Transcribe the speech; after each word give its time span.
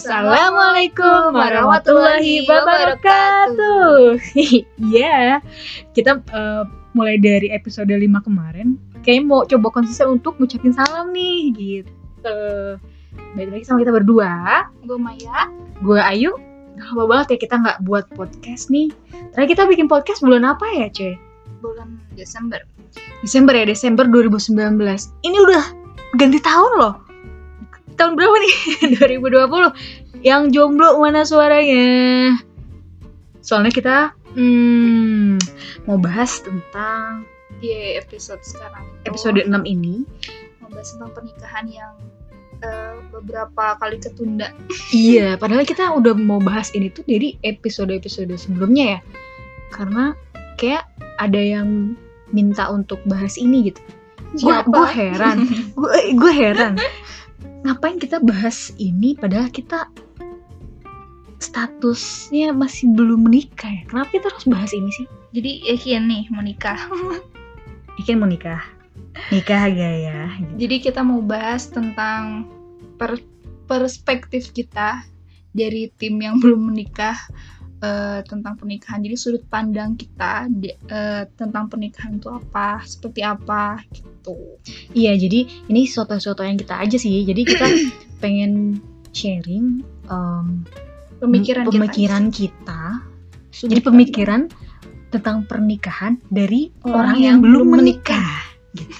Assalamualaikum 0.00 1.36
warahmatullahi 1.36 2.48
wabarakatuh. 2.48 4.16
Iya, 4.88 5.44
kita 5.92 6.24
uh, 6.32 6.64
mulai 6.96 7.20
dari 7.20 7.52
episode 7.52 7.92
5 7.92 8.08
kemarin, 8.24 8.80
kayak 9.04 9.28
mau 9.28 9.44
coba 9.44 9.68
konsisten 9.68 10.16
untuk 10.16 10.40
ngucapin 10.40 10.72
salam 10.72 11.12
nih, 11.12 11.52
gitu. 11.52 12.40
Baik 13.36 13.52
lagi 13.52 13.64
sama 13.68 13.84
kita 13.84 13.92
berdua. 13.92 14.64
Gue 14.88 14.96
Maya. 14.96 15.52
Gue 15.84 16.00
Ayu. 16.00 16.32
Udah 16.80 16.86
lama 16.96 17.04
banget 17.04 17.36
ya 17.36 17.38
kita 17.44 17.60
nggak 17.60 17.78
buat 17.84 18.08
podcast 18.16 18.72
nih. 18.72 18.88
Terakhir 19.36 19.52
kita 19.52 19.62
bikin 19.68 19.84
podcast 19.84 20.24
bulan 20.24 20.48
apa 20.48 20.64
ya, 20.80 20.88
cuy? 20.88 21.12
Bulan 21.60 22.00
Desember. 22.16 22.64
Desember 23.20 23.52
ya, 23.52 23.68
Desember 23.68 24.08
2019. 24.08 24.80
Ini 25.28 25.36
udah 25.44 25.64
ganti 26.16 26.40
tahun 26.40 26.72
loh 26.80 27.09
tahun 28.00 28.16
berapa 28.16 28.36
nih? 28.40 28.56
2020 29.20 30.24
yang 30.24 30.48
jomblo 30.48 30.96
mana 30.96 31.28
suaranya? 31.28 32.32
Soalnya 33.44 33.72
kita 33.76 33.96
hmm, 34.32 35.36
mau 35.84 36.00
bahas 36.00 36.40
tentang 36.40 37.28
di 37.60 37.68
yeah, 37.68 38.00
episode 38.00 38.40
sekarang 38.40 38.88
episode 39.04 39.36
6 39.36 39.52
ini. 39.68 40.08
Mau 40.64 40.72
bahas 40.72 40.96
tentang 40.96 41.12
pernikahan 41.12 41.68
yang 41.68 41.92
uh, 42.64 43.04
beberapa 43.12 43.76
kali 43.76 44.00
ketunda. 44.00 44.48
Iya 44.96 45.36
padahal 45.36 45.68
kita 45.68 45.92
udah 45.92 46.16
mau 46.16 46.40
bahas 46.40 46.72
ini 46.72 46.88
tuh 46.88 47.04
dari 47.04 47.36
episode-episode 47.44 48.32
sebelumnya 48.40 48.96
ya. 48.96 49.00
Karena 49.76 50.16
kayak 50.56 50.88
ada 51.20 51.38
yang 51.38 52.00
minta 52.32 52.64
untuk 52.72 53.04
bahas 53.04 53.36
ini 53.36 53.68
gitu. 53.68 53.80
Gue 54.40 54.88
heran. 54.88 55.44
Gue 56.20 56.32
heran 56.32 56.80
ngapain 57.66 58.00
kita 58.00 58.22
bahas 58.22 58.72
ini 58.80 59.16
padahal 59.16 59.52
kita 59.52 59.88
statusnya 61.40 62.52
masih 62.52 62.92
belum 62.92 63.28
menikah 63.28 63.68
ya? 63.68 63.82
Kenapa 63.88 64.10
kita 64.12 64.26
harus 64.28 64.46
bahas 64.48 64.72
ini 64.76 64.90
sih? 64.92 65.06
Jadi 65.32 65.50
yakin 65.72 66.02
nih 66.08 66.22
mau 66.32 66.44
nikah. 66.44 66.80
Yakin 68.00 68.16
mau 68.20 68.28
nikah. 68.28 68.60
Nikah 69.30 69.66
gak 69.68 69.94
ya 70.06 70.20
jadi 70.56 70.76
kita 70.80 71.00
mau 71.02 71.18
bahas 71.24 71.66
tentang 71.66 72.46
per 73.00 73.18
perspektif 73.66 74.50
kita 74.54 75.02
dari 75.50 75.90
tim 75.98 76.18
yang 76.22 76.38
belum 76.38 76.70
menikah 76.70 77.16
uh, 77.82 78.20
tentang 78.24 78.54
pernikahan. 78.56 79.00
Jadi 79.04 79.16
sudut 79.16 79.44
pandang 79.48 79.96
kita 79.96 80.48
di, 80.48 80.72
uh, 80.92 81.24
tentang 81.34 81.68
pernikahan 81.68 82.20
itu 82.20 82.28
apa, 82.30 82.84
seperti 82.84 83.20
apa 83.24 83.80
gitu. 83.92 84.60
Iya, 84.94 85.16
jadi 85.16 85.48
ini 85.68 85.88
soto-soto 85.88 86.44
yang 86.44 86.60
kita 86.60 86.80
aja 86.80 86.96
sih. 86.96 87.24
Jadi 87.24 87.42
kita 87.44 87.66
pengen 88.22 88.78
sharing 89.10 89.82
um, 90.08 90.62
pemikiran, 91.18 91.66
pemikiran 91.66 92.24
kita. 92.30 93.02
kita. 93.50 93.66
Jadi 93.66 93.82
pemikiran 93.82 94.46
tentang 95.10 95.42
pernikahan 95.44 96.22
dari 96.30 96.70
orang, 96.86 96.94
orang 96.94 97.18
yang, 97.18 97.26
yang 97.26 97.38
belum 97.42 97.66
menikah. 97.74 98.22
menikah. 98.22 98.40
Gitu. 98.70 98.94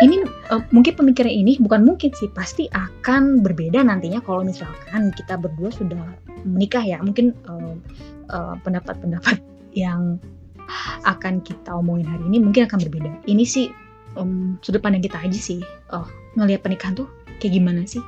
ini 0.00 0.16
uh, 0.50 0.64
mungkin 0.74 0.96
pemikiran 0.96 1.30
ini 1.30 1.60
bukan 1.60 1.84
mungkin 1.84 2.10
sih 2.16 2.26
pasti 2.32 2.66
akan 2.72 3.44
berbeda 3.44 3.84
nantinya 3.84 4.18
kalau 4.24 4.42
misalkan 4.42 5.12
kita 5.14 5.36
berdua 5.36 5.70
sudah 5.70 6.00
menikah 6.46 6.82
ya 6.84 6.98
mungkin 7.02 7.34
pendapat-pendapat 8.62 9.36
uh, 9.38 9.42
uh, 9.42 9.74
yang 9.74 10.18
akan 11.02 11.42
kita 11.42 11.74
omongin 11.74 12.06
hari 12.06 12.24
ini 12.30 12.38
mungkin 12.42 12.66
akan 12.66 12.78
berbeda. 12.86 13.10
Ini 13.26 13.42
sih 13.42 13.66
um, 14.14 14.56
sudut 14.62 14.82
pandang 14.82 15.02
kita 15.02 15.18
aja 15.18 15.38
sih. 15.38 15.60
Oh 15.90 16.06
ngelihat 16.38 16.62
pernikahan 16.62 16.94
tuh 16.94 17.10
kayak 17.42 17.58
gimana 17.58 17.82
sih? 17.86 18.02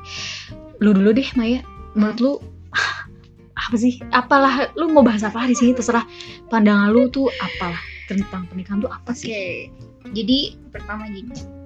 Lu 0.78 0.94
dulu 0.94 1.10
deh 1.14 1.27
Maya. 1.34 1.62
Menurut 1.98 2.19
lu 2.22 2.33
apa 3.66 3.76
sih? 3.78 3.98
Apalah 4.15 4.71
lu 4.78 4.91
mau 4.94 5.03
bahas 5.03 5.26
apa 5.26 5.47
di 5.50 5.59
sini? 5.59 5.75
Terserah. 5.75 6.06
Pandangan 6.48 6.94
lu 6.94 7.10
tuh 7.10 7.26
apalah 7.42 7.82
tentang 8.06 8.47
pernikahan 8.47 8.78
tuh 8.82 8.91
apa 8.91 9.10
sih? 9.15 9.31
Okay. 9.32 9.59
jadi 10.10 10.59
pertama 10.75 11.06
gini 11.09 11.62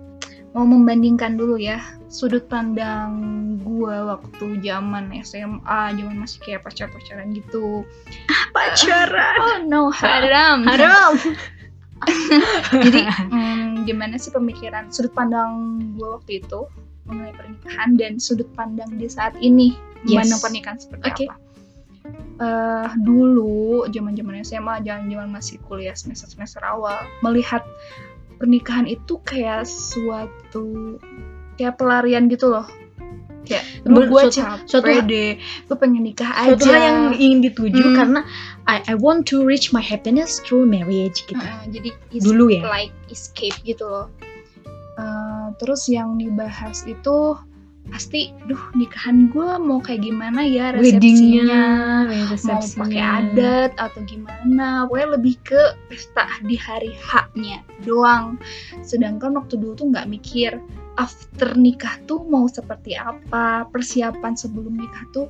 mau 0.56 0.64
membandingkan 0.64 1.36
dulu 1.36 1.60
ya 1.60 1.84
sudut 2.08 2.48
pandang 2.48 3.12
gue 3.60 3.92
waktu 3.92 4.56
zaman 4.64 5.12
SMA 5.20 5.80
zaman 6.00 6.16
masih 6.16 6.40
kayak 6.40 6.64
pacar 6.64 6.88
pacaran 6.96 7.28
gitu. 7.36 7.84
Pacaran. 8.56 9.36
Uh, 9.36 9.44
oh 9.44 9.56
no 9.68 9.82
haram. 9.92 10.64
Haram. 10.72 11.12
Jadi 12.88 13.04
hmm, 13.04 13.84
gimana 13.84 14.16
sih 14.16 14.32
pemikiran 14.32 14.88
sudut 14.88 15.12
pandang 15.12 15.76
gue 15.92 16.08
waktu 16.08 16.40
itu 16.40 16.64
mengenai 17.04 17.36
pernikahan 17.36 17.90
dan 18.00 18.16
sudut 18.16 18.48
pandang 18.56 18.96
di 18.96 19.12
saat 19.12 19.36
ini? 19.36 19.76
Yes. 20.08 20.24
memandang 20.24 20.40
pernikahan 20.40 20.78
seperti 20.80 21.04
okay. 21.04 21.28
apa? 21.28 21.36
Uh, 22.36 22.88
dulu 23.04 23.84
zaman 23.92 24.16
zaman 24.16 24.40
SMA 24.40 24.74
zaman 24.86 25.04
zaman 25.10 25.28
masih 25.32 25.56
kuliah 25.68 25.96
semester 25.96 26.30
semester 26.30 26.62
awal 26.62 27.00
melihat 27.24 27.64
pernikahan 28.36 28.86
itu 28.88 29.20
kayak 29.24 29.64
suatu 29.64 30.96
kayak 31.56 31.80
pelarian 31.80 32.28
gitu 32.28 32.52
loh. 32.52 32.66
Kayak 33.46 33.62
lu 33.86 34.10
gue 34.10 34.22
capek 34.34 34.66
suatu, 34.66 35.06
deh 35.06 35.38
gue 35.38 35.76
pengen 35.78 36.02
nikah 36.02 36.34
aja 36.34 36.58
suatu 36.58 36.66
hal 36.66 36.82
yang 36.82 37.00
ingin 37.14 37.38
dituju 37.46 37.78
hmm. 37.78 37.94
karena 37.94 38.20
I, 38.66 38.82
I 38.90 38.94
want 38.98 39.30
to 39.30 39.46
reach 39.46 39.70
my 39.70 39.82
happiness 39.82 40.42
through 40.42 40.66
marriage 40.66 41.22
gitu. 41.30 41.38
Uh, 41.38 41.62
jadi 41.70 41.94
dulu 42.18 42.50
ya? 42.50 42.66
like 42.66 42.94
escape 43.06 43.54
gitu 43.62 43.86
loh. 43.86 44.10
Uh, 44.98 45.54
terus 45.62 45.86
yang 45.86 46.18
dibahas 46.18 46.82
itu 46.90 47.38
pasti 47.86 48.34
duh 48.50 48.58
nikahan 48.74 49.30
gue 49.30 49.48
mau 49.62 49.78
kayak 49.78 50.02
gimana 50.02 50.42
ya 50.42 50.74
resepsinya? 50.74 51.64
Mau 52.34 52.62
pakai 52.86 53.02
adat 53.02 53.72
atau 53.78 54.00
gimana? 54.04 54.84
Pokoknya 54.90 55.08
lebih 55.18 55.34
ke 55.46 55.60
pesta 55.88 56.26
di 56.44 56.58
hari 56.58 56.92
haknya 56.98 57.62
doang. 57.86 58.36
Sedangkan 58.82 59.38
waktu 59.38 59.56
dulu 59.56 59.78
tuh 59.78 59.86
nggak 59.94 60.10
mikir 60.10 60.58
after 60.98 61.54
nikah 61.54 61.96
tuh 62.08 62.24
mau 62.26 62.48
seperti 62.50 62.96
apa 62.98 63.68
persiapan 63.70 64.34
sebelum 64.34 64.74
nikah 64.74 65.04
tuh 65.12 65.26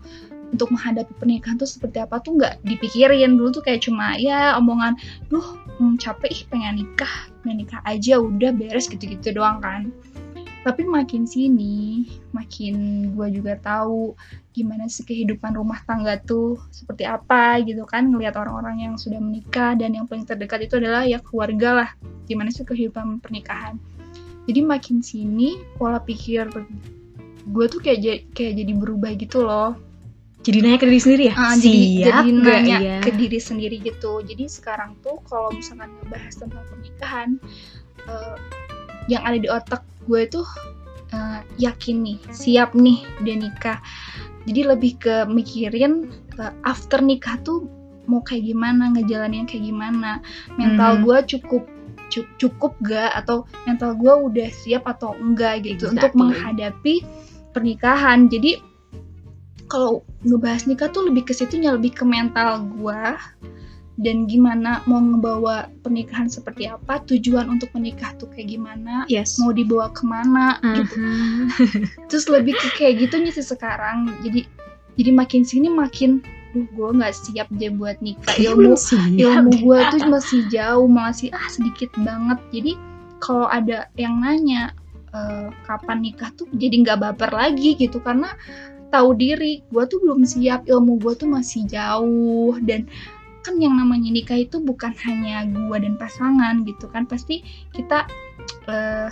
untuk 0.46 0.70
menghadapi 0.70 1.10
pernikahan 1.18 1.58
tuh 1.58 1.66
seperti 1.66 2.00
apa 2.00 2.22
tuh 2.24 2.40
nggak 2.40 2.64
dipikirin. 2.64 3.36
Dulu 3.36 3.60
tuh 3.60 3.62
kayak 3.66 3.84
cuma 3.84 4.16
ya 4.16 4.56
omongan 4.56 4.96
duh 5.28 5.44
hmm, 5.78 6.00
capek 6.00 6.32
ih 6.32 6.42
pengen 6.48 6.82
nikah 6.82 7.14
pengen 7.44 7.62
nikah 7.62 7.80
aja 7.84 8.18
udah 8.18 8.50
beres 8.56 8.88
gitu-gitu 8.88 9.36
doang 9.36 9.60
kan 9.60 9.92
tapi 10.66 10.82
makin 10.82 11.30
sini 11.30 12.10
makin 12.34 13.08
gue 13.14 13.38
juga 13.38 13.54
tahu 13.62 14.18
gimana 14.50 14.90
sih 14.90 15.06
kehidupan 15.06 15.54
rumah 15.54 15.78
tangga 15.86 16.18
tuh 16.18 16.58
seperti 16.74 17.06
apa 17.06 17.62
gitu 17.62 17.86
kan 17.86 18.10
ngelihat 18.10 18.34
orang-orang 18.34 18.82
yang 18.82 18.94
sudah 18.98 19.22
menikah 19.22 19.78
dan 19.78 19.94
yang 19.94 20.10
paling 20.10 20.26
terdekat 20.26 20.66
itu 20.66 20.82
adalah 20.82 21.06
ya 21.06 21.22
keluarga 21.22 21.70
lah 21.70 21.90
gimana 22.26 22.50
sih 22.50 22.66
kehidupan 22.66 23.22
pernikahan 23.22 23.78
jadi 24.50 24.66
makin 24.66 25.06
sini 25.06 25.54
pola 25.78 26.02
pikir 26.02 26.50
gue 27.46 27.66
tuh 27.70 27.78
kayak 27.78 28.26
kayak 28.34 28.58
jadi 28.58 28.72
berubah 28.74 29.14
gitu 29.14 29.46
loh 29.46 29.78
jadi 30.42 30.66
nanya 30.66 30.78
ke 30.78 30.86
diri 30.86 31.02
sendiri 31.02 31.24
ya? 31.26 31.34
Uh, 31.34 31.54
jadi, 31.58 31.82
jadi 32.06 32.28
nanya 32.30 32.78
ya? 32.78 32.98
ke 33.02 33.10
diri 33.18 33.42
sendiri 33.42 33.82
gitu. 33.82 34.22
Jadi 34.22 34.46
sekarang 34.46 34.94
tuh 35.02 35.18
kalau 35.26 35.50
misalkan 35.50 35.90
ngebahas 35.98 36.38
tentang 36.38 36.62
pernikahan, 36.70 37.28
uh, 38.06 38.38
yang 39.10 39.26
ada 39.26 39.42
di 39.42 39.50
otak 39.50 39.82
gue 40.06 40.22
tuh 40.30 40.46
uh, 41.12 41.40
yakin 41.60 42.02
nih 42.02 42.18
siap 42.32 42.72
nih 42.72 43.02
dia 43.22 43.36
nikah. 43.36 43.78
Jadi 44.46 44.60
lebih 44.62 44.92
ke 45.02 45.26
mikirin 45.26 46.10
uh, 46.38 46.54
after 46.62 47.02
nikah 47.02 47.38
tuh 47.42 47.66
mau 48.06 48.22
kayak 48.22 48.46
gimana 48.46 48.94
ngejalanin 48.94 49.46
kayak 49.46 49.66
gimana. 49.66 50.22
Mental 50.54 50.98
hmm. 50.98 51.02
gue 51.02 51.18
cukup 51.36 51.64
cukup 52.38 52.72
gak? 52.86 53.12
Atau 53.18 53.44
mental 53.66 53.98
gue 53.98 54.14
udah 54.14 54.48
siap 54.50 54.86
atau 54.86 55.18
enggak 55.18 55.66
gitu 55.66 55.90
exactly. 55.90 55.94
untuk 55.98 56.12
menghadapi 56.14 56.94
pernikahan. 57.50 58.30
Jadi 58.30 58.62
kalau 59.66 60.06
ngebahas 60.22 60.70
nikah 60.70 60.88
tuh 60.94 61.10
lebih 61.10 61.26
ke 61.26 61.34
situnya 61.34 61.74
lebih 61.74 61.94
ke 61.94 62.06
mental 62.06 62.62
gue 62.78 63.02
dan 63.96 64.28
gimana 64.28 64.84
mau 64.84 65.00
ngebawa 65.00 65.72
pernikahan 65.80 66.28
seperti 66.28 66.68
apa 66.68 67.00
tujuan 67.08 67.48
untuk 67.48 67.72
menikah 67.72 68.12
tuh 68.20 68.28
kayak 68.28 68.52
gimana 68.52 69.08
yes. 69.08 69.40
mau 69.40 69.56
dibawa 69.56 69.88
ke 69.88 70.04
mana 70.04 70.60
uh 70.60 70.64
-huh. 70.64 70.76
gitu 70.76 70.96
terus 72.12 72.28
lebih 72.28 72.52
ke 72.60 72.68
kayak 72.76 73.08
gitu 73.08 73.16
sih 73.32 73.44
sekarang. 73.44 74.12
Jadi 74.24 74.44
jadi 74.96 75.10
makin 75.12 75.42
sini 75.44 75.68
makin 75.68 76.24
duh 76.56 76.64
gue 76.72 76.88
nggak 76.96 77.12
siap 77.12 77.48
deh 77.52 77.68
buat 77.72 78.00
nikah. 78.00 78.36
Ilmu 78.48 78.76
ilmu 79.20 79.52
gue 79.60 79.78
tuh 79.92 80.00
masih 80.08 80.40
jauh 80.48 80.88
masih 80.88 81.28
ah 81.36 81.48
sedikit 81.52 81.92
banget. 82.00 82.40
Jadi 82.52 82.72
kalau 83.20 83.48
ada 83.48 83.88
yang 84.00 84.20
nanya 84.24 84.72
e, 85.12 85.20
kapan 85.68 86.00
nikah 86.00 86.32
tuh 86.36 86.48
jadi 86.56 86.80
nggak 86.80 87.00
baper 87.00 87.30
lagi 87.32 87.76
gitu. 87.76 88.00
Karena 88.00 88.32
tahu 88.88 89.12
diri 89.16 89.60
gue 89.68 89.84
tuh 89.84 90.00
belum 90.00 90.24
siap 90.24 90.64
ilmu 90.64 90.96
gue 91.00 91.12
tuh 91.16 91.28
masih 91.28 91.68
jauh. 91.68 92.56
Dan 92.64 92.88
kan 93.46 93.62
yang 93.62 93.78
namanya 93.78 94.10
nikah 94.10 94.42
itu 94.42 94.58
bukan 94.58 94.90
hanya 95.06 95.46
gua 95.46 95.78
dan 95.78 95.94
pasangan 95.94 96.66
gitu 96.66 96.90
kan. 96.90 97.06
Pasti 97.06 97.46
kita 97.70 98.10
uh, 98.66 99.08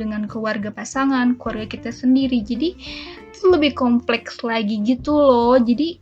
dengan 0.00 0.24
keluarga 0.24 0.72
pasangan 0.72 1.36
keluarga 1.36 1.76
kita 1.76 1.92
sendiri. 1.92 2.40
Jadi 2.40 2.72
itu 3.28 3.44
lebih 3.52 3.76
kompleks 3.76 4.40
lagi 4.40 4.80
gitu 4.80 5.12
loh. 5.12 5.60
Jadi 5.60 6.00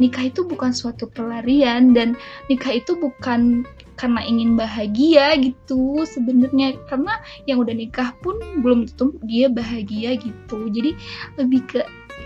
nikah 0.00 0.30
itu 0.32 0.46
bukan 0.46 0.70
suatu 0.70 1.10
pelarian 1.10 1.92
dan 1.92 2.16
nikah 2.48 2.78
itu 2.78 2.94
bukan 2.96 3.66
karena 4.00 4.22
ingin 4.24 4.56
bahagia 4.56 5.36
gitu 5.40 6.08
sebenarnya. 6.08 6.72
Karena 6.88 7.20
yang 7.44 7.60
udah 7.60 7.76
nikah 7.76 8.16
pun 8.24 8.40
belum 8.64 8.88
tentu 8.88 9.20
dia 9.28 9.52
bahagia 9.52 10.16
gitu. 10.16 10.72
Jadi 10.72 10.96
lebih 11.36 11.60
ke 11.68 11.84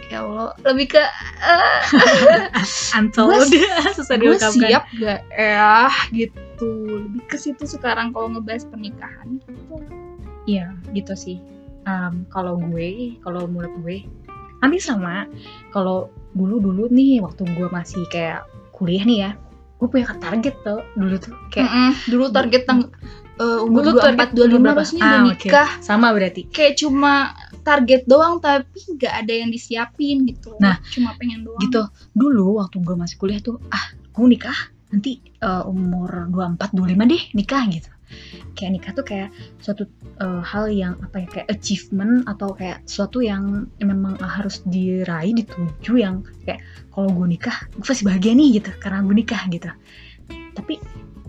ya 0.08 0.24
Allah. 0.24 0.52
Lebih 0.64 0.96
ke 0.96 1.04
uh, 1.44 1.80
antol 2.98 3.32
udah 3.32 3.92
susah 3.96 4.16
gue 4.16 4.36
siap 4.36 4.84
gak 4.98 5.22
ya 5.32 5.88
gitu. 6.12 6.70
Lebih 7.08 7.22
ke 7.28 7.36
situ 7.40 7.64
sekarang 7.64 8.12
kalau 8.12 8.32
ngebahas 8.32 8.68
pernikahan 8.68 9.40
gitu. 9.44 9.76
Iya 10.48 10.74
gitu 10.92 11.14
sih. 11.14 11.38
Um, 11.88 12.28
kalau 12.28 12.60
gue 12.60 13.16
kalau 13.24 13.48
menurut 13.48 13.72
gue 13.84 13.96
hampir 14.60 14.82
sama. 14.82 15.28
Kalau 15.70 16.12
dulu 16.36 16.60
dulu 16.60 16.88
nih 16.92 17.24
waktu 17.24 17.48
gue 17.56 17.68
masih 17.72 18.04
kayak 18.12 18.44
kuliah 18.76 19.04
nih 19.04 19.18
ya 19.26 19.30
gue 19.78 19.86
punya 19.86 20.10
target 20.18 20.54
tuh 20.66 20.82
dulu 20.98 21.16
tuh 21.22 21.34
kayak 21.54 21.70
mm 21.70 21.78
-mm, 21.78 21.92
dulu 22.10 22.24
target 22.34 22.62
tang 22.66 22.90
uh, 23.38 23.64
umur 23.64 23.94
dua 23.94 24.10
empat 24.12 24.34
dua 24.34 24.46
lima 24.50 24.74
harusnya 24.74 25.00
ah, 25.02 25.08
udah 25.08 25.20
nikah. 25.30 25.70
Okay. 25.78 25.84
sama 25.86 26.10
berarti. 26.10 26.42
Kayak 26.50 26.74
cuma 26.82 27.32
target 27.62 28.02
doang 28.10 28.42
tapi 28.42 28.80
nggak 28.98 29.14
ada 29.24 29.32
yang 29.32 29.50
disiapin 29.54 30.26
gitu. 30.26 30.58
Nah 30.58 30.82
cuma 30.90 31.14
pengen 31.16 31.46
doang. 31.46 31.62
gitu. 31.62 31.86
Dulu 32.12 32.58
waktu 32.58 32.82
gue 32.82 32.96
masih 32.98 33.16
kuliah 33.16 33.40
tuh 33.40 33.62
ah 33.70 33.94
gue 33.94 34.26
nikah 34.26 34.58
nanti 34.88 35.20
uh, 35.44 35.68
umur 35.68 36.32
dua 36.32 36.48
empat 36.48 36.72
dua 36.72 36.88
lima 36.88 37.04
deh 37.04 37.20
nikah 37.36 37.62
gitu 37.68 37.92
kayak 38.58 38.70
nikah 38.78 38.92
tuh 38.94 39.06
kayak 39.06 39.28
suatu 39.62 39.86
uh, 40.18 40.42
hal 40.42 40.68
yang 40.68 40.98
apa 41.04 41.24
ya 41.24 41.26
kayak 41.30 41.48
achievement 41.52 42.26
atau 42.26 42.52
kayak 42.52 42.82
suatu 42.88 43.22
yang 43.22 43.68
memang 43.78 44.18
harus 44.18 44.60
diraih 44.66 45.34
dituju 45.34 45.92
yang 46.00 46.26
kayak 46.44 46.64
kalau 46.90 47.10
gue 47.14 47.38
nikah 47.38 47.56
gue 47.76 47.86
pasti 47.86 48.02
bahagia 48.02 48.34
nih 48.34 48.58
gitu 48.62 48.70
karena 48.82 49.04
gue 49.04 49.16
nikah 49.16 49.42
gitu. 49.52 49.70
Tapi 50.58 50.74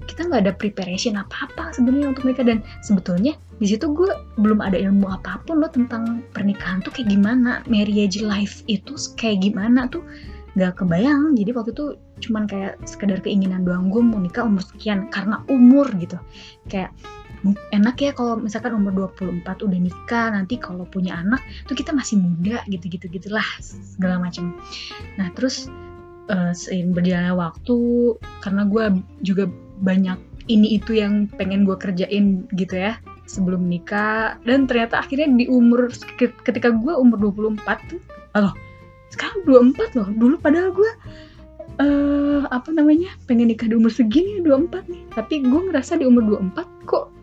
kita 0.09 0.25
nggak 0.25 0.41
ada 0.49 0.53
preparation 0.57 1.21
apa-apa 1.21 1.69
sebenarnya 1.77 2.17
untuk 2.17 2.25
nikah 2.25 2.41
dan 2.41 2.65
sebetulnya 2.81 3.37
di 3.61 3.69
situ 3.69 3.93
gue 3.93 4.09
belum 4.41 4.57
ada 4.57 4.79
ilmu 4.79 5.05
apa 5.05 5.43
pun 5.45 5.61
loh 5.61 5.69
tentang 5.69 6.25
pernikahan 6.33 6.81
tuh 6.81 6.89
kayak 6.89 7.13
gimana 7.13 7.61
marriage 7.69 8.17
life 8.25 8.65
itu 8.65 8.97
kayak 9.19 9.45
gimana 9.45 9.85
tuh 9.85 10.01
nggak 10.59 10.83
kebayang. 10.83 11.39
Jadi 11.39 11.51
waktu 11.55 11.71
itu 11.71 11.85
cuman 12.27 12.43
kayak 12.43 12.83
sekedar 12.83 13.23
keinginan 13.23 13.63
doang 13.63 13.87
gue 13.87 14.03
mau 14.03 14.19
nikah 14.19 14.43
umur 14.43 14.59
sekian 14.59 15.07
karena 15.07 15.39
umur 15.47 15.87
gitu. 15.95 16.19
Kayak 16.67 16.91
enak 17.71 17.95
ya 18.03 18.11
kalau 18.11 18.35
misalkan 18.35 18.75
umur 18.75 19.15
24 19.15 19.47
udah 19.63 19.79
nikah 19.79 20.27
nanti 20.35 20.59
kalau 20.59 20.83
punya 20.83 21.15
anak 21.15 21.39
tuh 21.71 21.79
kita 21.79 21.95
masih 21.95 22.19
muda 22.19 22.59
gitu-gitu 22.67 23.07
gitulah 23.07 23.47
segala 23.63 24.19
macam. 24.19 24.59
Nah 25.15 25.31
terus 25.31 25.71
uh, 26.27 26.51
seiring 26.51 26.91
berjalannya 26.91 27.35
waktu 27.39 27.77
karena 28.43 28.67
gue 28.67 28.83
juga 29.23 29.47
banyak 29.79 30.19
ini 30.51 30.75
itu 30.81 30.99
yang 30.99 31.31
pengen 31.39 31.63
gue 31.63 31.79
kerjain 31.79 32.43
gitu 32.59 32.75
ya 32.75 32.99
sebelum 33.23 33.63
nikah. 33.63 34.35
Dan 34.43 34.67
ternyata 34.67 34.99
akhirnya 34.99 35.31
di 35.31 35.47
umur 35.47 35.87
ketika 36.19 36.75
gue 36.75 36.91
umur 36.91 37.31
24 37.31 37.63
tuh 37.87 38.01
loh 38.35 38.68
sekarang 39.13 39.45
24 39.45 39.97
loh. 39.97 40.09
Dulu 40.13 40.35
padahal 40.41 40.73
gue 40.73 40.91
uh, 41.81 42.43
apa 42.49 42.69
namanya 42.73 43.13
pengen 43.29 43.51
nikah 43.51 43.69
di 43.69 43.75
umur 43.77 43.93
segini 43.93 44.41
24 44.41 44.89
nih. 44.89 45.03
Tapi 45.13 45.45
gue 45.45 45.61
ngerasa 45.69 45.99
di 46.01 46.05
umur 46.05 46.39
24 46.39 46.89
kok 46.89 47.18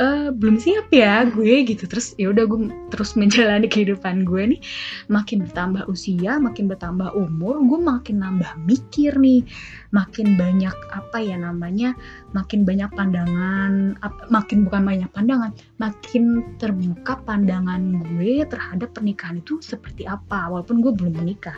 uh, 0.00 0.28
belum 0.32 0.60
siap 0.60 0.92
ya 0.92 1.24
gue 1.28 1.64
gitu. 1.64 1.88
Terus 1.88 2.16
ya 2.20 2.32
udah 2.32 2.44
gue 2.48 2.70
terus 2.92 3.16
menjalani 3.18 3.66
kehidupan 3.68 4.24
gue 4.28 4.56
nih. 4.56 4.60
Makin 5.08 5.48
bertambah 5.48 5.88
usia 5.88 6.36
makin 6.40 6.68
bertambah 6.68 7.12
umur 7.16 7.60
gue 7.64 7.80
makin 7.80 8.22
nambah 8.22 8.50
mikir 8.64 9.16
nih. 9.16 9.44
Makin 9.92 10.36
banyak 10.36 10.76
apa 10.92 11.18
ya 11.20 11.36
namanya 11.40 11.96
makin 12.36 12.68
banyak 12.68 12.90
pandangan 12.92 13.96
makin 14.28 14.68
bukan 14.68 14.82
banyak 14.84 15.10
pandangan 15.12 15.50
makin 15.80 16.56
terbuka 16.60 17.20
pandangan 17.24 18.04
gue 18.04 18.44
terhadap 18.44 18.92
pernikahan 18.92 19.40
itu 19.40 19.60
seperti 19.64 20.04
apa 20.04 20.48
walaupun 20.52 20.84
gue 20.84 20.92
belum 20.92 21.16
menikah. 21.16 21.56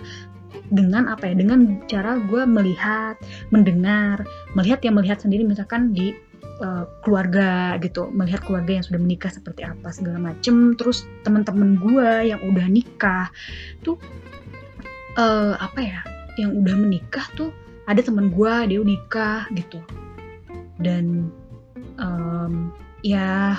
Dengan 0.72 1.12
apa 1.12 1.28
ya? 1.28 1.36
Dengan 1.36 1.84
cara 1.92 2.16
gue 2.24 2.42
melihat 2.48 3.20
mendengar 3.52 4.24
melihat 4.56 4.80
yang 4.80 4.96
melihat 4.96 5.20
sendiri 5.20 5.44
misalkan 5.44 5.92
di 5.92 6.16
uh, 6.60 6.84
keluarga 7.02 7.78
gitu 7.82 8.10
melihat 8.10 8.42
keluarga 8.44 8.78
yang 8.78 8.84
sudah 8.84 9.00
menikah 9.00 9.30
seperti 9.32 9.62
apa 9.64 9.88
segala 9.90 10.18
macem. 10.20 10.74
Terus 10.74 11.06
teman-teman 11.22 11.78
gue 11.78 12.10
yang 12.34 12.40
udah 12.44 12.66
nikah 12.66 13.30
tuh 13.82 13.98
uh, 15.18 15.54
apa 15.58 15.80
ya 15.80 16.00
yang 16.38 16.54
udah 16.54 16.74
menikah 16.78 17.26
tuh 17.34 17.50
ada 17.88 17.98
teman 18.04 18.30
gue 18.30 18.52
dia 18.68 18.78
udah 18.78 18.90
nikah 18.90 19.40
gitu. 19.54 19.80
Dan 20.78 21.34
um, 21.98 22.70
ya 23.02 23.58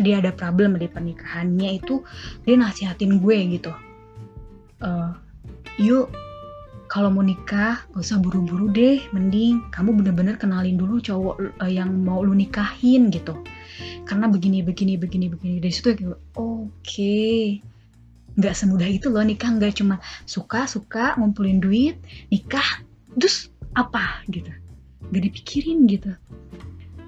dia 0.00 0.22
ada 0.22 0.32
problem 0.32 0.78
di 0.78 0.86
pernikahannya 0.86 1.82
itu 1.82 2.02
dia 2.46 2.54
nasihatin 2.56 3.18
gue 3.18 3.38
gitu. 3.58 3.72
Uh, 4.80 5.12
yuk 5.76 6.08
kalau 6.90 7.06
mau 7.06 7.22
nikah 7.22 7.86
gak 7.94 8.02
usah 8.02 8.18
buru-buru 8.18 8.66
deh 8.74 8.98
mending 9.14 9.62
kamu 9.70 9.94
bener-bener 9.94 10.34
kenalin 10.34 10.74
dulu 10.74 10.98
cowok 10.98 11.62
uh, 11.62 11.70
yang 11.70 12.02
mau 12.02 12.26
lu 12.26 12.34
nikahin 12.34 13.14
gitu. 13.14 13.38
Karena 14.02 14.26
begini 14.26 14.66
begini 14.66 14.98
begini 14.98 15.30
begini. 15.30 15.62
Dari 15.62 15.70
situ 15.70 15.94
oke. 15.94 16.18
Okay. 16.82 17.62
nggak 18.30 18.54
semudah 18.54 18.86
itu 18.86 19.10
loh 19.10 19.26
nikah 19.26 19.50
nggak 19.58 19.82
cuma 19.82 19.98
suka 20.22 20.62
suka 20.62 21.18
ngumpulin 21.18 21.58
duit 21.58 21.98
nikah 22.30 22.82
terus 23.14 23.54
apa 23.78 24.26
gitu. 24.34 24.50
Nggak 25.14 25.22
dipikirin 25.30 25.86
gitu. 25.86 26.10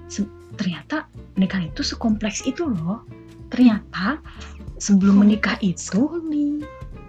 Se 0.07 0.23
ternyata 0.55 1.11
nikah 1.35 1.59
itu 1.59 1.83
sekompleks 1.83 2.47
itu 2.47 2.63
loh. 2.63 3.03
Ternyata 3.51 4.23
sebelum 4.79 5.27
menikah 5.27 5.59
itu 5.59 6.07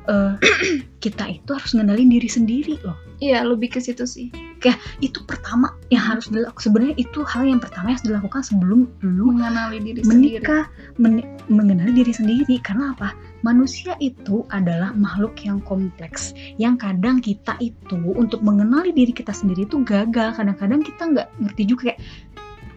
uh, 0.09 0.37
kita 1.05 1.25
itu 1.29 1.51
harus 1.53 1.73
ngenalin 1.77 2.09
diri 2.09 2.29
sendiri 2.29 2.81
loh. 2.85 2.97
Iya, 3.23 3.47
lebih 3.47 3.73
ke 3.73 3.81
situ 3.81 4.05
sih. 4.05 4.29
Kayak 4.59 4.81
itu 5.01 5.23
pertama 5.23 5.73
yang 5.89 6.03
harus 6.03 6.27
dilakukan. 6.29 6.61
Sebenarnya 6.61 6.97
itu 6.99 7.21
hal 7.25 7.47
yang 7.47 7.61
pertama 7.63 7.93
yang 7.93 7.97
harus 7.97 8.09
dilakukan 8.11 8.43
sebelum 8.43 8.81
lu 9.01 9.33
mengenali 9.33 9.79
diri 9.81 10.01
menikah, 10.03 10.67
men 10.99 11.23
mengenali 11.47 11.95
diri 11.95 12.13
sendiri. 12.13 12.57
Karena 12.61 12.93
apa? 12.97 13.15
Manusia 13.47 13.95
itu 14.03 14.43
adalah 14.51 14.97
makhluk 14.97 15.37
yang 15.45 15.63
kompleks. 15.63 16.35
Yang 16.57 16.75
kadang 16.81 17.17
kita 17.23 17.55
itu 17.63 17.97
untuk 18.17 18.43
mengenali 18.43 18.91
diri 18.91 19.15
kita 19.15 19.31
sendiri 19.31 19.69
itu 19.69 19.81
gagal. 19.87 20.35
Kadang-kadang 20.37 20.83
kita 20.83 21.03
nggak 21.13 21.29
ngerti 21.39 21.63
juga 21.69 21.81
kayak 21.93 22.01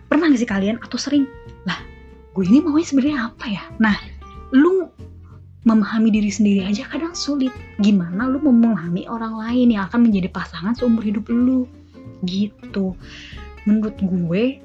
pernah 0.08 0.32
nggak 0.32 0.40
sih 0.40 0.50
kalian 0.50 0.78
atau 0.80 0.96
sering 0.96 1.28
lah 1.68 1.76
gue 2.38 2.46
ini 2.46 2.62
maunya 2.62 2.86
sebenarnya 2.86 3.34
apa 3.34 3.46
ya? 3.50 3.64
Nah, 3.82 3.98
lu 4.54 4.86
memahami 5.68 6.08
diri 6.08 6.32
sendiri 6.32 6.64
aja 6.64 6.88
kadang 6.88 7.12
sulit. 7.12 7.52
Gimana 7.84 8.32
lu 8.32 8.40
memahami 8.40 9.04
orang 9.12 9.36
lain 9.36 9.76
yang 9.76 9.92
akan 9.92 10.08
menjadi 10.08 10.32
pasangan 10.32 10.72
seumur 10.80 11.04
hidup 11.04 11.28
lu? 11.28 11.68
Gitu. 12.24 12.96
Menurut 13.68 14.00
gue 14.00 14.64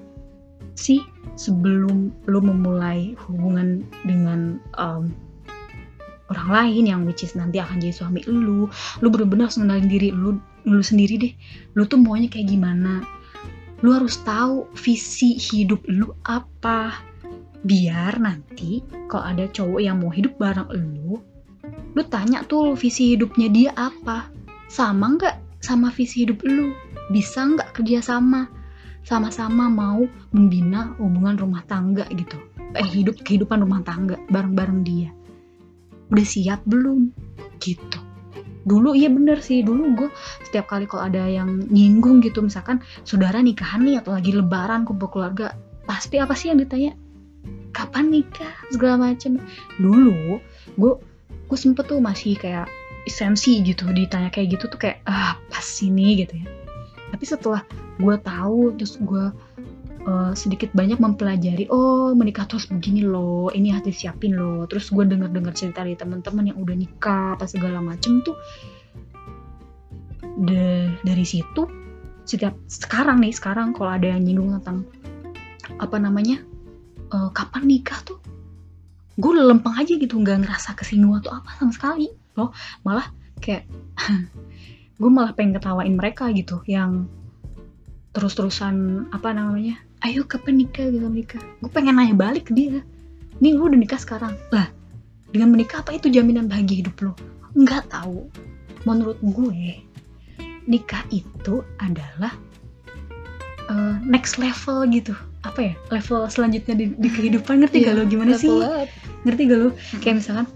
sih 0.78 1.02
sebelum 1.34 2.14
lu 2.30 2.38
memulai 2.38 3.18
hubungan 3.26 3.82
dengan 4.06 4.62
um, 4.78 5.10
orang 6.30 6.48
lain 6.48 6.84
yang 6.86 7.00
which 7.02 7.26
is 7.26 7.34
nanti 7.34 7.58
akan 7.58 7.82
jadi 7.82 7.92
suami 7.92 8.24
lu 8.24 8.70
lu 9.02 9.06
bener-bener 9.12 9.50
harus 9.50 9.60
diri 9.90 10.14
lu 10.14 10.38
lu 10.62 10.80
sendiri 10.80 11.18
deh. 11.18 11.34
Lu 11.74 11.82
tuh 11.84 11.98
maunya 11.98 12.30
kayak 12.30 12.46
gimana? 12.46 13.02
Lu 13.82 13.90
harus 13.90 14.22
tahu 14.22 14.70
visi 14.78 15.34
hidup 15.34 15.82
lu 15.90 16.14
apa 16.22 16.94
biar 17.62 18.18
nanti 18.18 18.82
kalau 19.06 19.34
ada 19.34 19.46
cowok 19.46 19.80
yang 19.82 20.02
mau 20.02 20.10
hidup 20.10 20.34
bareng 20.38 20.70
lu 20.70 21.02
lu 21.92 22.02
tanya 22.08 22.40
tuh 22.48 22.72
visi 22.72 23.14
hidupnya 23.14 23.48
dia 23.52 23.70
apa. 23.76 24.32
Sama 24.72 25.16
nggak 25.16 25.60
sama 25.60 25.92
visi 25.92 26.24
hidup 26.24 26.40
lu? 26.44 26.72
Bisa 27.12 27.44
nggak 27.44 27.76
kerja 27.76 28.00
sama? 28.00 28.48
Sama-sama 29.02 29.66
mau 29.66 30.06
membina 30.32 30.94
hubungan 30.96 31.36
rumah 31.36 31.62
tangga 31.68 32.08
gitu. 32.14 32.38
Eh 32.72 32.86
hidup 32.88 33.20
kehidupan 33.20 33.60
rumah 33.60 33.84
tangga 33.84 34.16
bareng-bareng 34.32 34.80
dia. 34.86 35.10
Udah 36.08 36.26
siap 36.26 36.64
belum? 36.64 37.12
Gitu. 37.60 37.98
Dulu 38.62 38.94
iya 38.94 39.10
bener 39.12 39.42
sih. 39.42 39.60
Dulu 39.60 39.92
gue 39.98 40.08
setiap 40.48 40.70
kali 40.70 40.88
kalau 40.88 41.10
ada 41.12 41.28
yang 41.28 41.66
nyinggung 41.68 42.24
gitu 42.24 42.40
misalkan 42.40 42.80
saudara 43.04 43.42
nikahan 43.42 43.84
nih 43.84 44.00
atau 44.00 44.16
lagi 44.16 44.32
lebaran 44.32 44.88
kumpul 44.88 45.10
keluarga 45.10 45.52
pasti 45.82 46.22
apa 46.22 46.32
sih 46.38 46.54
yang 46.54 46.62
ditanya 46.62 46.94
kapan 47.74 48.12
nikah? 48.12 48.54
Segala 48.70 49.10
macem. 49.10 49.40
Dulu 49.80 50.40
gue 50.78 50.92
gue 51.48 51.58
sempet 51.58 51.84
tuh 51.88 52.00
masih 52.00 52.36
kayak 52.38 52.68
sensi 53.10 53.58
gitu 53.66 53.90
ditanya 53.90 54.30
kayak 54.30 54.56
gitu 54.56 54.70
tuh 54.70 54.78
kayak 54.78 55.02
ah 55.08 55.36
pas 55.50 55.64
sini 55.64 56.22
gitu 56.22 56.38
ya. 56.38 56.46
Tapi 57.12 57.24
setelah 57.28 57.62
gue 58.00 58.16
tahu 58.22 58.72
terus 58.78 58.96
gue 59.02 59.24
uh, 60.06 60.32
sedikit 60.32 60.72
banyak 60.72 60.96
mempelajari 60.96 61.68
oh 61.68 62.14
menikah 62.16 62.48
terus 62.48 62.70
begini 62.70 63.04
loh 63.04 63.50
ini 63.52 63.74
harus 63.74 63.90
disiapin 63.90 64.38
loh. 64.38 64.64
Terus 64.70 64.88
gue 64.94 65.04
denger 65.04 65.30
dengar 65.34 65.52
cerita 65.52 65.82
dari 65.82 65.98
teman-teman 65.98 66.54
yang 66.54 66.58
udah 66.62 66.76
nikah 66.78 67.36
apa 67.36 67.44
segala 67.50 67.82
macem 67.82 68.22
tuh 68.22 68.38
de, 70.40 70.88
dari 71.04 71.26
situ 71.26 71.68
setiap 72.22 72.54
sekarang 72.70 73.18
nih 73.18 73.34
sekarang 73.34 73.74
kalau 73.74 73.98
ada 73.98 74.14
yang 74.14 74.22
nyinggung 74.22 74.54
tentang 74.62 74.86
apa 75.82 75.98
namanya 75.98 76.40
uh, 77.12 77.30
kapan 77.30 77.68
nikah 77.68 78.00
tuh? 78.02 78.18
Gue 79.20 79.36
udah 79.36 79.52
lempeng 79.52 79.76
aja 79.76 79.92
gitu 79.92 80.16
nggak 80.16 80.48
ngerasa 80.48 80.72
kesinggung 80.72 81.20
atau 81.20 81.36
apa 81.36 81.52
sama 81.60 81.72
sekali 81.72 82.08
loh. 82.34 82.50
Malah 82.82 83.12
kayak 83.38 83.68
gue 85.00 85.10
malah 85.12 85.36
pengen 85.36 85.60
ketawain 85.60 85.94
mereka 85.94 86.32
gitu 86.32 86.64
yang 86.64 87.06
terus-terusan 88.12 89.08
apa 89.08 89.32
namanya 89.32 89.80
ayo 90.04 90.28
kapan 90.28 90.60
nikah? 90.60 90.84
gitu 90.92 91.08
nikah 91.08 91.40
gue 91.64 91.70
pengen 91.72 92.00
nanya 92.00 92.16
balik 92.16 92.48
ke 92.50 92.52
dia. 92.56 92.80
Nih 93.40 93.52
lu 93.56 93.68
udah 93.68 93.78
nikah 93.78 94.00
sekarang? 94.00 94.36
Lah 94.52 94.68
dengan 95.32 95.52
menikah 95.56 95.80
apa 95.80 95.96
itu 95.96 96.12
jaminan 96.12 96.48
bahagia 96.48 96.84
hidup 96.84 96.96
lo 97.04 97.12
nggak 97.52 97.92
tahu. 97.92 98.28
Menurut 98.88 99.20
gue 99.20 99.84
nikah 100.66 101.04
itu 101.12 101.62
adalah 101.78 102.32
uh, 103.70 103.96
next 104.02 104.38
level 104.40 104.86
gitu 104.90 105.14
apa 105.42 105.60
ya 105.60 105.74
level 105.90 106.30
selanjutnya 106.30 106.74
di, 106.78 106.86
di 106.94 107.08
kehidupan 107.10 107.66
ngerti 107.66 107.82
yeah, 107.82 107.92
gak 107.92 107.94
lo 107.98 108.04
gimana 108.06 108.38
sih? 108.38 108.50
up. 108.50 108.86
ngerti 109.26 109.42
gak 109.50 109.58
lo 109.58 109.68
kayak 109.98 110.22
misalkan 110.22 110.46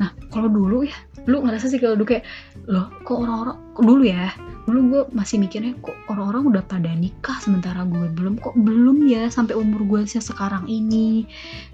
nah 0.00 0.10
kalau 0.34 0.50
dulu 0.50 0.82
ya 0.82 0.96
lu 1.30 1.38
ngerasa 1.46 1.70
sih 1.70 1.78
kalau 1.78 1.94
dulu 1.94 2.18
kayak 2.18 2.26
loh 2.66 2.90
kok 3.06 3.22
orang-orang 3.22 3.58
dulu 3.78 4.02
ya 4.02 4.34
dulu 4.62 4.78
gue 4.94 5.02
masih 5.10 5.42
mikirnya 5.42 5.74
kok 5.82 5.94
orang-orang 6.06 6.54
udah 6.54 6.62
pada 6.62 6.90
nikah 6.94 7.34
sementara 7.42 7.82
gue 7.82 8.06
belum 8.14 8.38
kok 8.38 8.54
belum 8.54 9.10
ya 9.10 9.26
sampai 9.26 9.58
umur 9.58 9.82
gue 9.82 10.00
sih 10.06 10.22
sekarang 10.22 10.70
ini. 10.70 11.26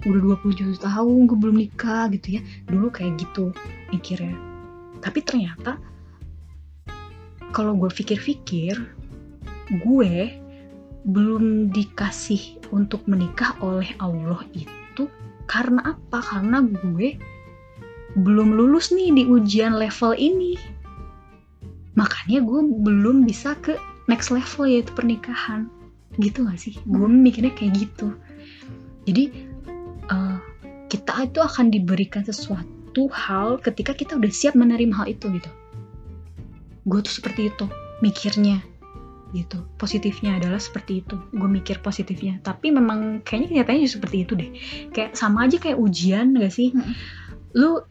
Udah 0.09 0.41
27 0.41 0.81
tahun 0.81 1.19
gue 1.29 1.37
belum 1.37 1.57
nikah 1.61 2.09
gitu 2.09 2.41
ya. 2.41 2.41
Dulu 2.65 2.89
kayak 2.89 3.21
gitu 3.21 3.53
mikirnya. 3.93 4.33
Tapi 5.05 5.19
ternyata 5.21 5.77
kalau 7.53 7.77
gue 7.77 7.89
pikir-pikir 7.93 8.73
gue 9.69 10.13
belum 11.09 11.73
dikasih 11.73 12.61
untuk 12.69 13.05
menikah 13.09 13.57
oleh 13.59 13.89
Allah 13.97 14.41
itu 14.53 15.09
karena 15.49 15.97
apa? 15.97 16.21
Karena 16.21 16.61
gue 16.61 17.17
belum 18.17 18.53
lulus 18.53 18.93
nih 18.93 19.13
di 19.13 19.23
ujian 19.25 19.77
level 19.77 20.13
ini. 20.13 20.55
Makanya 21.97 22.45
gue 22.45 22.61
belum 22.85 23.25
bisa 23.25 23.57
ke 23.59 23.75
next 24.05 24.29
level 24.29 24.69
yaitu 24.69 24.93
pernikahan. 24.93 25.67
Gitu 26.21 26.45
gak 26.45 26.59
sih? 26.61 26.77
Gue 26.85 27.09
mikirnya 27.09 27.53
kayak 27.53 27.89
gitu. 27.89 28.13
Jadi 29.09 29.49
uh, 30.09 30.37
kita 30.89 31.29
itu 31.29 31.39
akan 31.41 31.69
diberikan 31.69 32.25
sesuatu 32.25 33.09
hal 33.13 33.61
ketika 33.61 33.93
kita 33.93 34.17
udah 34.17 34.31
siap 34.33 34.57
menerima 34.57 34.93
hal 34.93 35.07
itu 35.09 35.29
gitu 35.29 35.49
gue 36.89 36.99
tuh 37.05 37.13
seperti 37.13 37.53
itu 37.53 37.65
mikirnya 38.01 38.65
gitu. 39.33 39.61
Positifnya 39.77 40.37
adalah 40.41 40.57
seperti 40.57 41.05
itu. 41.05 41.15
Gue 41.33 41.49
mikir 41.49 41.81
positifnya. 41.81 42.41
Tapi 42.41 42.73
memang 42.73 43.21
kayaknya 43.21 43.47
kenyataannya 43.53 43.81
juga 43.85 43.95
seperti 43.99 44.17
itu 44.25 44.33
deh. 44.37 44.49
Kayak 44.93 45.11
sama 45.13 45.45
aja 45.45 45.57
kayak 45.61 45.77
ujian 45.77 46.35
gak 46.37 46.53
sih? 46.53 46.71
Hmm. 46.73 46.93
lu 47.57 47.81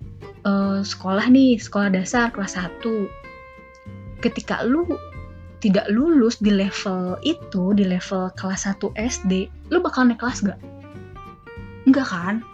uh, 0.46 0.86
sekolah 0.86 1.26
nih 1.34 1.58
sekolah 1.58 1.90
dasar 1.90 2.30
kelas 2.30 2.54
1 2.54 2.78
ketika 4.22 4.62
lu 4.62 4.86
tidak 5.58 5.90
lulus 5.90 6.38
di 6.38 6.54
level 6.54 7.18
itu 7.26 7.74
di 7.74 7.82
level 7.82 8.30
kelas 8.38 8.70
1 8.70 8.78
SD 8.94 9.50
lu 9.74 9.82
bakal 9.82 10.06
naik 10.06 10.22
kelas 10.22 10.46
gak? 10.46 10.62
enggak 11.88 12.06
kan? 12.06 12.44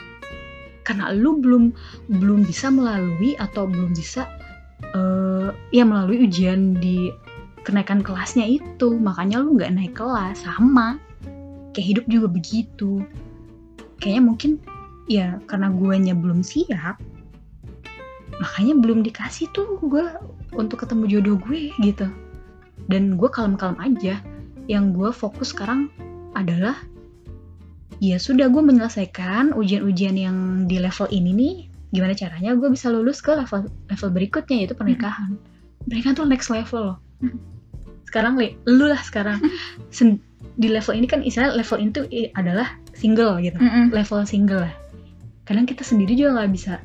Karena 0.86 1.10
lu 1.12 1.40
belum 1.44 1.76
belum 2.08 2.48
bisa 2.48 2.72
melalui 2.72 3.36
atau 3.36 3.68
belum 3.68 3.92
bisa 3.92 4.24
uh, 4.94 5.50
ya 5.74 5.84
melalui 5.84 6.24
ujian 6.24 6.78
di 6.78 7.10
kenaikan 7.64 8.04
kelasnya 8.04 8.44
itu. 8.46 8.94
Makanya 9.00 9.40
lu 9.40 9.56
nggak 9.56 9.72
naik 9.74 9.94
kelas. 9.96 10.44
Sama. 10.44 11.00
Kayak 11.72 11.88
hidup 11.88 12.04
juga 12.06 12.28
begitu. 12.30 13.02
Kayaknya 13.98 14.22
mungkin 14.22 14.50
ya 15.08 15.40
karena 15.48 15.68
guanya 15.72 16.14
belum 16.16 16.40
siap 16.40 16.96
makanya 18.40 18.74
belum 18.78 19.06
dikasih 19.06 19.50
tuh 19.54 19.78
gue 19.82 20.04
untuk 20.54 20.86
ketemu 20.86 21.04
jodoh 21.18 21.36
gue 21.46 21.70
gitu. 21.82 22.06
Dan 22.90 23.16
gue 23.16 23.30
kalem-kalem 23.30 23.78
aja. 23.80 24.18
Yang 24.64 24.84
gue 24.96 25.10
fokus 25.12 25.52
sekarang 25.52 25.92
adalah 26.32 26.74
ya 28.02 28.18
sudah 28.18 28.50
gue 28.50 28.62
menyelesaikan 28.64 29.54
ujian-ujian 29.54 30.16
yang 30.18 30.36
di 30.66 30.80
level 30.80 31.06
ini 31.12 31.30
nih. 31.34 31.54
Gimana 31.94 32.14
caranya 32.16 32.58
gue 32.58 32.68
bisa 32.72 32.90
lulus 32.90 33.22
ke 33.22 33.30
level 33.34 33.70
level 33.70 34.08
berikutnya 34.10 34.64
yaitu 34.64 34.74
pernikahan. 34.74 35.38
Hmm. 35.38 35.52
pernikahan 35.84 36.14
tuh 36.16 36.26
next 36.26 36.48
level 36.50 36.80
loh. 36.94 36.98
Hmm. 37.22 37.38
Sekarang 38.14 38.38
li 38.38 38.54
lu 38.70 38.86
lah 38.86 39.02
sekarang. 39.02 39.42
Sen 39.90 40.22
di 40.54 40.70
level 40.70 40.94
ini 40.94 41.10
kan 41.10 41.26
istilah 41.26 41.50
level 41.50 41.82
itu 41.82 42.06
adalah 42.38 42.78
single 42.94 43.42
gitu. 43.42 43.58
Mm 43.58 43.90
level 43.90 44.22
single 44.22 44.62
lah. 44.62 44.74
Kadang 45.50 45.66
kita 45.66 45.82
sendiri 45.82 46.14
juga 46.14 46.38
nggak 46.38 46.52
bisa. 46.54 46.78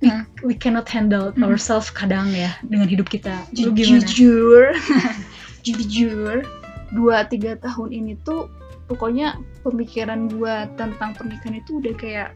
We, 0.00 0.08
we 0.46 0.54
cannot 0.54 0.86
handle 0.86 1.34
mm. 1.34 1.42
ourselves 1.42 1.90
kadang 1.90 2.30
ya 2.30 2.54
dengan 2.62 2.86
hidup 2.86 3.10
kita. 3.10 3.34
Jujur. 3.50 4.78
Jujur 5.66 6.46
dua 6.94 7.26
tiga 7.26 7.58
tahun 7.58 7.90
ini 7.90 8.12
tuh 8.22 8.46
pokoknya 8.90 9.38
pemikiran 9.62 10.26
gue 10.26 10.54
tentang 10.74 11.14
pernikahan 11.14 11.62
itu 11.62 11.78
udah 11.78 11.94
kayak 11.94 12.28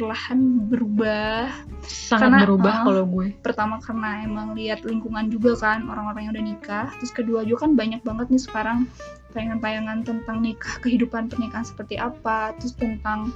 perlahan 0.00 0.40
berubah. 0.72 1.52
Sangat 1.84 2.32
karena, 2.32 2.38
berubah 2.48 2.74
uh, 2.80 2.84
kalau 2.88 3.04
gue. 3.04 3.26
pertama 3.44 3.76
karena 3.84 4.24
emang 4.24 4.56
lihat 4.56 4.80
lingkungan 4.80 5.28
juga 5.28 5.52
kan 5.60 5.84
orang-orang 5.84 6.24
yang 6.24 6.32
udah 6.32 6.46
nikah. 6.56 6.88
Terus 6.96 7.12
kedua 7.12 7.44
juga 7.44 7.68
kan 7.68 7.76
banyak 7.76 8.00
banget 8.00 8.32
nih 8.32 8.40
sekarang 8.40 8.88
tayangan-tayangan 9.36 10.08
tentang 10.08 10.40
nikah 10.40 10.80
kehidupan 10.80 11.28
pernikahan 11.28 11.68
seperti 11.68 12.00
apa. 12.00 12.56
Terus 12.56 12.72
tentang 12.80 13.28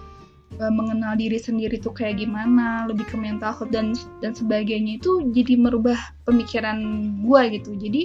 uh, 0.57 0.73
mengenal 0.73 1.21
diri 1.21 1.37
sendiri 1.37 1.77
tuh 1.77 1.93
kayak 1.93 2.25
gimana 2.25 2.89
lebih 2.89 3.05
ke 3.05 3.17
mental 3.21 3.53
health 3.53 3.69
dan 3.69 3.93
dan 4.25 4.33
sebagainya 4.33 4.97
itu 4.97 5.21
jadi 5.37 5.61
merubah 5.61 6.01
pemikiran 6.25 6.81
gue 7.21 7.43
gitu. 7.61 7.77
Jadi 7.77 8.03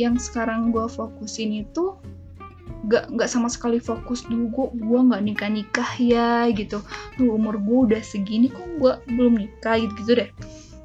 yang 0.00 0.16
sekarang 0.16 0.72
gue 0.72 0.86
fokusin 0.88 1.66
itu 1.66 1.98
gak 2.88 3.12
nggak 3.12 3.28
sama 3.28 3.52
sekali 3.52 3.76
fokus 3.76 4.24
dulu 4.24 4.46
gue 4.48 4.66
gue 4.80 5.00
nggak 5.12 5.22
nikah 5.26 5.50
nikah 5.52 5.90
ya 6.00 6.48
gitu. 6.54 6.80
Tuh 7.20 7.28
umur 7.36 7.60
gue 7.60 7.78
udah 7.92 8.02
segini 8.04 8.48
kok 8.48 8.64
gue 8.80 8.92
belum 9.12 9.36
nikah 9.36 9.76
gitu 9.82 9.92
gitu 10.00 10.12
deh. 10.24 10.30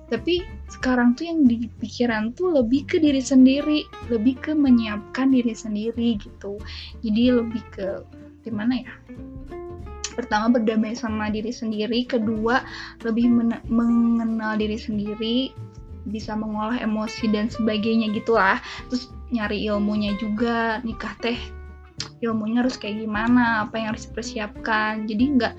Tapi 0.06 0.46
sekarang 0.70 1.18
tuh 1.18 1.26
yang 1.26 1.50
di 1.50 1.66
pikiran 1.82 2.36
tuh 2.38 2.54
lebih 2.62 2.86
ke 2.86 2.98
diri 3.02 3.22
sendiri 3.24 3.88
lebih 4.12 4.38
ke 4.38 4.52
menyiapkan 4.52 5.32
diri 5.32 5.56
sendiri 5.56 6.20
gitu. 6.20 6.60
Jadi 7.02 7.24
lebih 7.32 7.64
ke 7.72 8.04
gimana 8.46 8.86
ya 8.86 8.94
pertama 10.16 10.48
berdamai 10.48 10.96
sama 10.96 11.28
diri 11.28 11.52
sendiri 11.52 12.08
kedua 12.08 12.64
lebih 13.04 13.28
mengenal 13.68 14.56
diri 14.56 14.80
sendiri 14.80 15.52
bisa 16.08 16.38
mengolah 16.38 16.80
emosi 16.80 17.28
dan 17.34 17.52
sebagainya 17.52 18.14
gitulah. 18.16 18.64
Terus 18.88 19.12
nyari 19.34 19.68
ilmunya 19.68 20.16
juga 20.22 20.80
nikah 20.86 21.18
teh 21.20 21.36
ilmunya 22.20 22.64
harus 22.64 22.76
kayak 22.80 23.04
gimana 23.04 23.68
apa 23.68 23.76
yang 23.80 23.96
harus 23.96 24.08
dipersiapkan. 24.10 25.06
Jadi 25.08 25.24
nggak 25.40 25.54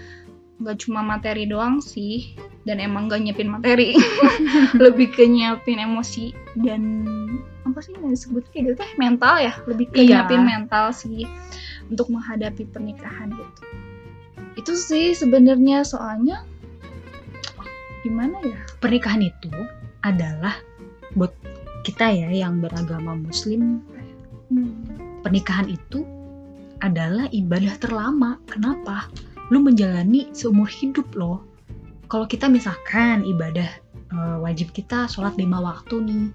nggak 0.56 0.76
cuma 0.80 1.04
materi 1.04 1.44
doang 1.44 1.84
sih 1.84 2.32
dan 2.64 2.80
emang 2.80 3.06
gak 3.12 3.22
nyiapin 3.22 3.52
materi. 3.52 3.94
Lebih 4.84 5.12
ke 5.12 5.28
nyiapin 5.28 5.78
emosi 5.78 6.32
dan 6.58 7.04
apa 7.68 7.78
sih 7.84 7.92
yang 7.94 8.10
disebut 8.10 8.48
kayak 8.50 8.72
gitu 8.72 8.76
teh? 8.80 8.90
Mental 8.96 9.36
ya? 9.38 9.52
Lebih 9.68 9.92
ke 9.92 10.00
iya. 10.02 10.24
nyiapin 10.24 10.42
mental 10.42 10.90
sih 10.96 11.28
untuk 11.92 12.08
menghadapi 12.10 12.66
pernikahan 12.72 13.30
gitu. 13.30 13.62
Itu 14.56 14.72
sih 14.74 15.12
sebenarnya 15.12 15.84
soalnya 15.84 16.42
gimana 18.00 18.40
ya? 18.40 18.58
Pernikahan 18.80 19.20
itu 19.20 19.52
adalah 20.00 20.56
buat 21.12 21.36
kita 21.84 22.10
ya 22.10 22.32
yang 22.32 22.64
beragama 22.64 23.14
muslim. 23.14 23.84
Hmm. 24.46 24.78
pernikahan 25.26 25.66
itu 25.66 26.06
adalah 26.80 27.28
ibadah 27.32 27.74
terlama. 27.80 28.40
Kenapa? 28.48 29.08
Lu 29.48 29.62
menjalani 29.62 30.28
seumur 30.34 30.68
hidup 30.68 31.12
loh. 31.14 31.44
Kalau 32.06 32.26
kita 32.26 32.46
misalkan 32.46 33.26
ibadah 33.26 33.66
e, 34.12 34.16
wajib 34.42 34.70
kita 34.70 35.10
sholat 35.10 35.34
lima 35.38 35.58
waktu 35.62 36.02
nih. 36.02 36.26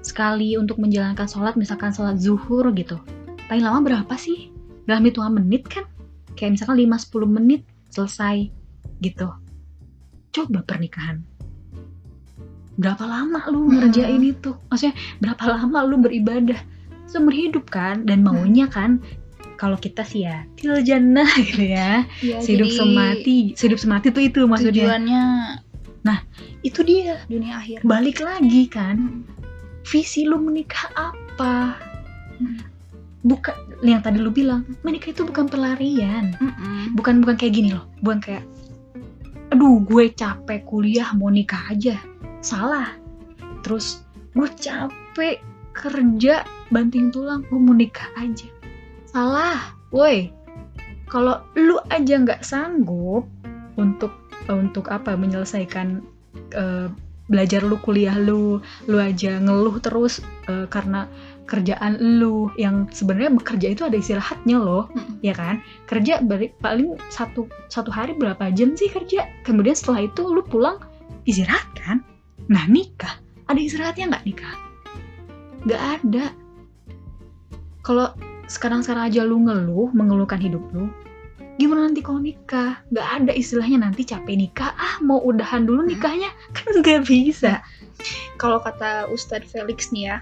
Sekali 0.00 0.56
untuk 0.56 0.80
menjalankan 0.80 1.28
sholat, 1.28 1.54
misalkan 1.60 1.92
sholat 1.92 2.16
zuhur 2.16 2.64
gitu. 2.72 2.96
Paling 3.50 3.64
lama 3.66 3.82
berapa 3.84 4.14
sih? 4.16 4.48
Dalam 4.88 5.04
hitungan 5.04 5.36
menit 5.42 5.68
kan? 5.68 5.84
Kayak 6.38 6.56
misalkan 6.56 6.80
5-10 6.80 7.36
menit 7.36 7.62
selesai 7.92 8.48
gitu. 9.02 9.28
Coba 10.30 10.62
pernikahan. 10.64 11.20
Berapa 12.80 13.04
lama 13.04 13.44
lu 13.52 13.68
ngerjain 13.76 14.22
hmm. 14.24 14.32
itu? 14.32 14.50
Maksudnya 14.72 14.94
berapa 15.20 15.44
lama 15.58 15.78
lu 15.84 16.00
beribadah? 16.00 16.80
seumur 17.10 17.34
hidup 17.34 17.66
kan 17.74 18.06
dan 18.06 18.22
maunya 18.22 18.70
kan 18.70 19.02
kalau 19.60 19.76
kita 19.76 20.00
sih 20.08 20.24
ya 20.24 20.48
til 20.56 20.80
jannah 20.80 21.28
gitu 21.52 21.68
ya. 21.68 22.08
Ya 22.24 22.40
jadi 22.40 22.64
semati 22.72 23.52
sehidup 23.52 23.76
semati 23.76 24.08
tuh 24.08 24.24
itu 24.24 24.48
maksudnya. 24.48 24.88
tujuannya 24.88 25.24
itu 26.64 26.80
dia. 26.84 27.20
dunia 27.28 27.60
akhir. 27.60 27.84
Balik 27.84 28.24
lagi 28.24 28.64
kan 28.68 28.96
Hmm. 28.96 29.24
visi 29.84 30.24
lu 30.24 30.40
menikah 30.40 30.88
apa? 30.96 31.76
Hmm. 32.40 32.60
bukan 33.20 33.52
yang 33.84 34.00
tadi 34.00 34.16
lu 34.16 34.32
bilang 34.32 34.64
menikah 34.80 35.12
itu 35.12 35.28
bukan 35.28 35.44
pelarian. 35.44 36.32
Bukan 36.96 37.20
bukan 37.20 37.36
kayak 37.36 37.52
gini 37.52 37.76
loh. 37.76 37.84
Bukan 38.00 38.20
kayak 38.24 38.44
aduh 39.52 39.76
gue 39.84 40.08
capek 40.16 40.64
kuliah 40.64 41.12
mau 41.12 41.28
nikah 41.28 41.60
aja. 41.68 42.00
Salah. 42.40 42.96
Terus 43.60 44.04
gue 44.32 44.48
capek 44.56 45.36
kerja 45.76 46.44
banting 46.72 47.12
tulang 47.12 47.44
gue 47.48 47.60
mau 47.60 47.76
nikah 47.76 48.08
aja 48.16 48.48
salah. 49.10 49.74
Woi 49.90 50.30
kalau 51.10 51.42
lu 51.58 51.82
aja 51.90 52.14
nggak 52.22 52.46
sanggup 52.46 53.26
untuk 53.74 54.14
untuk 54.46 54.86
apa 54.88 55.18
menyelesaikan 55.18 56.00
eh, 56.54 56.86
belajar 57.26 57.66
lu 57.66 57.76
kuliah 57.82 58.14
lu 58.14 58.62
lu 58.86 58.96
aja 58.98 59.42
ngeluh 59.42 59.82
terus 59.82 60.22
eh, 60.46 60.70
karena 60.70 61.10
kerjaan 61.50 61.98
lu 62.22 62.54
yang 62.54 62.86
sebenarnya 62.94 63.34
bekerja 63.34 63.74
itu 63.74 63.82
ada 63.82 63.98
istirahatnya 63.98 64.56
loh 64.62 64.86
Mm-mm. 64.94 65.18
ya 65.26 65.34
kan? 65.34 65.58
Kerja 65.90 66.22
balik 66.22 66.54
paling 66.62 66.94
satu 67.10 67.50
satu 67.66 67.90
hari 67.90 68.14
berapa 68.14 68.54
jam 68.54 68.78
sih 68.78 68.86
kerja? 68.86 69.26
Kemudian 69.42 69.74
setelah 69.74 70.06
itu 70.06 70.22
lu 70.30 70.46
pulang 70.46 70.78
istirahat 71.26 71.66
kan? 71.74 72.06
Nah 72.46 72.70
nikah. 72.70 73.18
Ada 73.50 73.58
istirahatnya 73.58 74.14
nggak 74.14 74.26
nikah? 74.30 74.54
Nggak 75.66 75.82
ada. 75.98 76.24
Kalau 77.82 78.14
sekarang 78.50 78.82
sekarang 78.82 79.06
aja 79.06 79.22
lu 79.22 79.46
ngeluh 79.46 79.94
mengeluhkan 79.94 80.42
hidup 80.42 80.62
lu 80.74 80.90
gimana 81.60 81.92
nanti 81.92 82.00
kalau 82.00 82.24
nikah? 82.24 82.80
Nggak 82.88 83.08
ada 83.20 83.32
istilahnya 83.36 83.84
nanti 83.84 84.08
capek 84.08 84.32
nikah. 84.32 84.72
Ah 84.80 84.96
mau 85.04 85.20
udahan 85.20 85.68
dulu 85.68 85.84
nikahnya? 85.84 86.32
Kan 86.56 86.80
nggak 86.80 87.04
bisa. 87.04 87.60
Kalau 88.40 88.64
kata 88.64 89.12
Ustadz 89.12 89.52
Felix 89.52 89.92
nih 89.92 90.08
ya 90.08 90.16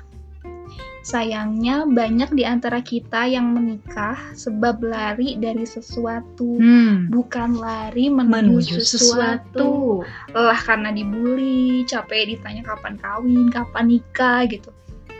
sayangnya 1.08 1.88
banyak 1.88 2.36
di 2.36 2.44
antara 2.44 2.84
kita 2.84 3.24
yang 3.24 3.56
menikah 3.56 4.18
sebab 4.36 4.82
lari 4.84 5.40
dari 5.40 5.64
sesuatu. 5.64 6.60
Hmm. 6.60 7.08
bukan 7.08 7.56
lari 7.56 8.12
menuju, 8.12 8.28
menuju 8.28 8.76
sesuatu. 8.82 10.04
sesuatu. 10.04 10.36
Lelah 10.36 10.60
karena 10.60 10.90
dibully 10.92 11.86
capek 11.88 12.36
ditanya 12.36 12.66
kapan 12.66 13.00
kawin 13.00 13.48
kapan 13.48 13.84
nikah 13.88 14.44
gitu. 14.50 14.68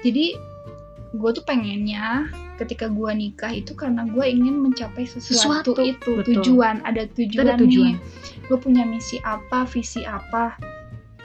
Jadi 0.04 0.36
gue 1.16 1.30
tuh 1.32 1.44
pengennya 1.48 2.28
ketika 2.58 2.90
gue 2.90 3.10
nikah 3.14 3.54
itu 3.54 3.72
karena 3.78 4.02
gue 4.10 4.26
ingin 4.26 4.58
mencapai 4.58 5.06
sesuatu, 5.06 5.72
Sesuatu, 5.72 5.82
itu 5.86 6.10
betul. 6.18 6.42
tujuan 6.42 6.82
ada 6.82 7.06
tujuan, 7.14 7.46
ada 7.46 7.54
tujuan. 7.62 7.94
nih 7.94 7.96
gue 8.50 8.58
punya 8.58 8.82
misi 8.82 9.22
apa 9.22 9.64
visi 9.68 10.02
apa 10.02 10.58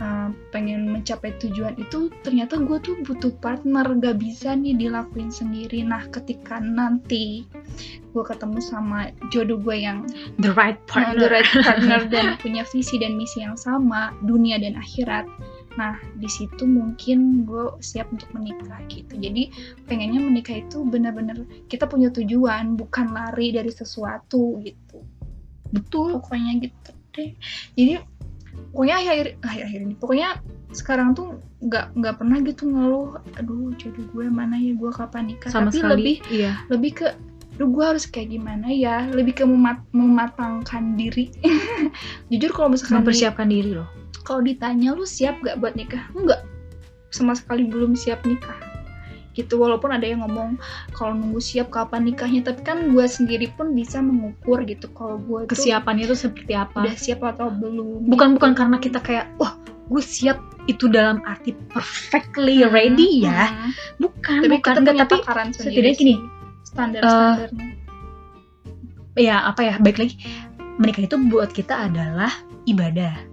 Uh, 0.01 0.33
pengen 0.49 0.89
mencapai 0.89 1.37
tujuan 1.37 1.77
itu 1.77 2.09
ternyata 2.25 2.57
gue 2.57 2.81
tuh 2.81 2.97
butuh 3.05 3.29
partner 3.37 3.85
gak 4.01 4.17
bisa 4.17 4.57
nih 4.57 4.73
dilakuin 4.73 5.29
sendiri 5.29 5.85
nah 5.85 6.01
ketika 6.09 6.57
nanti 6.57 7.45
gue 8.09 8.23
ketemu 8.25 8.57
sama 8.57 9.13
jodoh 9.29 9.61
gue 9.61 9.85
yang 9.85 10.01
the 10.41 10.49
right 10.57 10.81
the 10.89 10.97
partner 10.97 11.29
right 11.29 11.45
partner 11.61 12.01
dan 12.13 12.41
punya 12.41 12.65
visi 12.73 12.97
dan 12.97 13.13
misi 13.13 13.45
yang 13.45 13.53
sama 13.53 14.17
dunia 14.25 14.57
dan 14.57 14.73
akhirat 14.81 15.29
nah 15.73 15.97
di 16.17 16.29
situ 16.29 16.63
mungkin 16.63 17.43
gue 17.49 17.73
siap 17.81 18.09
untuk 18.13 18.29
menikah 18.33 18.77
gitu. 18.89 19.17
Jadi 19.17 19.49
pengennya 19.89 20.21
menikah 20.21 20.61
itu 20.61 20.85
benar-benar 20.85 21.41
kita 21.69 21.89
punya 21.89 22.13
tujuan 22.13 22.77
bukan 22.77 23.09
lari 23.09 23.53
dari 23.53 23.73
sesuatu 23.73 24.61
gitu. 24.61 25.01
Betul 25.73 26.21
pokoknya 26.21 26.61
gitu 26.61 26.91
deh. 27.17 27.31
Jadi 27.73 27.93
pokoknya 28.69 28.95
akhir 29.01 29.27
akhir 29.41 29.63
akhir 29.65 29.79
ini 29.81 29.95
pokoknya 29.97 30.29
sekarang 30.73 31.13
tuh 31.17 31.37
nggak 31.61 31.93
nggak 31.97 32.15
pernah 32.17 32.37
gitu 32.41 32.65
ngeluh 32.69 33.17
aduh 33.37 33.73
jodoh 33.77 34.05
gue 34.13 34.25
mana 34.29 34.57
ya 34.57 34.73
gue 34.77 34.91
kapan 34.93 35.33
nikah? 35.33 35.49
Sama 35.49 35.69
tapi 35.69 35.81
sekali 35.81 35.93
lebih 35.93 36.17
iya. 36.29 36.51
lebih 36.69 36.91
ke 37.01 37.07
Duh, 37.53 37.69
gue 37.69 37.85
harus 37.85 38.09
kayak 38.09 38.33
gimana 38.33 38.65
ya? 38.73 39.05
Lebih 39.13 39.37
ke 39.37 39.45
memat- 39.45 39.85
mematangkan 39.93 40.97
diri. 40.97 41.29
Jujur 42.33 42.49
kalau 42.49 42.73
misalkan 42.73 42.97
di- 42.97 42.99
mempersiapkan 43.05 43.45
diri 43.45 43.77
loh 43.77 44.02
kalau 44.23 44.41
ditanya 44.43 44.95
lu 44.95 45.03
siap 45.03 45.39
gak 45.43 45.59
buat 45.59 45.75
nikah? 45.75 46.07
Enggak 46.15 46.41
sama 47.13 47.37
sekali 47.37 47.69
belum 47.69 47.93
siap 47.93 48.25
nikah. 48.25 48.57
Gitu 49.33 49.57
walaupun 49.57 49.89
ada 49.89 50.05
yang 50.05 50.21
ngomong 50.25 50.57
kalau 50.93 51.13
nunggu 51.17 51.41
siap 51.41 51.69
kapan 51.73 52.05
nikahnya? 52.09 52.41
Tapi 52.45 52.61
kan 52.65 52.89
gue 52.93 53.05
sendiri 53.05 53.49
pun 53.53 53.73
bisa 53.73 54.01
mengukur 54.01 54.61
gitu 54.65 54.89
kalau 54.93 55.17
gue 55.21 55.45
tuh 55.49 55.57
kesiapannya 55.57 56.05
itu 56.09 56.17
seperti 56.17 56.53
apa? 56.57 56.85
udah 56.85 56.97
siap 56.97 57.21
atau 57.21 57.49
belum 57.49 58.09
bukan 58.09 58.33
gitu. 58.33 58.35
bukan 58.41 58.51
karena 58.53 58.77
kita 58.77 58.99
kayak 59.01 59.25
wah 59.41 59.57
gue 59.89 60.01
siap 60.01 60.37
itu 60.69 60.87
dalam 60.87 61.19
arti 61.27 61.51
perfectly 61.73 62.63
Hmm, 62.63 62.71
ready 62.71 63.27
ya. 63.27 63.51
hmm. 63.51 63.71
bukan 63.99 64.37
tapi 64.47 64.53
bukan 64.57 64.73
enggak 64.79 64.95
tapi 65.05 65.17
setidaknya 65.59 65.93
gini, 65.97 66.15
sih, 66.15 66.17
standar-standarnya. 66.71 67.65
ya 69.19 69.37
apa 69.49 69.61
ya 69.65 69.75
baik 69.81 69.97
lagi. 69.97 70.15
Menikah 70.77 71.05
itu 71.05 71.17
buat 71.29 71.53
kita 71.53 71.89
adalah 71.89 72.33
ibadah 72.65 73.32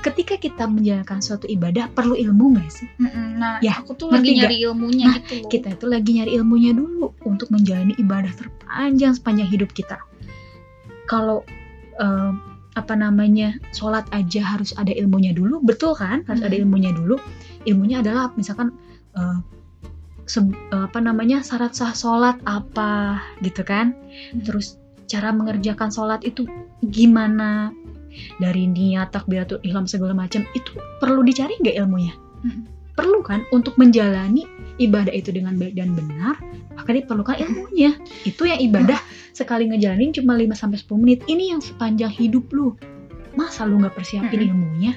ketika 0.00 0.34
kita 0.34 0.64
menjalankan 0.64 1.18
suatu 1.18 1.44
ibadah 1.44 1.86
perlu 1.88 2.14
ilmu 2.14 2.54
nggak 2.54 2.70
sih 2.70 2.88
Mm-mm. 2.98 3.36
nah 3.36 3.56
Ya, 3.58 3.76
aku 3.76 3.94
tuh 3.94 4.08
lagi 4.08 4.32
nggak? 4.32 4.48
nyari 4.48 4.56
ilmunya 4.62 5.06
Nah, 5.06 5.16
gitu 5.20 5.36
kita 5.48 5.68
itu 5.72 5.86
lagi 5.86 6.10
nyari 6.16 6.30
ilmunya 6.34 6.72
dulu 6.72 7.06
untuk 7.22 7.48
menjalani 7.48 7.94
ibadah 7.96 8.32
terpanjang 8.32 9.12
sepanjang 9.12 9.48
hidup 9.48 9.70
kita. 9.70 9.98
Kalau 11.04 11.44
eh, 11.94 12.32
apa 12.74 12.94
namanya 12.94 13.54
sholat 13.70 14.02
aja 14.10 14.42
harus 14.42 14.74
ada 14.74 14.90
ilmunya 14.90 15.30
dulu, 15.30 15.62
betul 15.62 15.94
kan? 15.94 16.26
Harus 16.26 16.42
Hmm. 16.42 16.48
ada 16.48 16.56
ilmunya 16.56 16.90
dulu. 16.90 17.20
Ilmunya 17.62 18.00
adalah 18.00 18.34
misalkan 18.34 18.74
eh, 19.14 19.38
se- 20.24 20.42
eh, 20.72 20.82
apa 20.82 20.98
namanya 20.98 21.38
syarat 21.40 21.70
sah 21.70 21.92
sholat 21.92 22.40
apa 22.42 23.20
gitu 23.40 23.62
kan? 23.62 23.94
Hmm. 24.32 24.42
Terus 24.42 24.74
cara 25.06 25.30
mengerjakan 25.30 25.92
sholat 25.92 26.24
itu 26.24 26.48
gimana? 26.82 27.70
Dari 28.38 28.66
niat 28.70 29.10
takbiratul 29.14 29.62
ihram 29.66 29.86
segala 29.86 30.14
macam 30.14 30.46
itu 30.54 30.70
perlu 31.02 31.22
dicari 31.22 31.58
nggak 31.60 31.76
ilmunya? 31.78 32.14
Hmm. 32.44 32.68
perlu 32.94 33.26
kan 33.26 33.42
untuk 33.50 33.74
menjalani 33.74 34.46
ibadah 34.78 35.10
itu 35.10 35.34
dengan 35.34 35.58
baik 35.58 35.74
dan 35.74 35.98
benar 35.98 36.38
maka 36.78 36.94
diperlukan 36.94 37.42
ilmunya 37.42 37.98
itu 38.22 38.42
yang 38.46 38.60
ibadah 38.62 39.00
sekali 39.34 39.66
ngejalanin 39.66 40.14
cuma 40.14 40.38
5 40.38 40.54
sampai 40.54 40.78
10 40.78 41.02
menit 41.02 41.20
ini 41.26 41.50
yang 41.50 41.58
sepanjang 41.58 42.12
hidup 42.12 42.46
lu 42.54 42.78
masa 43.34 43.66
lu 43.66 43.82
nggak 43.82 43.94
persiapin 43.94 44.40
Mm-mm. 44.40 44.50
ilmunya 44.54 44.92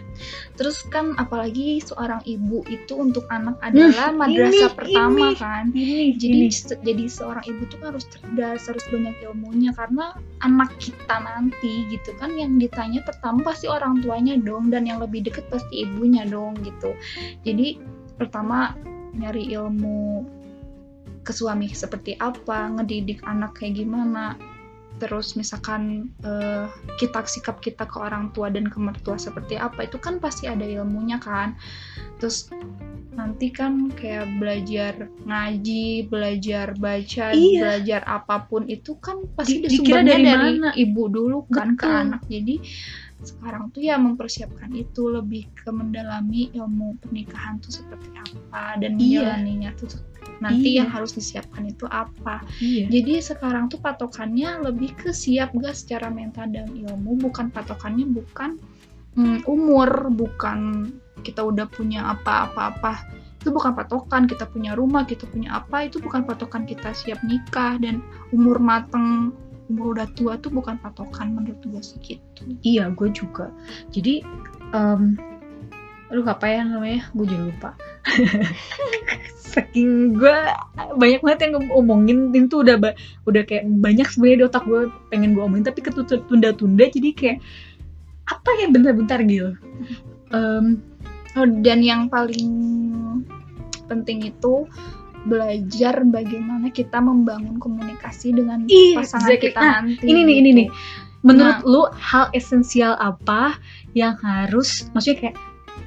terus 0.53 0.81
kan 0.87 1.13
apalagi 1.17 1.81
seorang 1.81 2.21
ibu 2.23 2.61
itu 2.69 2.93
untuk 2.93 3.25
anak 3.29 3.57
adalah 3.61 4.09
Hmm, 4.09 4.21
madrasah 4.21 4.69
ini, 4.71 4.77
pertama 4.77 5.25
ini. 5.29 5.37
kan 5.37 5.65
ini 5.73 5.97
jadi 6.17 6.39
se- 6.49 6.81
jadi 6.81 7.05
seorang 7.09 7.45
ibu 7.45 7.61
tuh 7.69 7.79
harus 7.81 8.05
cerdas 8.09 8.65
harus 8.65 8.85
banyak 8.89 9.15
ilmunya 9.21 9.71
karena 9.73 10.13
anak 10.41 10.69
kita 10.77 11.15
nanti 11.17 11.85
gitu 11.89 12.13
kan 12.17 12.33
yang 12.33 12.57
ditanya 12.57 13.01
pertama 13.05 13.41
pasti 13.41 13.65
orang 13.65 14.01
tuanya 14.01 14.37
dong 14.37 14.69
dan 14.69 14.85
yang 14.85 14.97
lebih 15.01 15.25
deket 15.25 15.45
pasti 15.49 15.85
ibunya 15.85 16.25
dong 16.25 16.57
gitu 16.61 16.93
jadi 17.41 17.77
pertama 18.17 18.73
nyari 19.17 19.49
ilmu 19.53 20.25
ke 21.21 21.35
suami 21.35 21.67
seperti 21.67 22.15
apa 22.17 22.71
ngedidik 22.79 23.19
anak 23.27 23.59
kayak 23.59 23.83
gimana 23.83 24.39
terus 24.97 25.37
misalkan 25.37 26.09
eh, 26.25 26.65
kita 26.97 27.21
sikap 27.25 27.61
kita 27.61 27.85
ke 27.85 27.97
orang 28.01 28.33
tua 28.33 28.49
dan 28.49 28.65
ke 28.69 28.77
mertua 28.81 29.17
seperti 29.17 29.57
apa 29.57 29.85
itu 29.85 29.97
kan 30.01 30.17
pasti 30.17 30.49
ada 30.49 30.65
ilmunya 30.65 31.21
kan 31.21 31.53
terus 32.17 32.49
nanti 33.17 33.49
kan 33.49 33.89
kayak 33.97 34.29
belajar 34.37 35.09
ngaji 35.25 36.05
belajar 36.05 36.77
baca 36.77 37.33
Iya. 37.33 37.61
belajar 37.65 38.01
apa 38.05 38.45
pun 38.45 38.69
itu 38.69 38.93
kan 39.01 39.25
pasti 39.33 39.65
Di- 39.65 39.73
dikira 39.81 40.05
dari 40.05 40.21
dari, 40.21 40.61
mana? 40.61 40.69
ibu 40.77 41.03
dulu 41.09 41.49
kan 41.49 41.73
ke 41.73 41.85
Betul. 41.89 42.01
anak 42.05 42.21
jadi 42.29 42.55
sekarang 43.25 43.73
tuh 43.73 43.81
ya 43.81 43.97
mempersiapkan 43.97 44.69
itu 44.77 45.09
lebih 45.09 45.49
ke 45.57 45.73
mendalami 45.73 46.53
ilmu 46.53 47.01
pernikahan 47.01 47.57
tuh 47.57 47.81
seperti 47.81 48.13
apa 48.13 48.77
dan 48.77 48.97
Iya. 49.01 49.25
menjalaninya 49.25 49.71
tuh 49.73 49.89
nanti 50.37 50.77
Iya. 50.77 50.85
yang 50.85 50.89
harus 50.93 51.17
disiapkan 51.17 51.65
itu 51.65 51.89
apa 51.89 52.45
iya 52.61 52.85
jadi 52.85 53.25
sekarang 53.25 53.73
tuh 53.73 53.81
patokannya 53.81 54.61
lebih 54.69 54.93
ke 54.93 55.09
siap 55.09 55.49
gak 55.57 55.73
secara 55.73 56.13
mental 56.13 56.45
dan 56.53 56.69
ilmu, 56.69 57.17
bukan 57.17 57.49
patokannya 57.49 58.05
bukan 58.05 58.61
mm, 59.17 59.49
umur, 59.49 60.13
bukan 60.13 60.93
kita 61.25 61.41
udah 61.41 61.65
punya 61.65 62.05
apa-apa-apa. 62.13 63.01
Itu 63.41 63.49
bukan 63.49 63.73
patokan, 63.73 64.29
kita 64.29 64.45
punya 64.45 64.77
rumah, 64.77 65.09
kita 65.09 65.25
punya 65.25 65.57
apa, 65.57 65.89
itu 65.89 65.97
bukan 65.97 66.21
patokan 66.21 66.69
kita 66.69 66.93
siap 66.93 67.17
nikah 67.25 67.81
dan 67.81 68.05
umur 68.29 68.61
mateng, 68.61 69.33
umur 69.67 69.99
udah 69.99 70.07
tua 70.15 70.39
tuh 70.39 70.51
bukan 70.51 70.79
patokan 70.79 71.35
menurut 71.35 71.59
gue 71.63 71.81
sih 71.83 71.99
gitu. 72.03 72.41
iya 72.63 72.87
gue 72.91 73.11
juga. 73.11 73.51
Jadi 73.91 74.23
em 74.71 75.19
aduh 76.07 76.23
apa 76.23 76.47
ya 76.47 76.63
namanya? 76.63 77.11
Gue 77.11 77.27
jadi 77.27 77.43
lupa. 77.51 77.75
Saking 79.51 80.15
gue 80.15 80.37
banyak 80.95 81.19
banget 81.19 81.39
yang 81.47 81.53
ngomongin 81.67 82.31
itu 82.31 82.63
udah 82.63 82.79
ba 82.79 82.95
udah 83.27 83.43
kayak 83.43 83.67
banyak 83.67 84.07
sebenarnya 84.07 84.37
di 84.39 84.45
otak 84.47 84.63
gue 84.63 84.81
pengen 85.11 85.35
gue 85.35 85.43
omongin 85.43 85.67
tapi 85.67 85.83
ketutup 85.83 86.23
tunda-tunda 86.31 86.87
jadi 86.87 87.09
kayak 87.11 87.37
apa 88.27 88.49
ya 88.59 88.67
bentar-bentar 88.71 89.19
gitu. 89.27 89.55
Um, 90.31 90.83
oh, 91.39 91.47
dan 91.63 91.79
yang 91.83 92.11
paling 92.11 92.51
penting 93.87 94.27
itu 94.27 94.67
belajar 95.27 96.01
bagaimana 96.07 96.71
kita 96.71 96.97
membangun 97.03 97.59
komunikasi 97.59 98.31
dengan 98.31 98.63
pasangan 98.95 99.27
exactly. 99.27 99.51
kita 99.51 99.59
nah, 99.59 99.83
nanti 99.83 100.03
ini 100.07 100.19
nih 100.23 100.35
ini 100.39 100.49
gitu. 100.49 100.59
nih 100.63 100.67
menurut 101.27 101.59
nah. 101.61 101.67
lu 101.67 101.83
hal 101.99 102.25
esensial 102.31 102.95
apa 102.97 103.59
yang 103.91 104.15
harus 104.23 104.87
maksudnya 104.95 105.17
kayak 105.19 105.35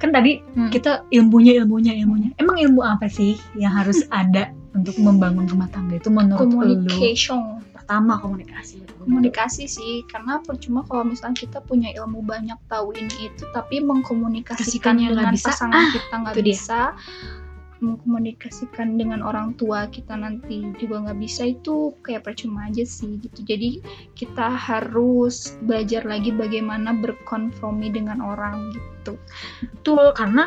kan 0.00 0.10
tadi 0.12 0.40
hmm. 0.56 0.72
kita 0.72 1.04
ilmunya 1.12 1.60
ilmunya 1.60 1.92
ilmunya 1.96 2.30
emang 2.40 2.56
ilmu 2.56 2.80
apa 2.84 3.08
sih 3.08 3.36
yang 3.56 3.72
harus 3.72 4.04
ada 4.20 4.52
untuk 4.76 4.94
membangun 5.02 5.50
rumah 5.50 5.66
tangga 5.74 5.98
itu 5.98 6.08
menurut 6.12 6.46
communication 6.46 7.58
lu? 7.58 7.70
pertama 7.74 8.22
komunikasi 8.22 8.86
komunikasi 9.02 9.66
sih 9.66 10.06
karena 10.06 10.38
percuma 10.46 10.86
kalau 10.86 11.02
misalnya 11.02 11.42
kita 11.42 11.58
punya 11.64 11.90
ilmu 11.98 12.22
banyak 12.22 12.56
tahu 12.70 12.94
ini 12.94 13.32
itu 13.32 13.44
tapi 13.50 13.82
mengkomunikasikan 13.82 14.94
dengan 14.94 15.34
bisa. 15.34 15.50
pasangan 15.50 15.82
ah, 15.82 15.90
kita 15.90 16.14
nggak 16.22 16.36
bisa 16.46 16.80
mengkomunikasikan 17.80 19.00
dengan 19.00 19.24
orang 19.24 19.56
tua 19.56 19.88
kita 19.88 20.16
nanti 20.16 20.68
juga 20.76 21.08
nggak 21.08 21.18
bisa 21.20 21.52
itu 21.52 21.96
kayak 22.04 22.28
percuma 22.28 22.68
aja 22.68 22.84
sih 22.84 23.18
gitu. 23.20 23.40
Jadi 23.44 23.80
kita 24.14 24.52
harus 24.52 25.56
belajar 25.64 26.04
lagi 26.04 26.30
bagaimana 26.32 26.92
berkonformi 26.96 27.88
dengan 27.92 28.20
orang 28.20 28.72
gitu. 28.76 29.16
Betul 29.64 30.12
karena 30.12 30.46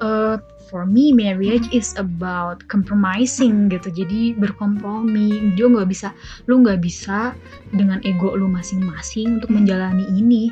uh, 0.00 0.40
for 0.72 0.88
me 0.88 1.12
marriage 1.12 1.68
is 1.76 1.92
about 2.00 2.64
compromising 2.72 3.68
gitu. 3.68 3.92
Jadi 3.92 4.32
berkompromi. 4.40 5.52
Jo 5.60 5.68
nggak 5.68 5.92
bisa 5.92 6.16
lu 6.48 6.64
nggak 6.64 6.80
bisa 6.80 7.36
dengan 7.76 8.00
ego 8.08 8.32
lu 8.32 8.48
masing-masing 8.48 9.38
untuk 9.40 9.52
hmm. 9.52 9.56
menjalani 9.62 10.08
ini 10.16 10.48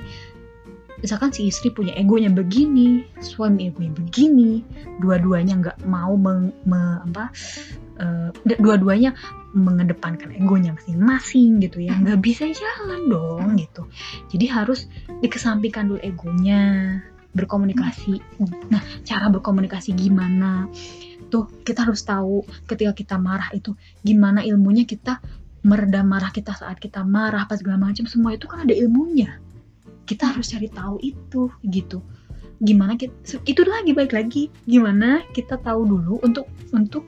misalkan 1.01 1.33
si 1.33 1.49
istri 1.49 1.73
punya 1.73 1.97
egonya 1.97 2.29
begini 2.33 3.05
suami 3.21 3.69
egonya 3.73 3.93
begini 3.97 4.61
dua-duanya 5.01 5.55
nggak 5.61 5.79
mau 5.89 6.15
meng, 6.17 6.53
me, 6.69 7.01
apa 7.11 7.33
uh, 8.01 8.29
dua-duanya 8.45 9.17
mengedepankan 9.51 10.31
egonya 10.35 10.75
masing-masing 10.79 11.59
gitu 11.63 11.83
ya. 11.83 11.95
Nggak 11.95 12.21
bisa 12.23 12.45
jalan 12.51 13.11
dong 13.11 13.59
gitu. 13.59 13.87
Jadi 14.31 14.47
harus 14.47 14.87
dikesampingkan 15.21 15.91
dulu 15.91 16.01
egonya 16.03 16.99
berkomunikasi. 17.35 18.23
Nah 18.71 18.83
cara 19.03 19.27
berkomunikasi 19.31 19.95
gimana? 19.95 20.71
Tuh 21.31 21.47
kita 21.63 21.87
harus 21.87 22.03
tahu 22.03 22.43
ketika 22.67 22.95
kita 22.95 23.17
marah 23.19 23.51
itu 23.55 23.75
gimana 24.03 24.43
ilmunya 24.43 24.87
kita 24.87 25.23
meredam 25.61 26.09
marah 26.09 26.33
kita 26.33 26.57
saat 26.57 26.81
kita 26.81 27.05
marah 27.05 27.45
pas 27.45 27.61
segala 27.61 27.77
macam 27.77 28.09
semua 28.09 28.33
itu 28.33 28.49
kan 28.49 28.65
ada 28.65 28.73
ilmunya 28.73 29.37
kita 30.11 30.35
harus 30.35 30.51
cari 30.51 30.67
tahu 30.67 30.99
itu 30.99 31.47
gitu. 31.71 32.03
Gimana 32.59 32.99
kita 32.99 33.15
itu 33.47 33.63
lagi 33.63 33.95
baik 33.95 34.11
lagi. 34.11 34.51
Gimana 34.67 35.23
kita 35.31 35.63
tahu 35.63 35.87
dulu 35.87 36.19
untuk 36.27 36.51
untuk 36.75 37.07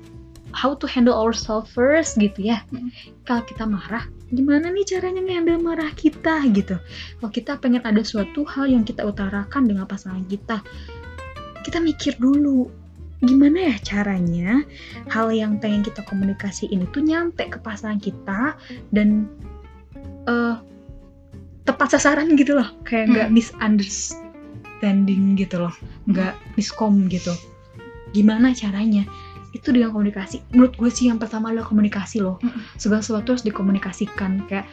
how 0.54 0.78
to 0.78 0.86
handle 0.86 1.18
ourselves 1.18 1.66
first 1.74 2.14
gitu 2.22 2.54
ya. 2.54 2.62
Hmm. 2.70 2.94
kalau 3.26 3.42
kita 3.42 3.64
marah 3.66 4.04
gimana 4.30 4.68
nih 4.70 4.86
caranya 4.86 5.18
ngehandle 5.18 5.58
marah 5.58 5.90
kita 5.98 6.46
gitu. 6.54 6.78
Kalau 7.18 7.30
kita 7.34 7.58
pengen 7.58 7.82
ada 7.82 8.06
suatu 8.06 8.46
hal 8.46 8.70
yang 8.70 8.86
kita 8.86 9.02
utarakan 9.02 9.66
dengan 9.66 9.90
pasangan 9.90 10.22
kita 10.30 10.62
kita 11.66 11.78
mikir 11.78 12.18
dulu 12.18 12.70
gimana 13.22 13.70
ya 13.70 13.76
caranya 13.86 14.66
hal 15.06 15.30
yang 15.30 15.62
pengen 15.62 15.86
kita 15.86 16.02
komunikasiin 16.10 16.82
itu 16.82 16.98
nyampe 16.98 17.46
ke 17.46 17.58
pasangan 17.62 18.02
kita 18.02 18.58
dan 18.90 19.30
uh, 20.26 20.58
tepat 21.62 21.98
sasaran 21.98 22.34
gitu 22.34 22.58
loh. 22.58 22.68
Kayak 22.86 23.06
nggak 23.12 23.28
hmm. 23.28 23.36
misunderstanding 23.36 25.22
gitu 25.38 25.56
loh. 25.62 25.74
Nggak 26.10 26.34
miskom 26.58 27.06
gitu. 27.06 27.32
Gimana 28.12 28.52
caranya? 28.52 29.06
Itu 29.52 29.70
dengan 29.70 29.92
komunikasi. 29.92 30.42
Menurut 30.56 30.74
gue 30.76 30.90
sih 30.90 31.08
yang 31.12 31.20
pertama 31.20 31.52
adalah 31.52 31.68
komunikasi 31.68 32.22
loh. 32.22 32.40
Hmm. 32.42 32.62
segala 32.80 33.00
sesuatu 33.04 33.36
harus 33.36 33.44
dikomunikasikan. 33.46 34.48
Kayak 34.50 34.66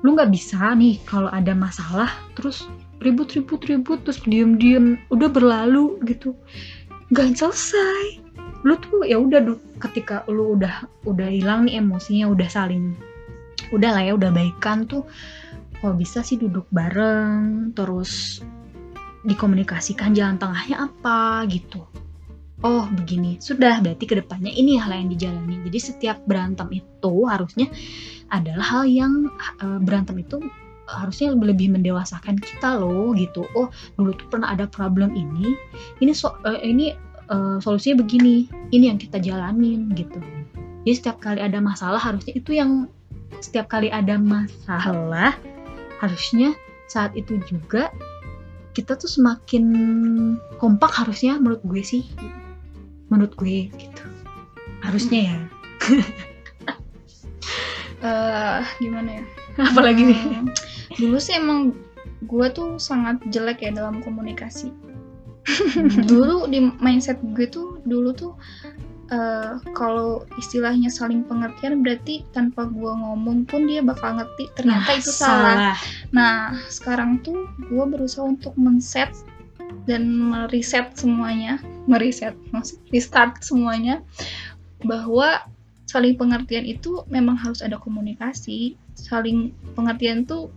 lu 0.00 0.16
nggak 0.16 0.32
bisa 0.32 0.72
nih 0.76 0.96
kalau 1.04 1.28
ada 1.28 1.52
masalah 1.52 2.08
terus 2.32 2.64
ribut 3.04 3.28
ribut 3.36 4.00
terus 4.00 4.20
diem 4.24 4.56
diem 4.56 5.00
udah 5.10 5.28
berlalu 5.28 5.98
gitu. 6.06 6.36
Nggak 7.10 7.36
selesai. 7.36 8.22
Lu 8.60 8.76
tuh 8.76 9.08
ya 9.08 9.16
udah 9.16 9.56
ketika 9.80 10.22
lu 10.28 10.60
udah 10.60 10.84
udah 11.08 11.28
hilang 11.32 11.64
nih 11.64 11.80
emosinya 11.80 12.28
udah 12.28 12.48
saling 12.48 12.92
udah 13.70 13.90
lah 13.94 14.02
ya 14.02 14.12
udah 14.18 14.30
baikan 14.34 14.84
tuh 14.86 15.06
kalau 15.80 15.96
bisa 15.96 16.20
sih 16.20 16.36
duduk 16.36 16.68
bareng 16.70 17.72
terus 17.72 18.44
dikomunikasikan 19.24 20.16
jalan 20.16 20.36
tengahnya 20.40 20.88
apa 20.88 21.44
gitu. 21.48 21.84
Oh 22.60 22.84
begini. 22.92 23.40
Sudah 23.40 23.80
berarti 23.80 24.04
ke 24.04 24.20
depannya 24.20 24.52
ini 24.52 24.76
hal 24.76 24.92
yang 24.92 25.08
dijalani. 25.08 25.64
Jadi 25.64 25.78
setiap 25.80 26.20
berantem 26.28 26.68
itu 26.76 27.24
harusnya 27.24 27.72
adalah 28.28 28.64
hal 28.64 28.84
yang 28.84 29.32
uh, 29.64 29.80
berantem 29.80 30.20
itu 30.20 30.44
harusnya 30.84 31.32
lebih 31.32 31.72
mendewasakan 31.72 32.36
kita 32.36 32.76
loh 32.76 33.16
gitu. 33.16 33.48
Oh 33.56 33.72
dulu 33.96 34.12
tuh 34.12 34.28
pernah 34.28 34.52
ada 34.52 34.68
problem 34.68 35.16
ini 35.16 35.56
ini 36.04 36.12
so, 36.12 36.36
uh, 36.44 36.60
ini 36.60 36.92
uh, 37.32 37.56
solusinya 37.64 38.04
begini 38.04 38.44
ini 38.76 38.92
yang 38.92 39.00
kita 39.00 39.16
jalanin 39.16 39.88
gitu. 39.96 40.20
Jadi 40.84 40.94
setiap 40.96 41.16
kali 41.20 41.40
ada 41.40 41.60
masalah 41.64 42.00
harusnya 42.00 42.36
itu 42.36 42.56
yang 42.56 42.88
setiap 43.40 43.72
kali 43.72 43.88
ada 43.88 44.20
masalah 44.20 45.32
harusnya 46.00 46.56
saat 46.88 47.14
itu 47.14 47.38
juga 47.46 47.92
kita 48.72 48.96
tuh 48.96 49.10
semakin 49.10 49.64
kompak 50.56 50.90
harusnya 50.94 51.36
menurut 51.36 51.62
gue 51.62 51.82
sih. 51.84 52.04
Menurut 53.12 53.34
gue 53.36 53.68
gitu. 53.70 54.04
Harusnya 54.80 55.20
ya. 55.20 55.38
Uh, 58.00 58.60
gimana 58.82 59.20
ya? 59.20 59.24
Apalagi 59.60 60.02
nih? 60.14 60.18
Hmm, 60.18 60.48
dulu 60.96 61.18
sih 61.20 61.36
emang 61.36 61.76
gue 62.24 62.46
tuh 62.52 62.80
sangat 62.80 63.20
jelek 63.28 63.66
ya 63.66 63.70
dalam 63.74 64.00
komunikasi. 64.00 64.72
Hmm. 65.50 66.04
dulu 66.04 66.46
di 66.46 66.62
mindset 66.84 67.16
gue 67.34 67.48
tuh 67.48 67.80
dulu 67.88 68.12
tuh 68.12 68.32
uh, 69.10 69.58
kalau 69.74 70.24
istilahnya 70.38 70.88
saling 70.88 71.26
pengertian 71.26 71.82
berarti 71.82 72.24
tanpa 72.30 72.66
gue 72.70 72.92
ngomong 72.92 73.44
pun 73.44 73.66
dia 73.66 73.82
bakal 73.82 74.16
ngerti 74.16 74.48
ternyata 74.56 74.90
nah, 74.94 74.98
itu 74.98 75.12
salah. 75.12 75.54
salah. 75.54 75.76
Nah 76.14 76.34
sekarang 76.70 77.20
tuh 77.20 77.46
gue 77.68 77.84
berusaha 77.84 78.24
untuk 78.24 78.54
men-set 78.56 79.12
dan 79.86 80.06
mereset 80.06 80.94
semuanya, 80.94 81.58
mereset, 81.86 82.34
maksud 82.54 82.78
restart 82.94 83.42
semuanya 83.42 84.02
bahwa 84.86 85.44
saling 85.90 86.14
pengertian 86.14 86.62
itu 86.66 87.02
memang 87.10 87.34
harus 87.34 87.60
ada 87.60 87.78
komunikasi. 87.78 88.78
Saling 88.94 89.50
pengertian 89.74 90.22
tuh 90.26 90.54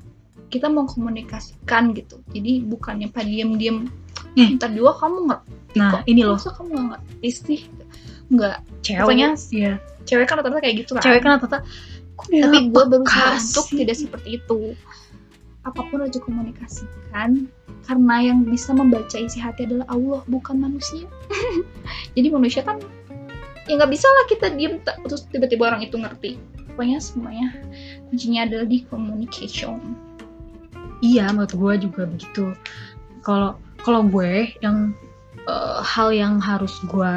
kita 0.54 0.70
mau 0.70 0.86
komunikasikan 0.86 1.98
gitu. 1.98 2.22
Jadi 2.30 2.62
bukannya 2.62 3.10
pada 3.10 3.26
diem-diem, 3.26 3.90
hmm. 4.38 4.62
ntar 4.62 4.70
dua 4.70 4.94
kamu 5.02 5.18
nggak. 5.30 5.42
Nah 5.74 6.06
ini 6.06 6.22
loh. 6.22 6.38
kamu 6.38 6.70
nggak 6.70 7.02
ngerti 7.02 7.30
sih 7.34 7.62
nggak 8.34 8.58
cewek 8.82 9.06
pokoknya 9.06 9.30
ya. 9.54 9.74
cewek 10.04 10.26
kan 10.26 10.42
rata-rata 10.42 10.60
kayak 10.60 10.76
gitu 10.84 10.98
kan 10.98 11.04
cewek 11.06 11.22
kan 11.22 11.38
rata-rata 11.38 11.60
tapi 12.18 12.58
gue 12.70 12.84
berusaha 12.88 13.42
untuk 13.42 13.68
tidak 13.74 13.98
seperti 13.98 14.30
itu. 14.40 14.78
Apa 15.64 15.80
pun 15.88 16.04
harus 16.04 16.20
komunikasikan 16.20 17.48
karena 17.88 18.16
yang 18.20 18.44
bisa 18.48 18.76
membaca 18.76 19.16
isi 19.16 19.40
hati 19.40 19.68
adalah 19.68 19.88
Allah 19.92 20.22
bukan 20.28 20.60
manusia. 20.60 21.08
Jadi 22.16 22.28
manusia 22.32 22.62
kan 22.64 22.80
ya 23.64 23.80
nggak 23.80 23.92
bisa 23.96 24.08
lah 24.12 24.26
kita 24.28 24.46
diem 24.60 24.84
terus 24.84 25.24
tiba-tiba 25.32 25.72
orang 25.72 25.82
itu 25.84 25.96
ngerti. 25.96 26.32
Pokoknya 26.74 27.00
semuanya 27.00 27.48
kuncinya 28.12 28.50
adalah 28.50 28.68
di 28.68 28.84
communication. 28.88 29.80
Iya 31.04 31.32
menurut 31.32 31.54
gue 31.56 31.74
juga 31.90 32.04
begitu. 32.08 32.46
Kalau 33.24 33.56
kalau 33.84 34.04
gue 34.04 34.52
yang 34.60 34.92
uh, 35.48 35.80
hal 35.80 36.12
yang 36.12 36.44
harus 36.44 36.76
gue 36.88 37.16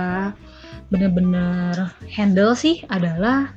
bener-bener 0.87 1.90
handle 2.07 2.55
sih 2.55 2.87
adalah 2.87 3.51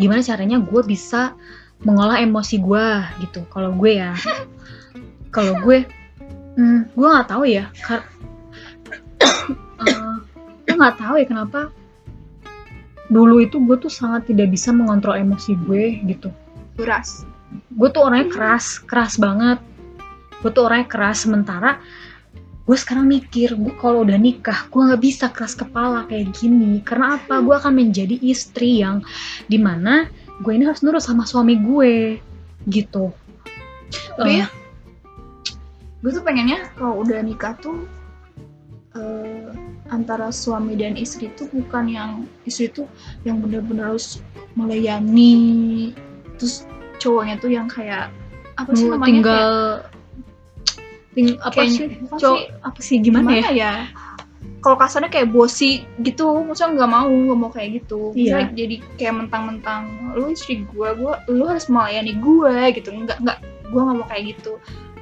gimana 0.00 0.24
caranya 0.24 0.60
gue 0.60 0.82
bisa 0.84 1.36
mengolah 1.84 2.20
emosi 2.20 2.56
gue 2.60 2.86
gitu. 3.24 3.44
Kalau 3.52 3.72
gue 3.76 4.00
ya 4.00 4.16
kalau 5.34 5.60
gue 5.60 5.84
hmm, 6.56 6.96
gue 6.96 7.06
nggak 7.06 7.28
tahu 7.28 7.44
ya 7.44 7.68
kar 7.84 8.00
uh, 9.84 10.16
gue 10.64 10.74
nggak 10.76 10.96
tahu 10.96 11.14
ya 11.20 11.26
kenapa 11.28 11.60
dulu 13.12 13.38
itu 13.44 13.62
gue 13.62 13.76
tuh 13.78 13.92
sangat 13.92 14.26
tidak 14.26 14.50
bisa 14.50 14.72
mengontrol 14.72 15.16
emosi 15.16 15.52
gue 15.68 16.00
gitu. 16.08 16.32
Keras. 16.80 17.28
Gue 17.76 17.88
tuh 17.92 18.08
orangnya 18.08 18.32
keras 18.32 18.80
keras 18.80 19.20
banget. 19.20 19.60
Gue 20.40 20.50
tuh 20.52 20.68
orangnya 20.68 20.88
keras 20.88 21.28
sementara 21.28 21.80
gue 22.66 22.74
sekarang 22.74 23.06
mikir 23.06 23.54
gue 23.54 23.74
kalau 23.78 24.02
udah 24.02 24.18
nikah 24.18 24.66
gue 24.74 24.82
nggak 24.82 25.02
bisa 25.02 25.30
keras 25.30 25.54
kepala 25.54 26.02
kayak 26.10 26.34
gini. 26.34 26.82
Karena 26.82 27.14
apa? 27.14 27.38
Gue 27.38 27.54
akan 27.54 27.78
menjadi 27.78 28.18
istri 28.18 28.82
yang 28.82 29.06
di 29.46 29.56
mana 29.56 30.10
gue 30.42 30.52
ini 30.52 30.66
harus 30.66 30.82
nurut 30.82 31.00
sama 31.00 31.22
suami 31.22 31.56
gue 31.62 32.18
gitu. 32.66 33.14
Tapi 34.18 34.42
ya 34.42 34.50
gue 36.02 36.10
tuh 36.12 36.22
pengennya 36.22 36.70
kalau 36.78 37.02
udah 37.02 37.18
nikah 37.22 37.54
tuh 37.58 37.86
uh, 38.94 39.50
antara 39.90 40.30
suami 40.34 40.74
dan 40.78 40.94
istri 40.98 41.30
tuh 41.34 41.50
bukan 41.50 41.90
yang 41.90 42.10
istri 42.46 42.70
tuh 42.70 42.86
yang 43.22 43.38
bener-bener 43.38 43.94
harus 43.94 44.18
melayani. 44.58 45.94
Terus 46.38 46.66
cowoknya 46.98 47.38
tuh 47.38 47.50
yang 47.54 47.70
kayak 47.70 48.10
apa 48.56 48.70
sih 48.74 48.88
namanya 48.88 49.10
tinggal 49.12 49.54
ting 51.16 51.40
apa 51.40 51.64
sih? 51.64 51.96
apa 52.60 52.80
sih? 52.84 53.00
gimana, 53.00 53.40
gimana 53.40 53.48
ya, 53.48 53.50
ya? 53.56 53.74
kalau 54.60 54.76
kasarnya 54.82 55.08
kayak 55.08 55.30
bosi 55.30 55.86
gitu 56.02 56.26
maksudnya 56.42 56.82
nggak 56.82 56.90
mau 56.90 57.06
nggak 57.06 57.38
mau 57.38 57.50
kayak 57.54 57.82
gitu. 57.82 58.10
Iya. 58.18 58.50
jadi 58.50 58.82
kayak 58.98 59.14
mentang-mentang 59.24 60.12
lu 60.18 60.34
istri 60.34 60.66
gue 60.66 60.88
gue 60.98 61.14
lu 61.30 61.46
harus 61.46 61.70
melayani 61.70 62.18
gue 62.18 62.54
gitu. 62.74 62.90
Nggak 62.90 63.22
nggak 63.22 63.38
gue 63.70 63.80
nggak 63.80 63.96
mau 63.96 64.06
kayak 64.10 64.24
gitu. 64.36 64.52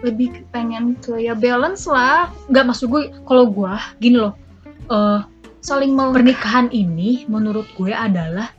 Lebih 0.04 0.44
pengen 0.52 1.00
ke 1.00 1.16
ya 1.16 1.32
balance 1.32 1.88
lah. 1.88 2.28
Nggak 2.52 2.64
maksud 2.68 2.86
gue 2.92 3.02
kalau 3.24 3.48
gue 3.48 3.72
gini 4.04 4.20
loh 4.20 4.36
uh, 4.92 5.24
saling 5.64 5.96
melengkap. 5.96 6.16
pernikahan 6.20 6.68
ini 6.68 7.24
menurut 7.24 7.64
gue 7.72 7.88
adalah 7.88 8.52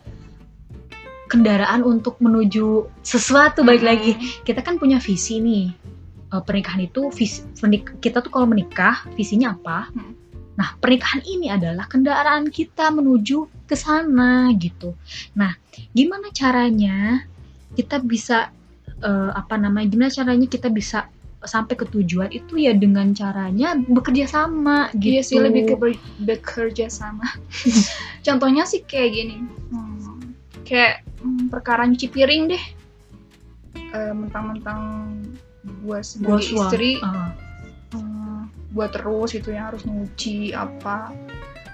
kendaraan 1.29 1.85
untuk 1.85 2.17
menuju 2.17 2.89
sesuatu 3.05 3.61
hmm. 3.61 3.69
baik 3.69 3.83
lagi. 3.85 4.11
Kita 4.41 4.65
kan 4.65 4.81
punya 4.81 4.97
visi 4.97 5.37
nih 5.37 5.84
uh, 6.35 6.43
pernikahan 6.43 6.83
itu 6.83 7.07
visi 7.15 7.47
kita 8.03 8.19
tuh 8.19 8.31
kalau 8.31 8.51
menikah 8.51 9.07
visinya 9.15 9.55
apa 9.55 9.87
hmm. 9.95 10.13
nah 10.59 10.75
pernikahan 10.83 11.23
ini 11.23 11.47
adalah 11.47 11.87
kendaraan 11.87 12.51
kita 12.51 12.91
menuju 12.91 13.47
ke 13.63 13.79
sana 13.79 14.51
gitu 14.59 14.91
nah 15.31 15.55
gimana 15.95 16.27
caranya 16.35 17.23
kita 17.79 18.03
bisa 18.03 18.51
uh, 19.03 19.31
apa 19.31 19.55
namanya 19.55 19.87
gimana 19.87 20.11
caranya 20.11 20.47
kita 20.47 20.67
bisa 20.67 21.07
sampai 21.45 21.77
ke 21.77 21.85
tujuan 21.87 22.33
itu 22.33 22.57
ya 22.57 22.73
dengan 22.73 23.13
caranya 23.13 23.77
bekerja 23.77 24.25
sama 24.25 24.89
gitu. 24.97 25.15
Iya 25.15 25.21
sih 25.23 25.37
lebih 25.39 25.61
ke 25.69 25.75
bekerja 26.25 26.89
sama. 26.89 27.25
Contohnya 28.25 28.65
sih 28.65 28.81
kayak 28.83 29.09
gini, 29.13 29.35
hmm, 29.45 30.33
kayak 30.65 31.05
hmm, 31.21 31.53
perkara 31.53 31.85
nyuci 31.85 32.09
piring 32.09 32.43
deh. 32.51 32.63
Uh, 33.95 34.11
mentang-mentang 34.11 34.81
gue 35.65 35.99
sebagai 36.05 36.53
gua 36.53 36.69
istri, 36.69 36.91
uh. 37.01 37.33
uh, 37.97 38.41
gue 38.49 38.87
terus 38.93 39.31
itu 39.33 39.49
yang 39.49 39.73
harus 39.73 39.83
nyuci 39.83 40.53
apa. 40.53 41.11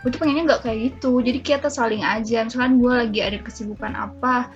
Gue 0.02 0.10
tuh 0.10 0.20
pengennya 0.24 0.56
nggak 0.56 0.62
kayak 0.66 0.80
gitu. 0.92 1.22
Jadi 1.22 1.40
kita 1.44 1.70
saling 1.70 2.02
aja. 2.02 2.48
Misalkan 2.48 2.82
gue 2.82 2.94
lagi 2.94 3.20
ada 3.22 3.38
kesibukan 3.38 3.94
apa, 3.94 4.50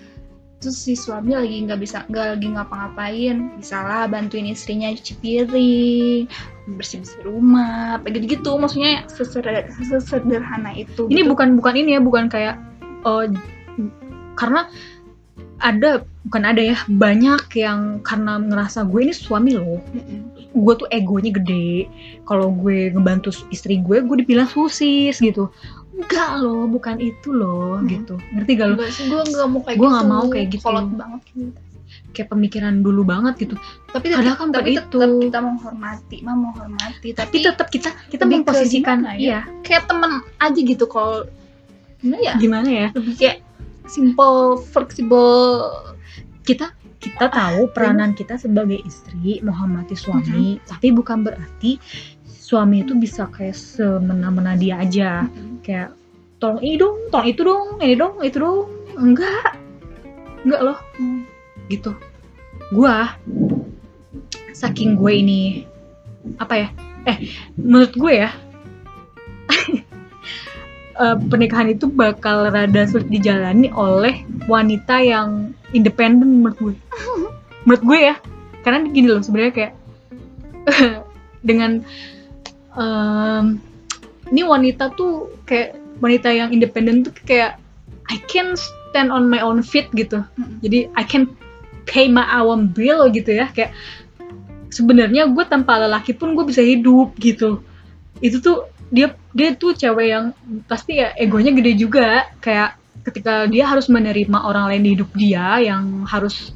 terus 0.65 0.81
si 0.81 0.97
suami 0.97 1.35
lagi 1.37 1.61
nggak 1.67 1.77
bisa 1.77 2.01
nggak 2.09 2.25
lagi 2.33 2.47
ngapa-ngapain 2.57 3.35
bisa 3.61 3.85
lah 3.85 4.09
bantuin 4.09 4.49
istrinya 4.49 4.89
cuci 4.97 5.13
piring 5.21 6.25
bersih 6.79 7.05
bersih 7.05 7.21
rumah 7.21 8.01
kayak 8.01 8.17
gitu 8.17 8.25
gitu 8.39 8.51
maksudnya 8.57 9.05
sesederhana, 9.05 9.69
sesederhana 9.77 10.71
itu 10.73 11.05
ini 11.11 11.21
gitu. 11.21 11.37
bukan 11.37 11.59
bukan 11.59 11.73
ini 11.77 11.99
ya 11.99 12.01
bukan 12.01 12.25
kayak 12.31 12.57
uh, 13.05 13.29
karena 14.39 14.65
ada 15.59 16.03
bukan 16.27 16.43
ada 16.43 16.61
ya 16.61 16.77
banyak 16.89 17.47
yang 17.55 18.03
karena 18.03 18.41
ngerasa 18.41 18.83
gue 18.87 18.99
ini 19.07 19.13
suami 19.15 19.55
loh. 19.55 19.79
Mm-hmm. 19.93 20.33
gue 20.55 20.73
tuh 20.79 20.87
egonya 20.87 21.35
gede. 21.35 21.91
Kalau 22.23 22.47
gue 22.55 22.91
ngebantu 22.95 23.35
istri 23.51 23.79
gue 23.83 23.99
gue 23.99 24.17
dibilang 24.23 24.47
susis 24.47 25.19
gitu. 25.19 25.51
Enggak 25.95 26.39
loh 26.39 26.67
bukan 26.67 26.99
itu 26.99 27.31
loh 27.31 27.79
hmm. 27.79 27.87
gitu. 27.91 28.15
Ngerti 28.35 28.51
gak 28.55 28.67
lo? 28.71 28.75
Gue 28.79 29.21
nggak 29.31 29.47
mau 29.51 29.61
kayak 29.63 29.77
gue 29.79 29.89
nggak 29.91 30.05
gitu. 30.07 30.15
mau 30.15 30.25
kayak 30.31 30.47
gitu. 30.51 30.63
Kolot 30.63 30.87
banget 30.95 31.21
gitu 31.35 31.51
kayak 32.15 32.31
pemikiran 32.31 32.79
dulu 32.79 33.03
banget 33.03 33.47
gitu. 33.47 33.55
Tapi 33.91 34.15
tetap, 34.15 34.39
kan 34.39 34.49
tapi 34.55 34.79
itu. 34.79 34.95
tetap 34.95 35.11
kita 35.19 35.39
menghormati 35.43 36.17
mah 36.23 36.35
menghormati. 36.39 37.07
Tapi, 37.11 37.19
tapi 37.19 37.37
tetap 37.43 37.67
kita 37.67 37.89
kita 38.07 38.23
memposisikan 38.23 39.03
ya? 39.03 39.13
iya. 39.19 39.39
Kayak 39.67 39.91
temen 39.91 40.23
aja 40.39 40.59
gitu 40.59 40.85
kalau 40.87 41.27
gimana 41.99 42.21
ya? 42.23 42.33
Gimana 42.39 42.69
ya? 42.71 42.87
Lebih 42.95 43.13
kayak 43.19 43.37
simple 43.85 44.59
fleksibel 44.59 45.71
kita 46.45 46.73
kita 47.01 47.29
tahu 47.29 47.69
peranan 47.69 48.17
kita 48.17 48.33
sebagai 48.33 48.81
istri 48.81 49.37
menghormati 49.45 49.93
suami, 49.93 50.57
mm 50.57 50.57
-hmm. 50.57 50.65
tapi 50.65 50.87
bukan 50.89 51.21
berarti 51.21 51.77
suami 52.25 52.85
itu 52.85 52.93
bisa 52.97 53.25
kayak 53.29 53.57
semena-mena 53.57 54.53
dia 54.53 54.81
aja. 54.81 55.25
Hmm. 55.25 55.57
kayak 55.65 55.97
tolong 56.37 56.61
ini 56.61 56.77
dong 56.77 56.97
tolong 57.09 57.27
itu 57.29 57.41
dong 57.41 57.67
ini 57.81 57.95
dong 57.97 58.15
itu 58.21 58.37
dong. 58.37 58.69
Enggak. 58.97 59.57
Enggak 60.45 60.61
loh. 60.61 60.79
Hmm. 61.01 61.25
gitu. 61.69 61.97
Gua 62.69 63.09
saking 64.53 64.97
gue 64.97 65.13
ini 65.13 65.41
apa 66.37 66.53
ya? 66.53 66.69
Eh 67.05 67.17
menurut 67.57 67.93
gue 67.93 68.13
ya 68.25 68.29
uh, 70.99 71.17
pernikahan 71.19 71.71
itu 71.71 71.87
bakal 71.87 72.49
rada 72.51 72.87
sulit 72.87 73.07
dijalani 73.11 73.71
oleh 73.75 74.23
wanita 74.47 75.01
yang 75.03 75.51
independen 75.75 76.43
menurut 76.43 76.57
gue. 76.59 76.75
Menurut 77.65 77.83
gue 77.83 77.99
ya. 78.13 78.15
Karena 78.61 78.85
gini 78.89 79.07
loh 79.09 79.21
sebenarnya 79.21 79.53
kayak 79.53 79.73
dengan 81.49 81.81
um, 82.73 83.61
ini 84.29 84.41
wanita 84.41 84.93
tuh 84.97 85.29
kayak 85.45 85.77
wanita 86.01 86.29
yang 86.33 86.49
independen 86.49 87.05
tuh 87.05 87.13
kayak 87.25 87.61
I 88.09 88.21
can 88.29 88.53
stand 88.57 89.09
on 89.09 89.29
my 89.29 89.41
own 89.41 89.65
feet 89.65 89.89
gitu. 89.93 90.21
Mm-hmm. 90.21 90.57
jadi 90.61 90.79
I 90.93 91.03
can 91.05 91.33
pay 91.85 92.09
my 92.09 92.25
own 92.41 92.69
bill 92.69 93.09
gitu 93.13 93.33
ya. 93.33 93.49
Kayak 93.53 93.73
sebenarnya 94.73 95.29
gue 95.29 95.45
tanpa 95.45 95.77
lelaki 95.81 96.13
pun 96.13 96.33
gue 96.33 96.45
bisa 96.45 96.61
hidup 96.61 97.13
gitu. 97.21 97.61
Itu 98.21 98.41
tuh 98.41 98.69
dia 98.93 99.13
dia 99.35 99.51
tuh 99.51 99.75
cewek 99.75 100.07
yang 100.07 100.25
pasti 100.63 101.03
ya 101.03 101.11
egonya 101.19 101.51
gede 101.51 101.75
juga. 101.75 102.23
Kayak 102.39 102.79
ketika 103.03 103.45
dia 103.51 103.67
harus 103.67 103.91
menerima 103.91 104.39
orang 104.47 104.71
lain 104.71 104.81
di 104.87 104.89
hidup 104.95 105.11
dia 105.11 105.59
yang 105.59 106.07
harus 106.07 106.55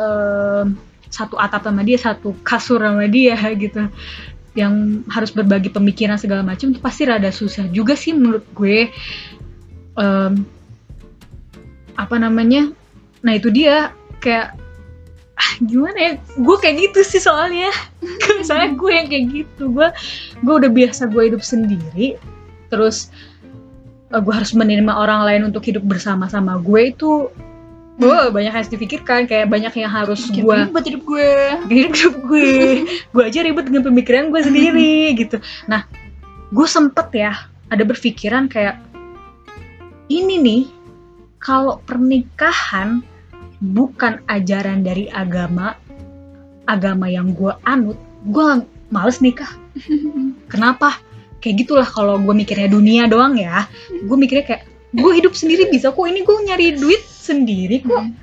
um, 0.00 0.74
satu 1.12 1.36
atap 1.36 1.68
sama 1.68 1.84
dia 1.84 2.00
satu 2.00 2.32
kasur 2.40 2.80
sama 2.80 3.04
dia 3.04 3.36
gitu. 3.62 3.84
Yang 4.56 5.04
harus 5.12 5.30
berbagi 5.30 5.68
pemikiran 5.70 6.16
segala 6.16 6.40
macam 6.40 6.72
itu 6.72 6.80
pasti 6.80 7.04
rada 7.04 7.28
susah 7.28 7.68
juga 7.68 7.92
sih 7.92 8.16
menurut 8.16 8.48
gue. 8.56 8.88
Um, 10.00 10.48
apa 12.00 12.16
namanya? 12.16 12.72
Nah 13.20 13.36
itu 13.36 13.52
dia. 13.52 13.92
Kayak 14.24 14.56
ah, 15.36 15.52
gimana 15.60 15.98
ya? 16.00 16.12
Gue 16.40 16.56
kayak 16.56 16.76
gitu 16.80 17.00
sih 17.04 17.20
soalnya. 17.20 17.68
Misalnya 18.40 18.72
gue 18.72 18.90
yang 18.90 19.06
kayak 19.12 19.24
gitu. 19.28 19.68
Gue 19.68 19.92
gue 20.40 20.54
udah 20.54 20.70
biasa 20.72 21.08
gue 21.10 21.32
hidup 21.32 21.42
sendiri 21.44 22.16
terus 22.72 23.12
uh, 24.14 24.20
gue 24.22 24.34
harus 24.34 24.52
menerima 24.56 24.92
orang 24.92 25.26
lain 25.26 25.42
untuk 25.52 25.66
hidup 25.66 25.84
bersama 25.84 26.26
sama 26.30 26.58
gue 26.60 26.92
itu 26.92 27.28
gue 28.00 28.16
banyak 28.32 28.48
yang 28.48 28.56
harus 28.56 28.72
dipikirkan 28.72 29.28
kayak 29.28 29.52
banyak 29.52 29.76
yang 29.76 29.92
harus 29.92 30.24
gue 30.32 30.40
ribet 30.40 30.84
hidup 30.88 31.04
gue. 31.04 31.32
Hidup 31.68 31.92
hidup 31.92 32.14
gue. 32.24 32.52
Gue 33.12 33.22
aja 33.28 33.44
ribet 33.44 33.68
dengan 33.68 33.84
pemikiran 33.84 34.32
gue 34.32 34.40
sendiri 34.40 35.12
gitu. 35.20 35.36
Nah 35.68 35.84
gue 36.48 36.64
sempet 36.64 37.12
ya 37.12 37.36
ada 37.68 37.84
berpikiran 37.84 38.48
kayak 38.48 38.80
ini 40.08 40.40
nih 40.40 40.62
kalau 41.44 41.84
pernikahan 41.84 43.04
bukan 43.60 44.16
ajaran 44.32 44.80
dari 44.80 45.12
agama 45.12 45.76
agama 46.64 47.04
yang 47.06 47.36
gue 47.36 47.52
anut 47.68 48.00
gue 48.32 48.64
males 48.88 49.20
nikah 49.20 49.59
kenapa? 50.52 50.98
Kayak 51.40 51.56
gitulah 51.66 51.88
kalau 51.88 52.20
gue 52.20 52.34
mikirnya 52.36 52.68
dunia 52.68 53.08
doang 53.08 53.36
ya. 53.38 53.64
Gue 54.04 54.16
mikirnya 54.16 54.44
kayak 54.44 54.62
gue 54.92 55.12
hidup 55.16 55.32
sendiri 55.32 55.70
bisa 55.72 55.94
kok. 55.94 56.04
Ini 56.04 56.20
gue 56.22 56.36
nyari 56.46 56.66
duit 56.76 57.02
sendiri 57.06 57.82
kok. 57.84 58.04
Hmm. 58.04 58.14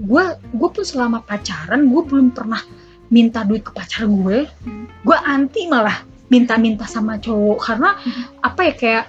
gue 0.00 0.24
gue 0.56 0.68
pun 0.72 0.80
selama 0.80 1.20
pacaran 1.20 1.92
gue 1.92 2.02
belum 2.08 2.32
pernah 2.32 2.64
minta 3.12 3.44
duit 3.44 3.60
ke 3.60 3.68
pacar 3.68 4.08
gue 4.08 4.48
hmm. 4.48 5.04
gue 5.04 5.18
anti 5.28 5.68
malah 5.68 6.00
minta-minta 6.32 6.88
sama 6.88 7.20
cowok. 7.20 7.58
Karena 7.60 7.98
hmm. 7.98 8.40
apa 8.40 8.60
ya 8.70 8.74
kayak 8.76 9.04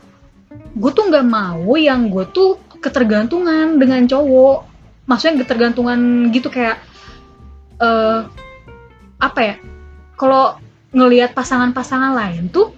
gue 0.52 0.92
tuh 0.92 1.06
nggak 1.08 1.28
mau 1.28 1.80
yang 1.80 2.12
gue 2.12 2.28
tuh 2.34 2.60
ketergantungan 2.84 3.80
dengan 3.80 4.04
cowok. 4.10 4.68
Maksudnya 5.08 5.44
ketergantungan 5.46 6.32
gitu 6.34 6.52
kayak 6.52 6.82
uh, 7.82 8.28
apa 9.22 9.40
ya 9.42 9.56
kalau 10.18 10.58
ngelihat 10.92 11.32
pasangan-pasangan 11.32 12.16
lain 12.16 12.52
tuh 12.52 12.76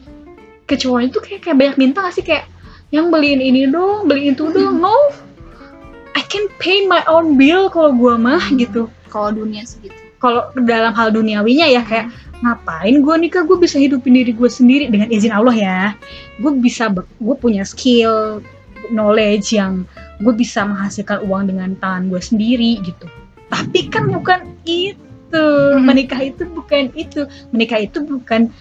ke 0.69 0.79
cowoknya 0.79 1.09
tuh 1.11 1.21
kayak 1.21 1.41
kayak 1.43 1.57
banyak 1.59 1.75
minta 1.81 2.05
gak 2.05 2.13
sih? 2.15 2.25
Kayak 2.25 2.47
yang 2.93 3.09
beliin 3.09 3.41
ini 3.41 3.65
dong 3.67 4.05
beliin 4.05 4.37
itu 4.37 4.53
dong. 4.53 4.79
No 4.79 4.93
I 6.13 6.21
can 6.29 6.45
pay 6.61 6.85
my 6.85 7.01
own 7.09 7.35
bill 7.35 7.73
kalau 7.73 7.93
gue 7.93 8.13
mah 8.17 8.43
gitu. 8.53 8.89
Kalau 9.09 9.33
dunia 9.33 9.65
segitu. 9.65 9.97
Kalau 10.21 10.53
dalam 10.55 10.93
hal 10.93 11.11
duniawinya 11.11 11.67
ya 11.67 11.81
kayak 11.83 12.13
ngapain 12.45 13.01
gue 13.01 13.15
nikah? 13.17 13.43
Gue 13.43 13.57
bisa 13.57 13.81
hidupin 13.81 14.13
diri 14.13 14.31
gue 14.31 14.49
sendiri 14.49 14.87
dengan 14.93 15.09
izin 15.09 15.33
Allah 15.33 15.57
ya. 15.57 15.79
Gue 16.37 16.53
bisa 16.61 16.93
gue 16.93 17.35
punya 17.37 17.65
skill 17.65 18.45
knowledge 18.93 19.57
yang 19.57 19.89
gue 20.21 20.33
bisa 20.37 20.63
menghasilkan 20.63 21.25
uang 21.25 21.49
dengan 21.49 21.73
tangan 21.81 22.13
gue 22.13 22.21
sendiri 22.21 22.79
gitu. 22.85 23.09
Tapi 23.49 23.89
kan 23.89 24.09
bukan 24.09 24.53
itu 24.65 25.02
hmm. 25.39 25.81
menikah 25.81 26.21
itu 26.21 26.43
bukan 26.45 26.93
itu. 26.93 27.25
Menikah 27.49 27.79
itu 27.81 27.97
bukan 28.05 28.53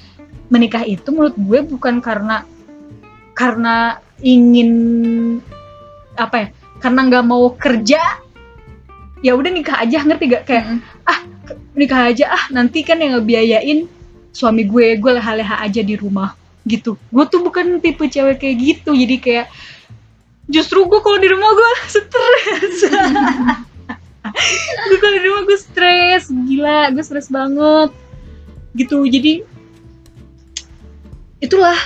menikah 0.53 0.85
itu 0.85 1.09
menurut 1.13 1.37
gue 1.37 1.59
bukan 1.65 2.01
karena 2.05 2.45
karena 3.33 3.97
ingin 4.21 4.71
apa 6.17 6.37
ya 6.37 6.49
karena 6.85 7.01
nggak 7.09 7.25
mau 7.25 7.57
kerja 7.57 8.21
ya 9.25 9.33
udah 9.33 9.49
nikah 9.49 9.81
aja 9.81 10.05
ngerti 10.05 10.25
gak 10.29 10.45
kayak 10.45 10.65
hmm. 10.69 11.09
ah 11.09 11.25
nikah 11.73 12.13
aja 12.13 12.37
ah 12.37 12.45
nanti 12.53 12.85
kan 12.85 13.01
yang 13.01 13.17
ngebiayain 13.17 13.89
suami 14.33 14.69
gue 14.69 15.01
gue 15.01 15.13
leha-leha 15.17 15.61
aja 15.61 15.81
di 15.81 15.97
rumah 15.97 16.37
gitu. 16.63 16.95
Gue 17.11 17.25
tuh 17.27 17.43
bukan 17.43 17.83
tipe 17.83 18.07
cewek 18.07 18.39
kayak 18.39 18.57
gitu 18.61 18.95
jadi 18.95 19.17
kayak 19.19 19.47
justru 20.51 20.85
gue 20.87 21.01
kalau 21.01 21.19
di 21.19 21.29
rumah 21.31 21.51
gue 21.53 21.73
stres 21.95 22.77
gue 24.89 24.99
kalau 24.99 25.15
di 25.17 25.23
rumah 25.25 25.43
gue 25.47 25.59
stres 25.61 26.29
gila 26.29 26.91
gue 26.93 27.05
stres 27.05 27.29
banget. 27.29 27.91
Gitu 28.77 29.05
jadi 29.07 29.45
itulah. 31.43 31.79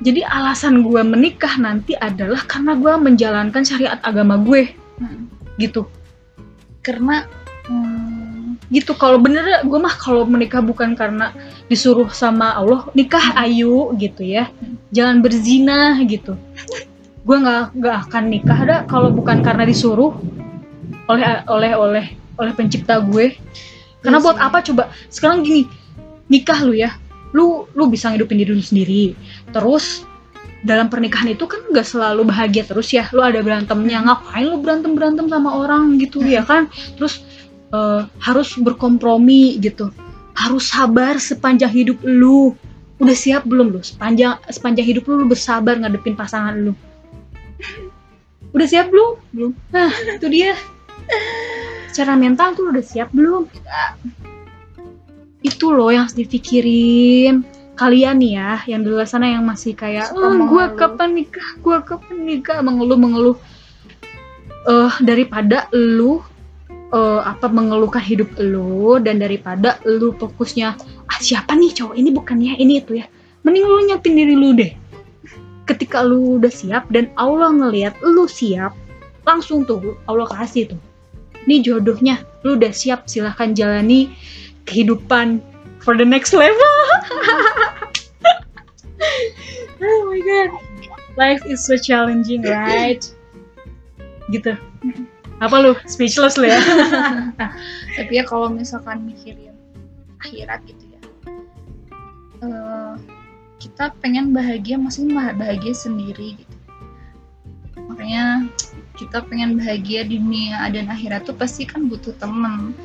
Jadi 0.00 0.24
alasan 0.24 0.80
gue 0.80 1.02
menikah 1.04 1.60
nanti 1.60 1.92
adalah 1.92 2.40
karena 2.48 2.72
gue 2.72 2.92
menjalankan 2.96 3.62
syariat 3.68 4.00
agama 4.00 4.40
gue. 4.40 4.72
Hmm 4.96 5.40
gitu. 5.60 5.84
Karena 6.80 7.28
hmm, 7.68 8.56
gitu 8.72 8.96
kalau 8.96 9.20
bener 9.20 9.44
gue 9.68 9.78
mah 9.78 9.92
kalau 10.00 10.24
menikah 10.24 10.64
bukan 10.64 10.96
karena 10.96 11.36
disuruh 11.68 12.08
sama 12.08 12.56
Allah 12.56 12.88
nikah 12.96 13.36
ayu 13.36 13.92
gitu 14.00 14.24
ya. 14.24 14.48
Hmm. 14.48 14.80
jangan 14.88 15.16
berzina 15.20 16.00
gitu. 16.08 16.40
Gue 17.20 17.36
nggak 17.36 17.76
nggak 17.76 17.96
akan 18.08 18.24
nikah. 18.32 18.58
Ada 18.64 18.76
kalau 18.88 19.12
bukan 19.12 19.44
karena 19.44 19.68
disuruh 19.68 20.16
oleh 21.10 21.42
oleh 21.50 21.72
oleh 21.74 22.04
oleh 22.38 22.52
pencipta 22.54 23.02
gue. 23.02 23.34
Karena 24.00 24.16
yes, 24.16 24.24
iya 24.24 24.26
buat 24.30 24.38
apa 24.38 24.58
coba? 24.64 24.82
Sekarang 25.10 25.42
gini 25.42 25.66
nikah 26.30 26.62
lu 26.62 26.72
ya 26.72 26.94
lu 27.34 27.66
lu 27.74 27.86
bisa 27.90 28.10
ngidupin 28.10 28.38
diri 28.42 28.52
lu 28.54 28.62
sendiri. 28.62 29.04
Terus 29.50 30.06
dalam 30.60 30.92
pernikahan 30.92 31.32
itu 31.32 31.48
kan 31.48 31.60
gak 31.72 31.86
selalu 31.88 32.28
bahagia 32.28 32.66
terus 32.66 32.90
ya. 32.90 33.06
Lu 33.14 33.22
ada 33.22 33.40
berantemnya 33.40 34.02
ngapain 34.02 34.46
lu 34.46 34.58
berantem 34.60 34.92
berantem 34.94 35.26
sama 35.30 35.50
orang 35.62 35.98
gitu 35.98 36.22
ya 36.22 36.42
kan? 36.46 36.70
Terus 36.98 37.22
uh, 37.74 38.06
harus 38.22 38.54
berkompromi 38.58 39.58
gitu. 39.62 39.90
Harus 40.34 40.70
sabar 40.70 41.18
sepanjang 41.18 41.70
hidup 41.70 41.98
lu. 42.02 42.54
Udah 43.00 43.16
siap 43.16 43.48
belum 43.48 43.72
lu? 43.72 43.80
Sepanjang 43.80 44.36
sepanjang 44.52 44.84
hidup 44.84 45.08
lu, 45.08 45.24
lu 45.24 45.26
bersabar 45.30 45.78
ngadepin 45.80 46.18
pasangan 46.18 46.52
lu. 46.52 46.72
Udah 48.50 48.66
siap 48.66 48.90
belum? 48.90 49.10
Belum. 49.32 49.52
Nah 49.70 49.90
itu 50.18 50.26
dia 50.28 50.58
secara 52.00 52.16
mental 52.16 52.56
tuh 52.56 52.72
udah 52.72 52.80
siap 52.80 53.12
belum? 53.12 53.44
Itu 55.44 55.74
loh 55.74 55.92
yang 55.92 56.08
harus 56.08 56.16
dipikirin. 56.16 57.44
Kalian 57.76 58.20
nih 58.20 58.32
ya 58.36 58.52
yang 58.68 58.80
di 58.84 58.88
luar 58.92 59.08
sana 59.08 59.28
yang 59.28 59.44
masih 59.44 59.76
kayak 59.76 60.12
oh, 60.16 60.32
gue 60.32 60.64
kapan 60.80 61.12
nikah? 61.12 61.48
Gue 61.60 61.76
kapan 61.84 62.16
nikah? 62.24 62.64
Mengeluh 62.64 62.96
mengeluh. 62.96 63.36
Uh, 64.68 64.92
daripada 65.04 65.68
lu 65.72 66.20
uh, 66.92 67.20
apa 67.24 67.48
mengeluhkan 67.48 68.04
hidup 68.04 68.28
lu 68.36 69.00
dan 69.00 69.16
daripada 69.16 69.80
lu 69.88 70.12
fokusnya 70.16 70.76
ah 71.08 71.18
siapa 71.20 71.56
nih 71.56 71.72
cowok 71.72 71.96
ini? 71.96 72.08
Bukan 72.12 72.36
ya 72.40 72.56
ini 72.56 72.80
itu 72.80 73.00
ya. 73.00 73.08
Mending 73.44 73.64
lu 73.64 73.80
nyatin 73.88 74.12
diri 74.16 74.36
lu 74.36 74.56
deh. 74.56 74.72
Ketika 75.64 76.04
lu 76.04 76.40
udah 76.40 76.52
siap 76.52 76.88
dan 76.92 77.08
Allah 77.16 77.48
ngelihat 77.52 77.96
lu 78.04 78.28
siap 78.28 78.76
langsung 79.24 79.68
tuh 79.68 79.96
Allah 80.04 80.28
kasih 80.28 80.76
tuh 80.76 80.80
ini 81.50 81.66
jodohnya. 81.66 82.22
Lu 82.46 82.54
udah 82.54 82.70
siap 82.70 83.10
silahkan 83.10 83.50
jalani 83.58 84.14
kehidupan 84.70 85.42
for 85.82 85.98
the 85.98 86.06
next 86.06 86.30
level. 86.30 86.54
Oh 89.80 90.12
my 90.12 90.20
god. 90.20 90.52
Life 91.16 91.40
is 91.48 91.64
so 91.64 91.72
challenging 91.80 92.44
right? 92.44 93.00
Gitu. 94.28 94.52
Apa 95.40 95.56
lu? 95.56 95.72
Speechless 95.88 96.36
lu 96.36 96.52
ya? 96.52 96.60
Tapi 97.96 98.12
ya 98.20 98.28
kalau 98.28 98.52
misalkan 98.52 99.08
mikirin 99.08 99.56
akhirat 100.20 100.60
gitu 100.68 100.84
ya 100.84 101.00
uh, 102.44 102.94
kita 103.60 103.92
pengen 104.00 104.32
bahagia 104.32 104.80
masih 104.80 105.08
bahagia 105.12 105.74
sendiri 105.76 106.40
gitu. 106.40 106.56
Makanya 107.76 108.48
kita 109.00 109.24
pengen 109.24 109.56
bahagia 109.56 110.04
di 110.04 110.20
dunia 110.20 110.60
dan 110.68 110.92
akhirat 110.92 111.24
tuh 111.24 111.32
pasti 111.32 111.64
kan 111.64 111.88
butuh 111.88 112.12
temen. 112.20 112.76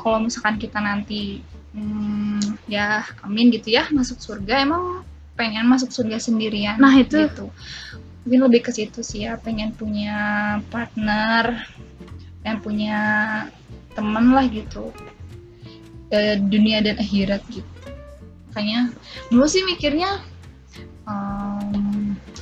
Kalau 0.00 0.24
misalkan 0.24 0.56
kita 0.56 0.80
nanti 0.80 1.44
hmm, 1.76 2.64
ya 2.64 3.04
amin 3.20 3.52
gitu 3.52 3.76
ya 3.76 3.84
masuk 3.92 4.16
surga 4.24 4.64
emang 4.64 5.04
pengen 5.36 5.66
masuk 5.66 5.90
surga 5.90 6.22
sendirian 6.22 6.78
nah 6.78 6.94
itu 6.94 7.26
gitu. 7.26 7.50
mungkin 8.22 8.40
lebih 8.46 8.60
ke 8.62 8.70
situ 8.70 9.02
sih 9.02 9.26
ya 9.26 9.34
pengen 9.34 9.74
punya 9.74 10.14
partner 10.70 11.66
pengen 12.44 12.58
punya 12.60 13.00
teman 13.96 14.34
lah 14.36 14.44
gitu. 14.50 14.92
E, 16.12 16.36
dunia 16.36 16.84
dan 16.84 17.00
akhirat 17.00 17.40
gitu. 17.48 17.64
Makanya 18.52 18.92
dulu 19.32 19.46
sih 19.48 19.64
mikirnya 19.64 20.20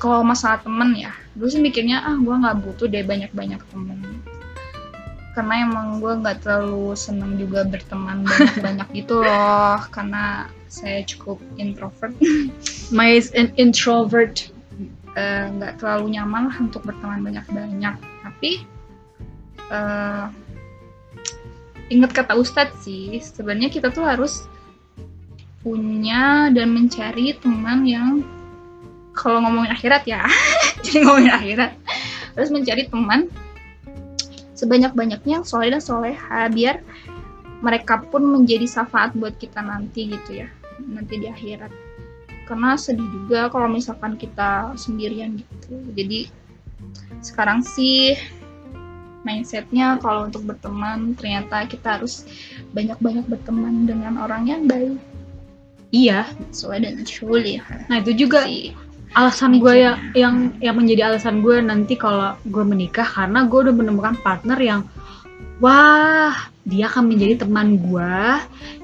kalau 0.02 0.26
masalah 0.26 0.58
temen 0.58 0.98
ya 0.98 1.14
dulu 1.38 1.46
sih 1.46 1.62
mikirnya 1.62 2.02
ah 2.02 2.18
gue 2.18 2.34
nggak 2.34 2.58
butuh 2.58 2.90
deh 2.90 3.06
banyak 3.06 3.30
banyak 3.30 3.62
temen. 3.70 4.02
Karena 5.32 5.62
emang 5.62 6.02
gue 6.02 6.12
nggak 6.18 6.42
terlalu 6.42 6.98
seneng 6.98 7.38
juga 7.38 7.62
berteman 7.62 8.26
banyak-banyak 8.26 8.88
gitu 8.98 9.22
loh 9.22 9.78
karena 9.94 10.50
saya 10.66 11.06
cukup 11.06 11.38
introvert. 11.54 12.18
My 12.96 13.22
an 13.38 13.54
introvert. 13.54 14.50
Eh, 15.14 15.44
nggak 15.54 15.72
uh, 15.72 15.78
terlalu 15.78 16.18
nyaman 16.18 16.50
lah 16.50 16.56
untuk 16.58 16.82
berteman 16.82 17.22
banyak-banyak. 17.22 17.94
Tapi 18.26 18.50
uh, 19.70 20.26
ingat 21.94 22.10
kata 22.10 22.34
Ustadz 22.34 22.82
sih 22.82 23.22
sebenarnya 23.22 23.70
kita 23.70 23.94
tuh 23.94 24.02
harus 24.02 24.50
punya 25.62 26.50
dan 26.50 26.74
mencari 26.74 27.38
teman 27.38 27.86
yang 27.86 28.26
kalau 29.12 29.44
ngomongin 29.44 29.72
akhirat 29.72 30.02
ya. 30.08 30.24
Jadi 30.84 31.04
ngomongin 31.04 31.32
akhirat. 31.32 31.70
Harus 32.36 32.50
mencari 32.50 32.88
teman. 32.88 33.28
Sebanyak-banyaknya 34.56 35.42
yang 35.42 35.46
soleh 35.46 35.74
dan 35.74 35.82
soleha 35.82 36.46
biar 36.48 36.80
mereka 37.62 38.02
pun 38.02 38.22
menjadi 38.26 38.66
syafaat 38.66 39.14
buat 39.14 39.34
kita 39.38 39.62
nanti 39.62 40.10
gitu 40.10 40.44
ya. 40.44 40.48
Nanti 40.82 41.18
di 41.20 41.26
akhirat. 41.28 41.70
Karena 42.46 42.74
sedih 42.74 43.06
juga 43.06 43.48
kalau 43.52 43.70
misalkan 43.70 44.18
kita 44.18 44.74
sendirian 44.74 45.38
gitu. 45.38 45.78
Jadi 45.94 46.30
sekarang 47.22 47.62
sih 47.62 48.18
mindsetnya 49.22 50.02
kalau 50.02 50.26
untuk 50.26 50.42
berteman 50.42 51.14
ternyata 51.14 51.62
kita 51.70 51.98
harus 51.98 52.26
banyak-banyak 52.74 53.22
berteman 53.30 53.86
dengan 53.86 54.18
orang 54.18 54.50
yang 54.50 54.66
baik. 54.66 54.98
Iya 55.92 56.24
sesuai 56.50 56.88
dengan 56.88 57.04
shuli 57.04 57.60
nah 57.92 58.00
itu 58.00 58.16
juga 58.16 58.48
si 58.48 58.72
alasan 59.12 59.60
gue 59.60 59.74
ya 59.84 60.00
yang 60.16 60.56
yang 60.64 60.76
menjadi 60.76 61.12
alasan 61.12 61.44
gue 61.44 61.60
nanti 61.60 62.00
kalau 62.00 62.36
gue 62.48 62.64
menikah 62.64 63.04
karena 63.04 63.44
gue 63.44 63.58
udah 63.68 63.74
menemukan 63.76 64.16
partner 64.24 64.58
yang 64.60 64.80
wah 65.60 66.32
dia 66.64 66.88
akan 66.88 67.12
menjadi 67.12 67.44
teman 67.44 67.76
gue 67.76 68.14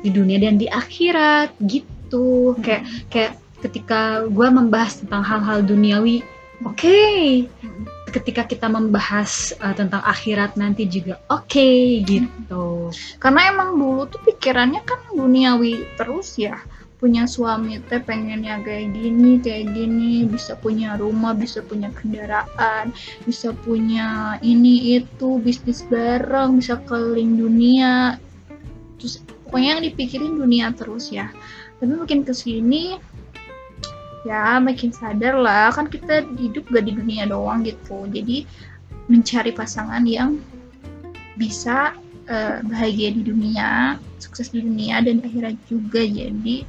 di 0.03 0.11
dunia 0.13 0.39
dan 0.43 0.61
di 0.61 0.67
akhirat 0.69 1.55
gitu 1.65 2.55
hmm. 2.55 2.63
kayak 2.63 2.83
kayak 3.09 3.33
ketika 3.65 4.27
gue 4.29 4.49
membahas 4.51 5.03
tentang 5.03 5.23
hal-hal 5.25 5.65
duniawi 5.65 6.23
oke 6.63 6.77
okay. 6.77 7.49
hmm. 7.49 7.87
ketika 8.13 8.45
kita 8.45 8.67
membahas 8.69 9.57
uh, 9.63 9.73
tentang 9.73 10.03
akhirat 10.05 10.59
nanti 10.61 10.85
juga 10.91 11.23
oke 11.33 11.49
okay, 11.49 12.05
gitu 12.05 12.93
karena 13.23 13.49
emang 13.49 13.79
dulu 13.79 14.05
tuh 14.11 14.21
pikirannya 14.29 14.83
kan 14.85 15.01
duniawi 15.15 15.87
terus 15.97 16.37
ya 16.37 16.59
punya 16.99 17.31
suami 17.31 17.79
teh 17.87 18.03
pengennya 18.03 18.59
kayak 18.67 18.91
gini 18.91 19.39
kayak 19.39 19.71
gini 19.71 20.27
bisa 20.27 20.59
punya 20.59 20.99
rumah 20.99 21.31
bisa 21.31 21.63
punya 21.63 21.95
kendaraan 21.95 22.91
bisa 23.23 23.55
punya 23.63 24.35
ini 24.43 24.99
itu 24.99 25.39
bisnis 25.39 25.87
bareng 25.87 26.59
bisa 26.59 26.83
keliling 26.91 27.39
dunia. 27.39 28.19
Terus 28.99 29.23
pokoknya 29.47 29.79
yang 29.79 29.83
dipikirin 29.87 30.35
dunia 30.43 30.75
terus 30.75 31.15
ya. 31.15 31.31
Tapi 31.79 31.95
makin 31.95 32.27
ke 32.27 32.35
sini 32.35 32.99
ya 34.27 34.59
makin 34.59 34.91
sadar 34.91 35.39
lah 35.39 35.71
kan 35.71 35.87
kita 35.87 36.27
hidup 36.35 36.67
gak 36.75 36.83
di 36.83 36.99
dunia 36.99 37.31
doang 37.31 37.63
gitu. 37.63 38.11
Jadi 38.11 38.43
mencari 39.07 39.55
pasangan 39.55 40.03
yang 40.03 40.43
bisa 41.39 41.95
uh, 42.27 42.59
bahagia 42.67 43.15
di 43.15 43.23
dunia 43.23 43.97
sukses 44.19 44.51
di 44.51 44.67
dunia 44.67 44.99
dan 44.99 45.23
akhirat 45.23 45.55
juga 45.71 46.03
jadi 46.03 46.67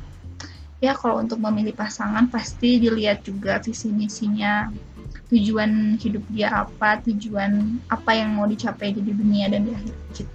ya 0.80 0.96
kalau 0.96 1.20
untuk 1.20 1.40
memilih 1.44 1.76
pasangan 1.76 2.28
pasti 2.32 2.80
dilihat 2.80 3.24
juga 3.24 3.60
visi 3.60 3.92
misinya. 3.92 4.72
Tujuan 5.30 6.02
hidup 6.02 6.26
dia 6.34 6.50
apa 6.50 6.98
tujuan 7.06 7.78
apa 7.94 8.18
yang 8.18 8.34
mau 8.34 8.50
dicapai 8.50 8.98
di 8.98 9.06
dunia 9.06 9.46
dan 9.54 9.70
di 9.70 9.78
akhirat. 9.78 10.26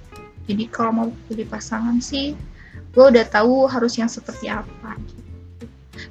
Jadi 0.47 0.64
kalau 0.70 0.90
mau 0.95 1.09
pilih 1.26 1.51
pasangan 1.51 1.99
sih 1.99 2.38
gue 2.95 3.05
udah 3.11 3.26
tahu 3.26 3.66
harus 3.66 3.99
yang 3.99 4.07
seperti 4.07 4.47
apa. 4.47 4.95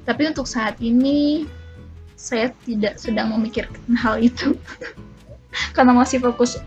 Tapi 0.04 0.22
untuk 0.28 0.44
saat 0.44 0.76
ini 0.84 1.48
saya 2.12 2.52
tidak 2.68 3.00
sedang 3.00 3.32
memikirkan 3.32 3.96
hal 3.96 4.20
itu. 4.20 4.52
Karena 5.76 5.96
masih 5.96 6.20
fokus 6.20 6.60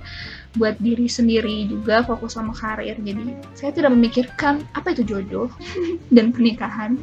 buat 0.57 0.75
diri 0.81 1.05
sendiri 1.05 1.69
juga 1.69 2.03
fokus 2.03 2.35
sama 2.35 2.51
karir. 2.51 2.97
Jadi 2.99 3.37
saya 3.53 3.71
tidak 3.71 3.93
memikirkan 3.93 4.65
apa 4.73 4.91
itu 4.91 5.05
jodoh 5.05 5.47
dan 6.15 6.33
pernikahan. 6.33 6.97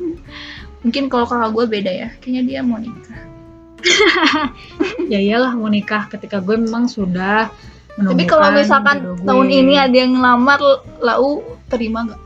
Mungkin 0.84 1.08
kalau 1.08 1.24
kakak 1.24 1.50
gue 1.54 1.64
beda 1.80 1.92
ya 1.94 2.08
kayaknya 2.20 2.42
dia 2.44 2.60
mau 2.60 2.76
nikah. 2.82 3.22
Ya 5.12 5.20
iyalah 5.20 5.52
mau 5.52 5.68
nikah 5.68 6.08
ketika 6.08 6.40
gue 6.40 6.56
memang 6.56 6.88
sudah 6.88 7.52
tapi 7.94 8.26
kalau 8.26 8.50
misalkan 8.50 9.06
tahun 9.22 9.48
ini 9.54 9.78
ada 9.78 9.94
yang 9.94 10.18
ngelamar 10.18 10.58
lau 10.98 11.46
terima 11.70 12.02
nggak? 12.02 12.20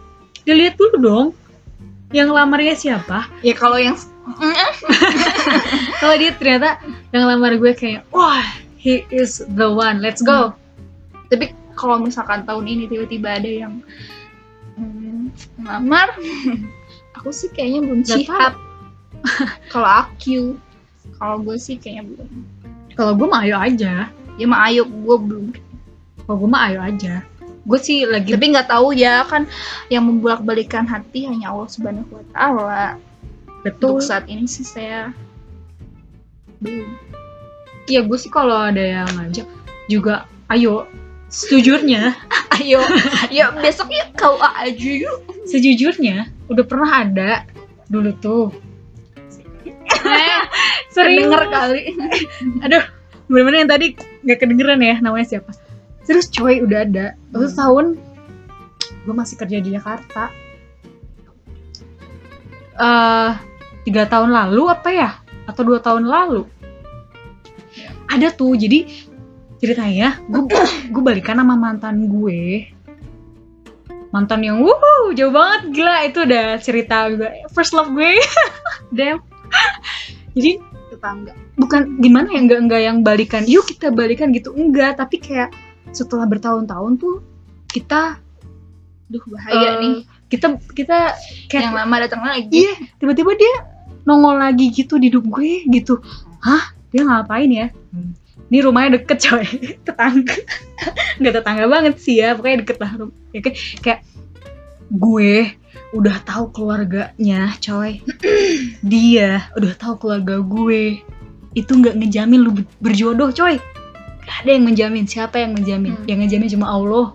Dilihat 0.49 0.81
dulu 0.81 0.97
dong 0.97 1.27
yang 2.09 2.33
lamarnya 2.33 2.73
siapa? 2.73 3.29
Ya 3.45 3.53
kalau 3.53 3.77
yang 3.77 3.93
kalau 6.01 6.15
dia 6.17 6.33
ternyata 6.37 6.81
yang 7.13 7.29
lamar 7.29 7.57
gue 7.61 7.73
kayak 7.77 8.05
wah 8.13 8.45
he 8.81 9.05
is 9.13 9.45
the 9.61 9.69
one 9.69 10.01
let's 10.01 10.25
go. 10.25 10.57
Hmm 10.57 10.68
tapi 11.29 11.53
kalau 11.77 12.01
misalkan 12.03 12.43
tahun 12.49 12.65
ini 12.67 12.85
tiba-tiba 12.91 13.39
ada 13.39 13.51
yang 13.69 13.75
hmm, 14.75 15.31
ngelamar 15.61 16.17
aku 17.19 17.31
sih 17.35 17.51
kayaknya 17.53 17.81
belum 17.85 18.03
siap. 18.07 18.55
kalau 19.73 19.91
aku 20.07 20.55
kalau 21.19 21.37
gue 21.43 21.57
sih 21.59 21.77
kayaknya 21.77 22.05
belum. 22.15 22.31
Kalau 22.95 23.13
gue 23.15 23.27
mah 23.27 23.43
ayo 23.47 23.57
aja. 23.59 24.11
Ya 24.39 24.47
mah 24.47 24.71
ayo 24.71 24.87
gue 24.87 25.17
belum. 25.19 25.47
Kalau 26.25 26.37
gue 26.39 26.51
mah 26.51 26.63
ayo 26.71 26.79
aja. 26.83 27.27
Gue 27.69 27.79
sih 27.83 28.07
lagi 28.07 28.33
tapi 28.33 28.55
nggak 28.55 28.71
tahu 28.71 28.97
ya 28.97 29.27
kan 29.27 29.45
yang 29.93 30.07
membolak 30.07 30.41
balikan 30.41 30.89
hati 30.89 31.29
hanya 31.29 31.53
Allah 31.53 31.69
subhanahu 31.69 32.09
wa 32.09 32.25
taala. 32.33 32.87
Betul. 33.67 33.99
Untuk 33.99 34.07
saat 34.07 34.25
ini 34.31 34.47
sih 34.47 34.65
saya 34.65 35.11
belum. 36.63 36.89
Iya 37.89 38.05
gue 38.07 38.19
sih 38.21 38.31
kalau 38.31 38.57
ada 38.57 38.81
yang 38.81 39.09
ngajak 39.17 39.49
juga 39.89 40.29
ayo 40.53 40.87
Sejujurnya, 41.29 42.17
ayo, 42.57 42.81
ya 43.29 43.53
besok 43.53 43.93
ya 43.93 44.09
kau 44.17 44.41
aja 44.41 44.73
yuk. 44.73 45.29
Sejujurnya, 45.45 46.33
udah 46.49 46.65
pernah 46.65 47.05
ada 47.05 47.45
dulu 47.93 48.17
tuh. 48.17 48.49
Eh, 50.09 50.43
sering 50.95 51.29
denger 51.29 51.43
kali. 51.53 51.93
Aduh, 52.65 52.85
bener-bener 53.29 53.59
yang 53.65 53.71
tadi 53.71 53.87
nggak 54.25 54.39
kedengeran 54.41 54.81
ya 54.81 54.97
namanya 55.05 55.37
siapa. 55.37 55.53
Terus 56.09 56.33
coy 56.33 56.65
udah 56.65 56.89
ada. 56.89 57.07
Terus 57.29 57.53
hmm. 57.53 57.61
tahun 57.61 57.87
gue 59.05 59.15
masih 59.15 59.37
kerja 59.37 59.61
di 59.61 59.71
Jakarta. 59.77 60.33
Uh, 62.79 63.35
tiga 63.85 64.09
tahun 64.09 64.33
lalu 64.33 64.65
apa 64.73 64.89
ya? 64.89 65.11
Atau 65.45 65.69
dua 65.69 65.85
tahun 65.85 66.09
lalu? 66.09 66.49
Ada 68.09 68.33
tuh, 68.33 68.57
jadi 68.57 68.89
ceritanya 69.59 70.19
gue 70.31 70.47
gue 70.91 71.03
balikan 71.03 71.39
sama 71.39 71.59
mantan 71.59 72.07
gue. 72.07 72.71
Mantan 74.09 74.41
yang 74.41 74.65
wuh 74.65 75.13
jauh 75.13 75.35
banget 75.35 75.75
gila. 75.75 75.97
Itu 76.07 76.25
udah 76.25 76.57
cerita 76.63 77.11
gue 77.13 77.31
first 77.53 77.75
love 77.75 77.91
gue. 77.93 78.17
Damn. 78.97 79.21
Jadi 80.33 80.63
tetangga. 80.89 81.37
bukan 81.59 81.99
gimana 81.99 82.31
ya 82.33 82.41
enggak 82.41 82.61
enggak 82.65 82.83
yang 82.87 82.99
balikan 83.03 83.43
yuk 83.45 83.67
kita 83.67 83.91
balikan 83.93 84.31
gitu. 84.33 84.55
Enggak 84.55 84.97
tapi 84.97 85.21
kayak 85.21 85.53
setelah 85.93 86.25
bertahun-tahun 86.25 86.97
tuh 86.97 87.21
kita 87.69 88.17
duh 89.09 89.25
bahaya 89.33 89.77
uh, 89.77 89.81
nih. 89.81 89.95
kita 90.29 90.61
kita 90.77 91.17
kayak 91.49 91.63
yang 91.69 91.77
lama 91.77 91.97
datang 92.07 92.23
lagi. 92.25 92.65
Iya 92.65 92.75
tiba-tiba 93.03 93.35
dia 93.35 93.55
nongol 94.09 94.41
lagi 94.41 94.73
gitu 94.73 94.97
di 94.97 95.13
hidup 95.13 95.27
gue 95.29 95.67
gitu. 95.69 96.01
Hah? 96.41 96.73
Dia 96.89 97.05
ngapain 97.05 97.51
ya? 97.53 97.69
hmm 97.93 98.28
ini 98.49 98.59
rumahnya 98.65 99.01
deket 99.01 99.19
coy. 99.29 99.47
Tetangga. 99.87 100.37
Nggak 101.21 101.33
tetangga 101.41 101.65
banget 101.69 101.95
sih 102.01 102.21
ya 102.21 102.33
pokoknya 102.33 102.65
deket 102.65 102.79
lah. 102.81 102.91
Ya, 103.35 103.41
kayak, 103.45 103.57
kayak 103.85 104.01
gue 104.89 105.53
udah 105.93 106.17
tahu 106.25 106.45
keluarganya 106.53 107.53
coy. 107.61 108.01
Dia 108.93 109.53
udah 109.53 109.73
tahu 109.77 109.95
keluarga 110.01 110.41
gue. 110.41 111.05
Itu 111.53 111.77
nggak 111.77 112.01
ngejamin 112.01 112.41
lu 112.41 112.51
berjodoh 112.81 113.29
coy. 113.37 113.61
Gak 114.25 114.37
ada 114.45 114.51
yang 114.57 114.65
menjamin. 114.65 115.05
Siapa 115.05 115.41
yang 115.41 115.53
menjamin? 115.57 115.93
Hmm. 115.97 116.07
yang 116.09 116.19
ngejamin 116.25 116.49
cuma 116.49 116.73
Allah. 116.73 117.13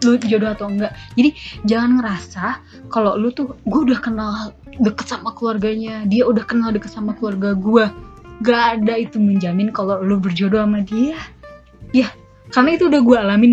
Lu 0.00 0.16
jodoh 0.16 0.48
atau 0.48 0.72
enggak 0.72 0.96
jadi 1.12 1.36
jangan 1.68 2.00
ngerasa 2.00 2.64
kalau 2.88 3.20
lu 3.20 3.28
tuh 3.36 3.52
gue 3.68 3.80
udah 3.84 4.00
kenal 4.00 4.32
deket 4.80 5.12
sama 5.12 5.36
keluarganya. 5.36 6.08
Dia 6.08 6.24
udah 6.24 6.40
kenal 6.48 6.72
deket 6.72 6.88
sama 6.88 7.12
keluarga 7.12 7.52
gue 7.52 7.84
gak 8.40 8.80
ada 8.80 8.94
itu 8.96 9.20
menjamin 9.20 9.72
kalau 9.72 10.00
lu 10.00 10.20
berjodoh 10.20 10.64
sama 10.64 10.80
dia. 10.84 11.16
Ya 11.92 12.08
karena 12.50 12.76
itu 12.76 12.88
udah 12.88 13.00
gue 13.00 13.16
alamin. 13.16 13.52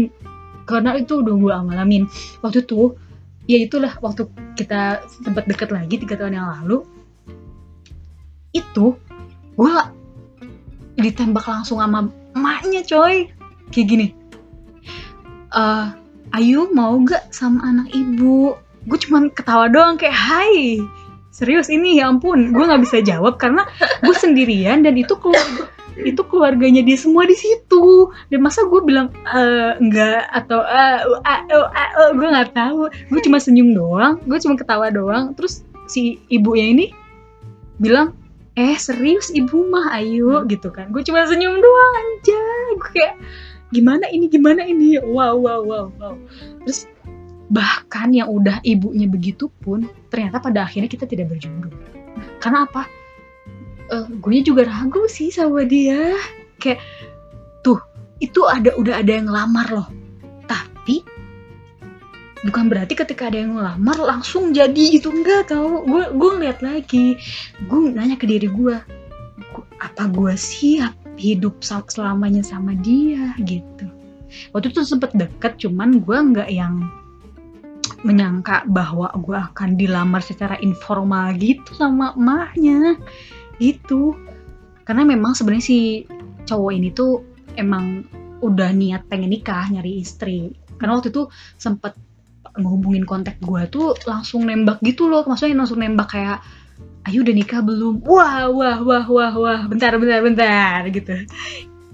Karena 0.67 0.99
itu 0.99 1.23
udah 1.23 1.35
gue 1.35 1.53
alamin 1.53 2.03
waktu 2.43 2.67
itu 2.67 2.95
ya 3.47 3.55
itulah 3.63 3.95
waktu 4.03 4.27
kita 4.59 4.99
sempat 5.07 5.47
deket 5.47 5.71
lagi 5.71 5.95
tiga 5.95 6.19
tahun 6.19 6.35
yang 6.35 6.47
lalu 6.59 6.83
itu 8.51 8.99
gue 9.55 9.71
ditembak 10.99 11.47
langsung 11.47 11.79
sama 11.79 12.11
emaknya 12.35 12.83
coy. 12.83 13.31
Kayak 13.67 13.87
gini 13.91 14.07
uh, 15.55 15.95
Ayu 16.35 16.67
mau 16.75 16.99
gak 17.07 17.31
sama 17.31 17.63
anak 17.63 17.95
ibu? 17.95 18.59
Gue 18.87 18.99
cuman 18.99 19.31
ketawa 19.31 19.71
doang 19.71 19.95
kayak 19.95 20.15
hai 20.15 20.79
serius 21.37 21.69
ini 21.69 22.01
ya 22.01 22.09
ampun. 22.09 22.49
Gue 22.49 22.65
nggak 22.65 22.81
bisa 22.81 22.97
jawab 23.05 23.37
karena 23.37 23.61
gue 24.01 24.15
sendirian 24.17 24.81
dan 24.81 24.97
itu 24.97 25.13
keluarga 25.21 25.69
itu 25.97 26.21
keluarganya 26.29 26.81
dia 26.85 26.97
semua 26.97 27.29
di 27.29 27.37
situ. 27.37 28.09
Dan 28.33 28.41
masa 28.41 28.65
gue 28.65 28.81
bilang 28.81 29.13
e, 29.13 29.41
enggak 29.77 30.25
atau 30.33 30.61
uh, 30.65 31.21
uh, 31.21 31.41
uh, 31.53 31.69
uh, 31.69 32.09
gue 32.17 32.27
nggak 32.27 32.57
tahu. 32.57 32.89
Gue 33.13 33.21
cuma 33.21 33.37
senyum 33.37 33.77
doang 33.77 34.17
gue 34.25 34.37
cuma 34.41 34.57
ketawa 34.57 34.89
doang. 34.89 35.37
Terus 35.37 35.61
si 35.85 36.17
ibunya 36.33 36.73
ini 36.73 36.85
bilang 37.77 38.17
eh 38.57 38.73
serius 38.73 39.29
ibu 39.29 39.69
mah 39.69 39.93
ayo 40.01 40.41
gitu 40.49 40.73
kan. 40.73 40.89
Gue 40.89 41.05
cuma 41.05 41.21
senyum 41.29 41.61
doang 41.61 41.93
aja 42.01 42.41
gue 42.73 42.89
kayak 42.97 43.15
gimana 43.69 44.09
ini 44.09 44.25
gimana 44.25 44.65
ini? 44.65 44.97
Wow 44.97 45.37
wow 45.37 45.61
wow 45.61 45.85
wow. 46.01 46.13
Terus 46.65 46.89
bahkan 47.47 48.11
yang 48.11 48.27
udah 48.27 48.59
ibunya 48.63 49.07
begitu 49.07 49.47
pun 49.63 49.87
ternyata 50.11 50.43
pada 50.43 50.67
akhirnya 50.67 50.91
kita 50.91 51.07
tidak 51.07 51.31
berjodoh. 51.31 51.71
Karena 52.43 52.67
apa? 52.67 52.83
Uh, 53.87 54.03
eh, 54.03 54.07
gue 54.19 54.43
juga 54.43 54.67
ragu 54.67 55.07
sih 55.07 55.31
sama 55.31 55.63
dia. 55.63 56.15
Kayak 56.59 56.83
tuh 57.63 57.79
itu 58.19 58.43
ada 58.43 58.75
udah 58.75 58.99
ada 58.99 59.11
yang 59.11 59.31
ngelamar 59.31 59.67
loh. 59.71 59.89
Tapi 60.45 61.03
bukan 62.43 62.67
berarti 62.67 62.93
ketika 62.99 63.31
ada 63.31 63.39
yang 63.39 63.55
ngelamar 63.55 63.95
langsung 63.95 64.51
jadi 64.51 64.99
gitu. 64.99 65.15
Enggak 65.15 65.55
tau. 65.55 65.87
Gue 65.87 66.11
gue 66.11 66.29
ngeliat 66.35 66.59
lagi. 66.59 67.15
Gue 67.63 67.95
nanya 67.95 68.19
ke 68.19 68.27
diri 68.27 68.51
gue 68.51 68.75
apa 69.77 70.09
gue 70.09 70.33
siap 70.35 70.93
hidup 71.15 71.63
selamanya 71.63 72.43
sama 72.43 72.75
dia? 72.75 73.31
Gitu. 73.39 73.87
Waktu 74.51 74.75
itu 74.75 74.83
sempet 74.83 75.15
deket 75.15 75.55
cuman 75.63 76.03
gue 76.03 76.17
nggak 76.35 76.49
yang 76.51 76.83
menyangka 78.05 78.67
bahwa 78.69 79.09
gue 79.17 79.37
akan 79.37 79.73
dilamar 79.73 80.21
secara 80.21 80.57
informal 80.61 81.33
gitu 81.37 81.73
sama 81.73 82.13
emaknya. 82.13 82.97
Gitu. 83.57 84.13
Karena 84.85 85.03
memang 85.07 85.33
sebenarnya 85.33 85.65
si 85.65 85.79
cowok 86.45 86.71
ini 86.73 86.93
tuh 86.93 87.25
emang 87.57 88.05
udah 88.39 88.69
niat 88.69 89.09
pengen 89.09 89.33
nikah 89.33 89.65
nyari 89.73 90.01
istri. 90.05 90.53
Karena 90.77 91.01
waktu 91.01 91.09
itu 91.09 91.25
sempet 91.57 91.97
ngehubungin 92.57 93.05
kontak 93.05 93.37
gue 93.41 93.69
tuh 93.69 93.97
langsung 94.05 94.45
nembak 94.45 94.77
gitu 94.85 95.09
loh. 95.09 95.25
Maksudnya 95.25 95.57
langsung 95.57 95.81
nembak 95.81 96.13
kayak 96.13 96.39
ayo 97.09 97.25
udah 97.25 97.35
nikah 97.35 97.61
belum? 97.65 98.05
Wah 98.05 98.45
wah 98.53 98.77
wah 98.85 99.05
wah 99.09 99.33
wah. 99.33 99.61
Bentar 99.65 99.97
bentar 99.97 100.21
bentar 100.21 100.85
gitu. 100.93 101.25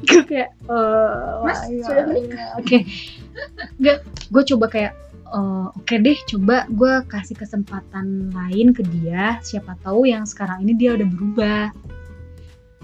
Gue 0.03 0.21
kayak 0.27 0.51
uh, 0.67 1.47
mas 1.47 1.63
sudah 1.63 2.03
menikah? 2.11 2.59
Oke. 2.59 2.83
Okay. 3.79 4.03
gue 4.29 4.43
coba 4.53 4.67
kayak 4.67 4.93
uh, 5.33 5.67
oke 5.73 5.83
okay 5.83 5.97
deh 5.99 6.17
coba 6.29 6.69
gue 6.69 6.93
kasih 7.09 7.35
kesempatan 7.35 8.31
lain 8.31 8.71
ke 8.71 8.85
dia. 8.85 9.41
Siapa 9.41 9.75
tahu 9.81 10.07
yang 10.07 10.23
sekarang 10.29 10.63
ini 10.63 10.77
dia 10.77 10.95
udah 10.95 11.07
berubah. 11.09 11.63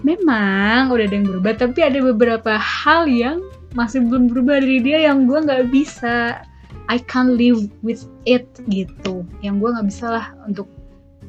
Memang 0.02 0.90
udah 0.90 1.04
ada 1.06 1.14
yang 1.14 1.28
berubah 1.28 1.52
tapi 1.56 1.80
ada 1.86 2.00
beberapa 2.02 2.58
hal 2.58 3.06
yang 3.06 3.38
masih 3.78 4.02
belum 4.02 4.32
berubah 4.32 4.58
dari 4.58 4.82
dia 4.82 4.98
yang 5.06 5.30
gue 5.30 5.38
nggak 5.38 5.70
bisa. 5.70 6.42
I 6.90 6.98
can't 6.98 7.38
live 7.38 7.70
with 7.86 8.10
it 8.26 8.50
gitu. 8.66 9.22
Yang 9.46 9.54
gue 9.62 9.68
nggak 9.78 9.86
bisa 9.86 10.06
lah 10.10 10.26
untuk 10.42 10.66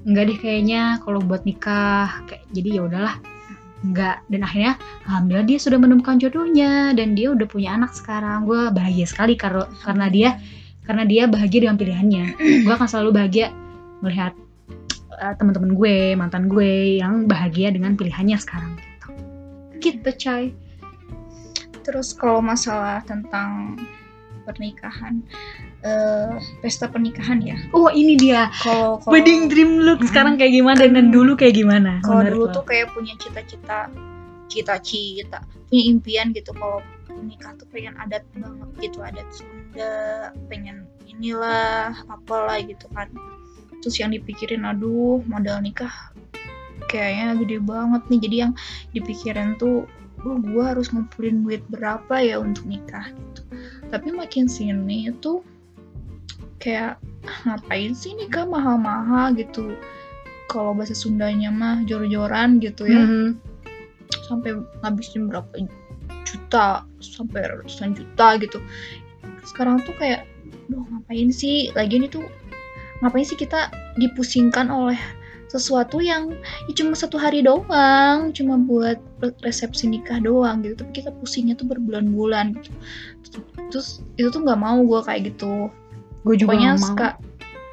nggak 0.10 0.34
deh 0.34 0.38
kayaknya 0.42 0.98
kalau 1.06 1.22
buat 1.22 1.46
nikah. 1.46 2.26
Kayak 2.26 2.44
jadi 2.50 2.70
ya 2.74 2.82
udahlah. 2.90 3.16
Nggak. 3.86 4.18
Dan 4.34 4.42
akhirnya 4.42 4.74
alhamdulillah 5.06 5.46
dia 5.46 5.60
sudah 5.62 5.78
menemukan 5.78 6.18
jodohnya 6.18 6.98
dan 6.98 7.14
dia 7.14 7.30
udah 7.30 7.46
punya 7.46 7.78
anak 7.78 7.94
sekarang. 7.94 8.50
Gue 8.50 8.74
bahagia 8.74 9.06
sekali 9.06 9.38
karena 9.38 9.70
karena 9.86 10.08
dia 10.10 10.30
karena 10.86 11.04
dia 11.06 11.24
bahagia 11.30 11.68
dengan 11.68 11.78
pilihannya. 11.78 12.26
Gue 12.66 12.74
akan 12.74 12.90
selalu 12.90 13.10
bahagia 13.22 13.54
melihat 14.02 14.34
uh, 15.22 15.34
teman-teman 15.38 15.78
gue 15.78 16.18
mantan 16.18 16.50
gue 16.50 16.98
yang 16.98 17.30
bahagia 17.30 17.70
dengan 17.70 17.94
pilihannya 17.94 18.38
sekarang 18.42 18.74
gitu. 18.82 19.08
Gitu 19.78 20.10
coy. 20.10 20.44
Terus 21.86 22.14
kalau 22.18 22.42
masalah 22.42 23.06
tentang 23.06 23.78
pernikahan 24.46 25.22
uh, 25.86 26.38
pesta 26.66 26.90
pernikahan 26.90 27.42
ya? 27.42 27.58
Oh 27.78 27.90
ini 27.94 28.18
dia. 28.18 28.50
Kalau 28.66 29.02
wedding 29.06 29.50
dream 29.50 29.86
look 29.86 30.02
mm 30.02 30.10
sekarang 30.10 30.36
kayak 30.36 30.54
gimana 30.58 30.82
dan 30.90 31.14
dulu 31.14 31.38
kayak 31.38 31.56
gimana? 31.56 32.02
kalau 32.02 32.26
dulu 32.26 32.46
tuh 32.50 32.66
kayak 32.66 32.90
punya 32.92 33.14
cita-cita 33.22 33.88
cita-cita 34.52 35.40
punya 35.72 35.84
impian 35.88 36.36
gitu. 36.36 36.52
Kalau 36.52 36.84
nikah 37.24 37.56
tuh 37.56 37.68
pengen 37.72 37.96
adat 37.96 38.28
banget 38.36 38.70
gitu 38.84 39.00
adat 39.00 39.28
Sunda 39.32 39.94
pengen 40.52 40.84
inilah 41.08 41.96
apalah 42.12 42.60
gitu 42.60 42.92
kan. 42.92 43.08
Terus 43.80 43.96
yang 43.98 44.12
dipikirin 44.12 44.68
aduh 44.68 45.24
modal 45.26 45.64
nikah 45.64 46.12
kayaknya 46.92 47.40
gede 47.40 47.58
banget 47.64 48.04
nih. 48.12 48.20
Jadi 48.20 48.36
yang 48.36 48.54
dipikirin 48.92 49.56
tuh 49.56 49.88
oh, 50.28 50.38
gue 50.38 50.64
harus 50.64 50.92
ngumpulin 50.92 51.48
duit 51.48 51.64
berapa 51.72 52.20
ya 52.20 52.38
untuk 52.38 52.68
nikah? 52.68 53.08
gitu. 53.10 53.42
Tapi 53.90 54.12
makin 54.12 54.46
sini 54.52 55.10
itu 55.10 55.42
kayak 56.62 57.02
ngapain 57.48 57.94
sih 57.96 58.14
nikah 58.14 58.46
mahal-mahal 58.46 59.34
gitu? 59.38 59.78
Kalau 60.52 60.76
bahasa 60.76 60.92
Sundanya 60.92 61.48
mah 61.48 61.88
jor-joran 61.88 62.60
gitu 62.60 62.86
ya. 62.86 63.02
Mm 63.02 63.08
-hmm. 63.08 63.51
Sampai 64.28 64.60
ngabisin 64.84 65.28
berapa 65.32 65.50
juta 66.28 66.86
sampai 67.02 67.48
ratusan 67.48 67.98
juta 67.98 68.40
gitu. 68.40 68.60
Sekarang 69.44 69.82
tuh 69.84 69.96
kayak 69.98 70.28
duh 70.70 70.84
ngapain 70.92 71.30
sih? 71.34 71.74
Lagi 71.74 72.00
ini 72.00 72.08
tuh 72.08 72.24
ngapain 73.02 73.26
sih 73.26 73.38
kita 73.38 73.74
dipusingkan 73.98 74.70
oleh 74.70 75.00
sesuatu 75.52 76.00
yang 76.00 76.32
ya 76.72 76.74
cuma 76.80 76.96
satu 76.96 77.20
hari 77.20 77.44
doang 77.44 78.32
cuma 78.32 78.56
buat 78.56 78.96
resepsi 79.44 79.92
nikah 79.92 80.24
doang 80.24 80.64
gitu. 80.64 80.80
Tapi 80.80 81.04
kita 81.04 81.12
pusingnya 81.20 81.60
tuh 81.60 81.68
berbulan-bulan 81.68 82.56
gitu. 82.56 82.72
Terus 83.74 84.06
itu 84.16 84.28
tuh 84.32 84.42
nggak 84.48 84.60
mau 84.62 84.80
gue 84.80 85.00
kayak 85.04 85.36
gitu. 85.36 85.68
Gue 86.24 86.36
juga 86.38 86.56
pokoknya 86.56 86.72
mau. 86.78 86.84
suka 86.86 87.08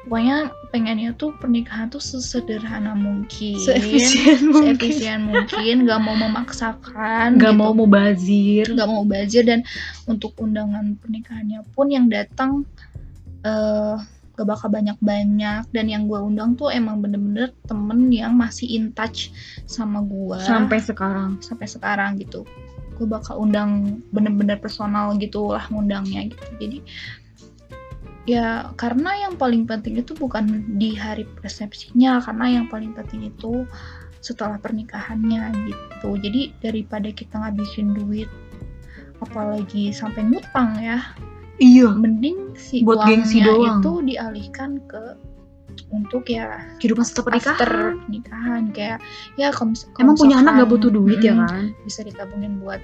pokoknya 0.09 0.49
pengennya 0.73 1.13
tuh 1.13 1.37
pernikahan 1.37 1.85
tuh 1.93 2.01
sesederhana 2.01 2.97
mungkin. 2.97 3.61
Seefisien 3.61 4.41
mungkin. 4.53 4.73
Seefisien 4.81 5.21
mungkin 5.29 5.85
nggak 5.85 6.01
mau 6.01 6.17
memaksakan 6.17 7.37
nggak 7.37 7.53
gitu. 7.53 7.61
mau 7.61 7.71
mubazir. 7.77 8.65
Nggak 8.65 8.89
mau 8.89 9.05
bazir 9.05 9.45
dan 9.45 9.61
untuk 10.09 10.33
undangan 10.41 10.97
pernikahannya 10.97 11.61
pun 11.77 11.93
yang 11.93 12.09
datang 12.09 12.65
eh 13.45 14.01
gak 14.33 14.47
bakal 14.49 14.73
banyak-banyak. 14.73 15.69
Dan 15.69 15.85
yang 15.93 16.09
gue 16.09 16.17
undang 16.17 16.57
tuh 16.57 16.73
emang 16.73 17.05
bener-bener 17.05 17.53
temen 17.69 18.09
yang 18.09 18.33
masih 18.33 18.65
in 18.65 18.89
touch 18.89 19.29
sama 19.69 20.01
gue 20.01 20.41
sampai 20.41 20.81
sekarang. 20.81 21.37
Sampai 21.37 21.69
sekarang 21.69 22.17
gitu. 22.17 22.49
Gue 22.97 23.05
bakal 23.05 23.45
undang 23.45 24.01
bener-bener 24.09 24.57
personal 24.57 25.13
gitu 25.21 25.53
lah 25.53 25.69
ngundangnya 25.69 26.33
gitu. 26.33 26.49
Jadi 26.57 26.77
ya 28.29 28.69
karena 28.77 29.25
yang 29.25 29.33
paling 29.41 29.65
penting 29.65 29.97
itu 29.97 30.13
bukan 30.13 30.77
di 30.77 30.93
hari 30.93 31.25
resepsinya 31.41 32.21
karena 32.21 32.61
yang 32.61 32.65
paling 32.69 32.93
penting 32.93 33.33
itu 33.33 33.65
setelah 34.21 34.61
pernikahannya 34.61 35.49
gitu. 35.65 36.09
Jadi 36.19 36.53
daripada 36.61 37.09
kita 37.09 37.41
ngabisin 37.41 37.97
duit 37.97 38.29
apalagi 39.19 39.91
sampai 39.91 40.23
ngutang 40.31 40.79
ya 40.79 41.03
iya. 41.59 41.91
mending 41.91 42.55
si 42.55 42.81
Buat 42.87 43.03
gengsi 43.03 43.43
uangnya 43.43 43.51
doang. 43.51 43.79
itu 43.83 43.91
dialihkan 44.15 44.71
ke 44.87 45.03
untuk 45.89 46.27
ya 46.29 46.63
kehidupan 46.79 47.03
setelah 47.03 47.35
pernikahan 47.35 47.55
after 47.55 47.71
pernikahan. 48.05 48.61
kayak 48.71 48.97
ya 49.35 49.47
kalau 49.51 49.73
emang 49.99 50.15
punya 50.15 50.35
anak 50.39 50.53
misalkan, 50.55 50.61
gak 50.61 50.69
butuh 50.71 50.91
duit 50.91 51.19
ya 51.19 51.33
mm, 51.33 51.39
kan? 51.43 51.63
bisa 51.83 51.99
ditabungin 52.05 52.53
buat 52.61 52.81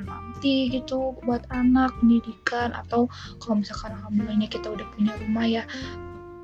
nanti 0.00 0.68
gitu 0.70 1.14
buat 1.22 1.46
anak 1.54 1.94
pendidikan 2.02 2.74
atau 2.74 3.06
kalau 3.38 3.62
misalkan 3.62 3.94
alhamdulillahnya 3.94 4.50
kita 4.50 4.66
udah 4.70 4.86
punya 4.94 5.12
rumah 5.22 5.46
ya 5.46 5.62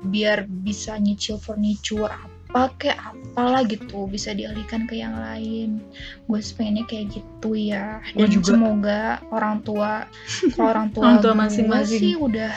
biar 0.01 0.49
bisa 0.49 0.97
nyicil 0.97 1.37
furniture 1.37 2.09
apa 2.09 2.73
kayak 2.81 2.99
apalah 2.99 3.63
gitu 3.63 4.09
bisa 4.11 4.33
dialihkan 4.35 4.89
ke 4.89 4.99
yang 4.99 5.15
lain. 5.15 5.79
Gue 6.27 6.41
pengennya 6.41 6.83
kayak 6.89 7.15
gitu 7.21 7.55
ya. 7.55 8.01
Dan 8.17 8.27
juga. 8.27 8.57
semoga 8.57 9.01
orang 9.31 9.63
tua 9.63 10.03
kalau 10.57 10.67
orang 10.73 10.87
tua, 10.91 11.03
Orang 11.05 11.19
tua 11.23 11.33
masing-masing. 11.37 12.01
sih 12.01 12.13
udah 12.19 12.51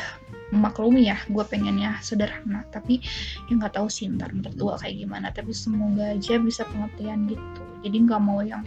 memaklumi 0.50 1.06
ya 1.10 1.18
gue 1.30 1.44
pengennya 1.46 2.00
sederhana. 2.02 2.66
Tapi 2.74 2.98
ya 3.46 3.52
nggak 3.54 3.76
tahu 3.78 3.86
sih 3.86 4.10
ntar 4.10 4.34
mertua 4.34 4.80
kayak 4.82 5.04
gimana. 5.04 5.30
Tapi 5.30 5.52
semoga 5.54 6.16
aja 6.16 6.40
bisa 6.42 6.66
pengertian 6.66 7.30
gitu. 7.30 7.62
Jadi 7.86 7.96
nggak 8.08 8.22
mau 8.24 8.40
yang 8.42 8.64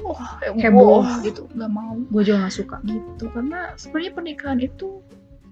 wah 0.00 0.38
Heboh. 0.40 1.02
gitu. 1.20 1.48
Nggak 1.52 1.70
mau. 1.70 1.94
Gue 2.08 2.22
juga 2.22 2.46
gak 2.46 2.54
suka. 2.54 2.76
Gitu 2.82 3.24
karena 3.30 3.72
sebenarnya 3.74 4.12
pernikahan 4.12 4.58
itu 4.58 5.00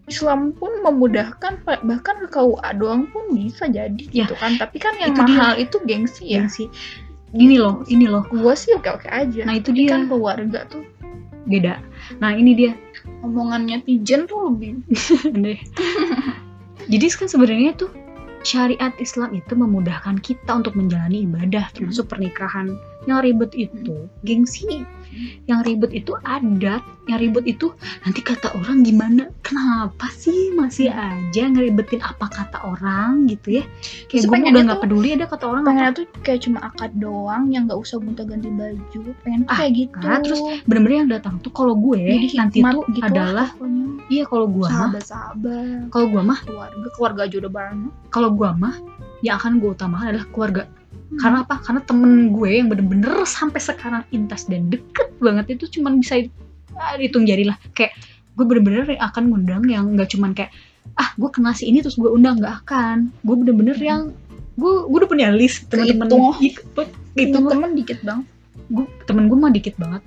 Islam 0.04 0.50
pun 0.52 0.82
memudahkan 0.82 1.62
bahkan 1.62 2.16
ke 2.22 2.28
KUA 2.28 2.68
doang 2.74 3.06
pun 3.08 3.22
bisa 3.32 3.70
jadi 3.70 4.02
Ya, 4.10 4.26
gitu 4.26 4.34
kan. 4.34 4.58
Tapi 4.58 4.76
kan 4.76 4.98
yang 4.98 5.14
itu 5.14 5.22
dia. 5.22 5.36
mahal 5.36 5.54
itu 5.56 5.76
gengsi 5.84 6.24
ya. 6.34 6.42
Gengsi. 6.42 6.66
gini 7.32 7.56
loh 7.56 7.80
ini 7.86 8.04
loh. 8.04 8.26
Gue 8.26 8.52
sih 8.52 8.74
oke 8.74 8.90
oke 8.90 9.08
aja. 9.08 9.46
Nah 9.46 9.56
itu 9.56 9.70
Tapi 9.70 9.78
dia. 9.78 9.90
kan 9.94 10.04
keluarga 10.06 10.60
tuh 10.66 10.84
beda. 11.44 11.80
Nah 12.18 12.34
ini 12.34 12.52
dia. 12.52 12.72
Omongan 13.22 13.66
netizen 13.66 14.26
tuh 14.26 14.50
lebih 14.50 14.82
deh 15.46 15.58
jadi 16.86 17.06
kan 17.08 17.26
sebenarnya 17.26 17.74
tuh 17.74 17.90
syariat 18.42 18.92
Islam 18.98 19.34
itu 19.34 19.54
memudahkan 19.54 20.18
kita 20.22 20.50
untuk 20.50 20.74
menjalani 20.74 21.26
ibadah 21.26 21.70
termasuk 21.74 22.10
pernikahan. 22.10 22.76
Yang 23.06 23.18
ribet 23.26 23.50
itu 23.58 24.06
gengsi 24.22 24.86
yang 25.46 25.60
ribet 25.62 25.92
itu 25.92 26.12
adat 26.22 26.80
yang 27.10 27.18
ribet 27.18 27.44
itu 27.50 27.74
nanti 28.06 28.22
kata 28.22 28.54
orang 28.54 28.86
gimana? 28.86 29.26
Kenapa 29.42 30.06
sih 30.14 30.54
masih 30.54 30.88
aja 30.88 31.42
ngeribetin 31.50 31.98
apa 31.98 32.30
kata 32.30 32.62
orang 32.62 33.26
gitu 33.26 33.58
ya? 33.58 33.64
Kayak 34.06 34.30
gue 34.30 34.38
udah 34.54 34.62
nggak 34.70 34.80
peduli 34.80 35.08
ada 35.18 35.26
kata 35.26 35.44
orang 35.50 35.62
apa. 35.66 35.68
pengennya 35.74 35.92
tuh 35.98 36.06
kayak 36.22 36.40
cuma 36.46 36.58
akad 36.62 36.92
doang 36.94 37.50
yang 37.50 37.66
nggak 37.66 37.78
usah 37.78 37.98
gonta 37.98 38.22
ganti 38.22 38.48
baju 38.48 39.00
pengen 39.26 39.42
Ah, 39.50 39.66
kayak 39.66 39.72
gitu. 39.88 39.98
kan, 39.98 40.22
terus 40.22 40.40
bener-bener 40.64 40.96
yang 41.04 41.10
datang 41.10 41.42
tuh 41.42 41.50
kalau 41.50 41.74
gue 41.74 41.98
Jadi 41.98 42.38
nanti 42.38 42.58
tuh 42.62 42.86
gitu 42.94 43.02
lah 43.02 43.10
adalah 43.10 43.48
pokoknya. 43.58 43.86
iya 44.08 44.24
kalau 44.24 44.46
gue 44.46 44.68
mah 44.68 44.90
kalau 45.90 46.06
gue 46.08 46.22
mah 46.22 46.38
keluarga 46.46 46.88
keluarga 46.94 47.20
aja 47.26 47.36
udah 47.42 47.52
banyak. 47.52 47.92
kalau 48.14 48.28
gue 48.30 48.50
mah 48.54 48.74
yang 49.22 49.38
akan 49.38 49.58
gue 49.58 49.70
utamakan 49.70 50.06
adalah 50.14 50.26
keluarga. 50.30 50.62
Hmm. 50.66 50.81
Karena 51.20 51.44
apa? 51.44 51.60
Karena 51.60 51.80
temen 51.84 52.32
gue 52.32 52.50
yang 52.62 52.68
bener-bener 52.72 53.12
sampai 53.28 53.60
sekarang 53.60 54.02
intas 54.14 54.48
dan 54.48 54.72
deket 54.72 55.12
banget 55.20 55.60
itu 55.60 55.80
cuman 55.80 56.00
bisa 56.00 56.24
ah, 56.78 56.96
dihitung 56.96 57.28
jari 57.28 57.44
lah. 57.44 57.60
Kayak 57.76 57.92
gue 58.32 58.44
bener-bener 58.48 58.96
akan 58.96 59.28
ngundang 59.28 59.64
yang 59.68 59.92
nggak 59.92 60.08
cuman 60.16 60.32
kayak 60.32 60.52
ah 60.96 61.12
gue 61.14 61.28
kenal 61.28 61.52
si 61.52 61.68
ini 61.68 61.84
terus 61.84 62.00
gue 62.00 62.08
undang. 62.08 62.40
Nggak 62.40 62.64
akan. 62.64 63.12
Gue 63.20 63.34
bener-bener 63.44 63.76
Hmm. 63.76 63.88
yang 63.88 64.02
gue 64.56 64.72
gue 64.88 64.98
udah 65.04 65.10
punya 65.10 65.28
list 65.32 65.68
teman-teman 65.68 66.08
Kehitung. 66.08 66.32
gitu. 66.40 66.82
Itu 67.16 67.38
temen 67.44 67.70
dikit 67.76 68.00
bang 68.04 68.20
gue 68.72 68.84
temen 69.04 69.28
gue 69.28 69.38
mah 69.38 69.52
dikit 69.52 69.74
banget. 69.76 70.02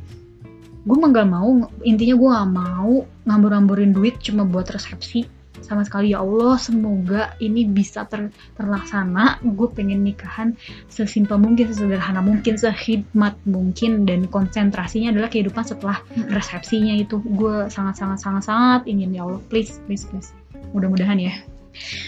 Gue 0.85 0.97
mah 1.01 1.09
gak 1.09 1.29
mau 1.29 1.49
intinya 1.81 2.13
gue 2.13 2.29
gak 2.29 2.51
mau 2.53 2.93
ngambur-ngamburin 3.25 3.89
duit 3.89 4.21
cuma 4.21 4.45
buat 4.45 4.69
resepsi 4.69 5.25
sama 5.65 5.81
sekali. 5.81 6.13
Ya 6.13 6.21
Allah 6.21 6.55
semoga 6.61 7.33
ini 7.41 7.65
bisa 7.65 8.05
ter- 8.05 8.29
terlaksana. 8.55 9.41
Gue 9.41 9.67
pengen 9.73 10.05
nikahan 10.05 10.53
sesimpel 10.87 11.41
mungkin 11.41 11.67
sesederhana 11.73 12.21
mungkin 12.21 12.55
sehikmat 12.55 13.33
mungkin 13.49 14.05
dan 14.05 14.29
konsentrasinya 14.29 15.11
adalah 15.11 15.27
kehidupan 15.33 15.65
setelah 15.65 15.97
resepsinya 16.29 16.93
itu. 16.93 17.17
Gue 17.25 17.67
sangat 17.73 17.97
sangat 17.97 18.21
sangat 18.21 18.43
sangat 18.45 18.81
ingin 18.85 19.11
ya 19.11 19.25
Allah 19.25 19.41
please 19.49 19.81
please 19.89 20.05
please. 20.05 20.29
Mudah-mudahan 20.71 21.17
ya. 21.17 21.33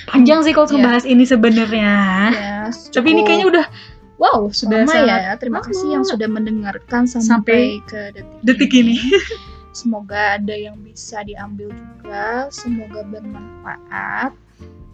Panjang 0.07 0.47
sih 0.47 0.55
kalau 0.55 0.69
Iya. 0.71 0.79
ngebahas 0.79 1.05
ini 1.09 1.23
sebenarnya. 1.27 1.91
Ya 2.31 2.57
tapi 2.71 3.07
ini 3.11 3.21
kayaknya 3.27 3.47
udah 3.51 3.65
wow 4.17 4.47
sudah 4.49 4.83
Lama 4.83 4.91
sangat 4.91 5.19
ya 5.23 5.33
terima 5.37 5.59
kasih 5.61 5.87
yang 5.93 6.03
sudah 6.07 6.27
mendengarkan 6.31 7.03
sampai, 7.05 7.27
Sampai 7.27 7.61
ke 7.85 8.01
detik, 8.15 8.27
detik 8.43 8.71
ini. 8.75 8.95
semoga 9.78 10.41
ada 10.41 10.55
yang 10.57 10.82
bisa 10.82 11.21
diambil 11.21 11.69
juga 11.69 12.49
semoga 12.49 13.05
bermanfaat 13.05 14.34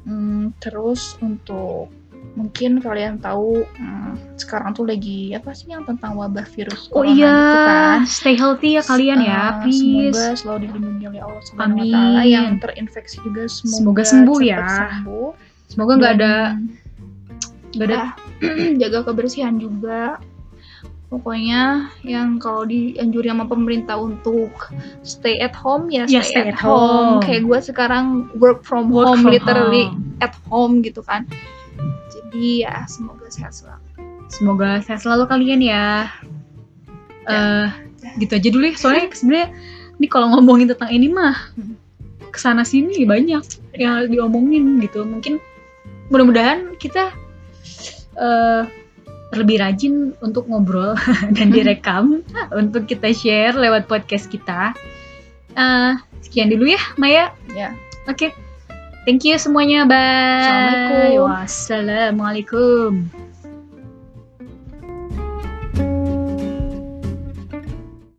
Hmm, 0.03 0.51
terus 0.59 1.15
untuk 1.23 1.87
mungkin 2.35 2.83
kalian 2.83 3.23
tahu 3.23 3.63
hmm, 3.63 4.35
sekarang 4.35 4.75
tuh 4.75 4.83
lagi 4.83 5.31
apa 5.31 5.55
sih 5.55 5.71
yang 5.71 5.87
tentang 5.87 6.19
wabah 6.19 6.43
virus 6.43 6.91
Oh 6.91 6.99
corona 6.99 7.15
iya, 7.15 7.31
gitu 7.31 7.57
kan. 7.63 7.97
stay 8.03 8.35
healthy 8.35 8.75
ya 8.75 8.83
kalian 8.83 9.23
ya, 9.23 9.31
Eh, 9.31 9.51
please. 9.63 10.11
Semoga 10.11 10.35
selalu 10.35 10.59
dilindungi 10.67 11.05
oleh 11.07 11.21
Allah 11.23 11.43
Subhanahu 11.47 11.77
wa 11.79 11.85
Amin. 11.87 11.93
taala 11.95 12.21
yang 12.27 12.47
terinfeksi 12.59 13.15
juga 13.23 13.47
semoga, 13.47 13.79
Semoga 13.79 14.03
sembuh 14.03 14.39
ya. 14.43 14.59
sembuh. 14.67 15.29
Semoga 15.71 15.91
nggak 15.95 16.13
ada 16.19 16.33
nggak 17.73 17.87
ada 17.87 17.97
ah, 17.97 18.11
jaga 18.81 18.99
kebersihan 19.07 19.55
juga. 19.55 20.19
Pokoknya 21.13 21.61
yang 22.01 22.41
kalau 22.41 22.65
dianjuri 22.65 23.29
sama 23.29 23.45
pemerintah 23.45 23.95
untuk 23.95 24.49
stay 25.05 25.37
at 25.37 25.53
home 25.53 25.85
ya 25.87 26.09
Ya, 26.09 26.25
stay, 26.25 26.33
stay 26.33 26.41
at, 26.49 26.57
at 26.57 26.59
home. 26.59 27.21
home. 27.21 27.21
Kayak 27.21 27.41
gue 27.45 27.59
sekarang 27.63 28.05
work 28.33 28.65
from 28.65 28.89
Work 28.89 29.05
home 29.07 29.21
from 29.21 29.29
literally 29.29 29.85
home. 29.85 30.17
at 30.19 30.33
home 30.49 30.81
gitu 30.81 31.05
kan. 31.05 31.29
Jadi 32.09 32.65
ya 32.65 32.81
semoga 32.87 33.29
sehat 33.29 33.53
selalu. 33.53 33.85
Semoga 34.27 34.81
sehat 34.81 35.05
selalu 35.05 35.29
kalian 35.29 35.61
ya. 35.61 36.09
Ya. 37.23 37.29
Eh, 37.29 37.67
gitu 38.17 38.33
aja 38.33 38.49
dulu 38.49 38.65
ya. 38.65 38.73
Soalnya 38.73 39.05
sebenarnya 39.17 39.47
ini 39.95 40.07
kalau 40.09 40.33
ngomongin 40.33 40.65
tentang 40.67 40.89
ini 40.89 41.07
mah 41.07 41.37
Hmm. 41.53 41.77
ke 42.27 42.41
sana 42.41 42.65
sini 42.65 43.05
banyak 43.05 43.45
yang 43.77 44.09
diomongin 44.09 44.81
gitu. 44.81 45.05
Mungkin 45.05 45.37
mudah-mudahan 46.09 46.73
kita 46.75 47.13
eh 48.15 48.63
lebih 49.33 49.61
rajin 49.61 50.13
untuk 50.21 50.47
ngobrol 50.47 50.93
dan 51.37 51.49
direkam 51.49 52.21
untuk 52.53 52.85
kita 52.85 53.09
share 53.11 53.57
lewat 53.57 53.89
podcast 53.89 54.29
kita. 54.29 54.77
Eh, 55.53 55.93
sekian 56.25 56.49
dulu 56.49 56.69
ya, 56.69 56.81
Maya. 56.97 57.33
Ya. 57.53 57.73
Oke. 58.09 58.33
Thank 59.03 59.27
you 59.27 59.35
semuanya. 59.35 59.83
Bye. 59.83 61.19
Assalamualaikum. 61.19 61.27
Wassalamualaikum. 61.27 63.32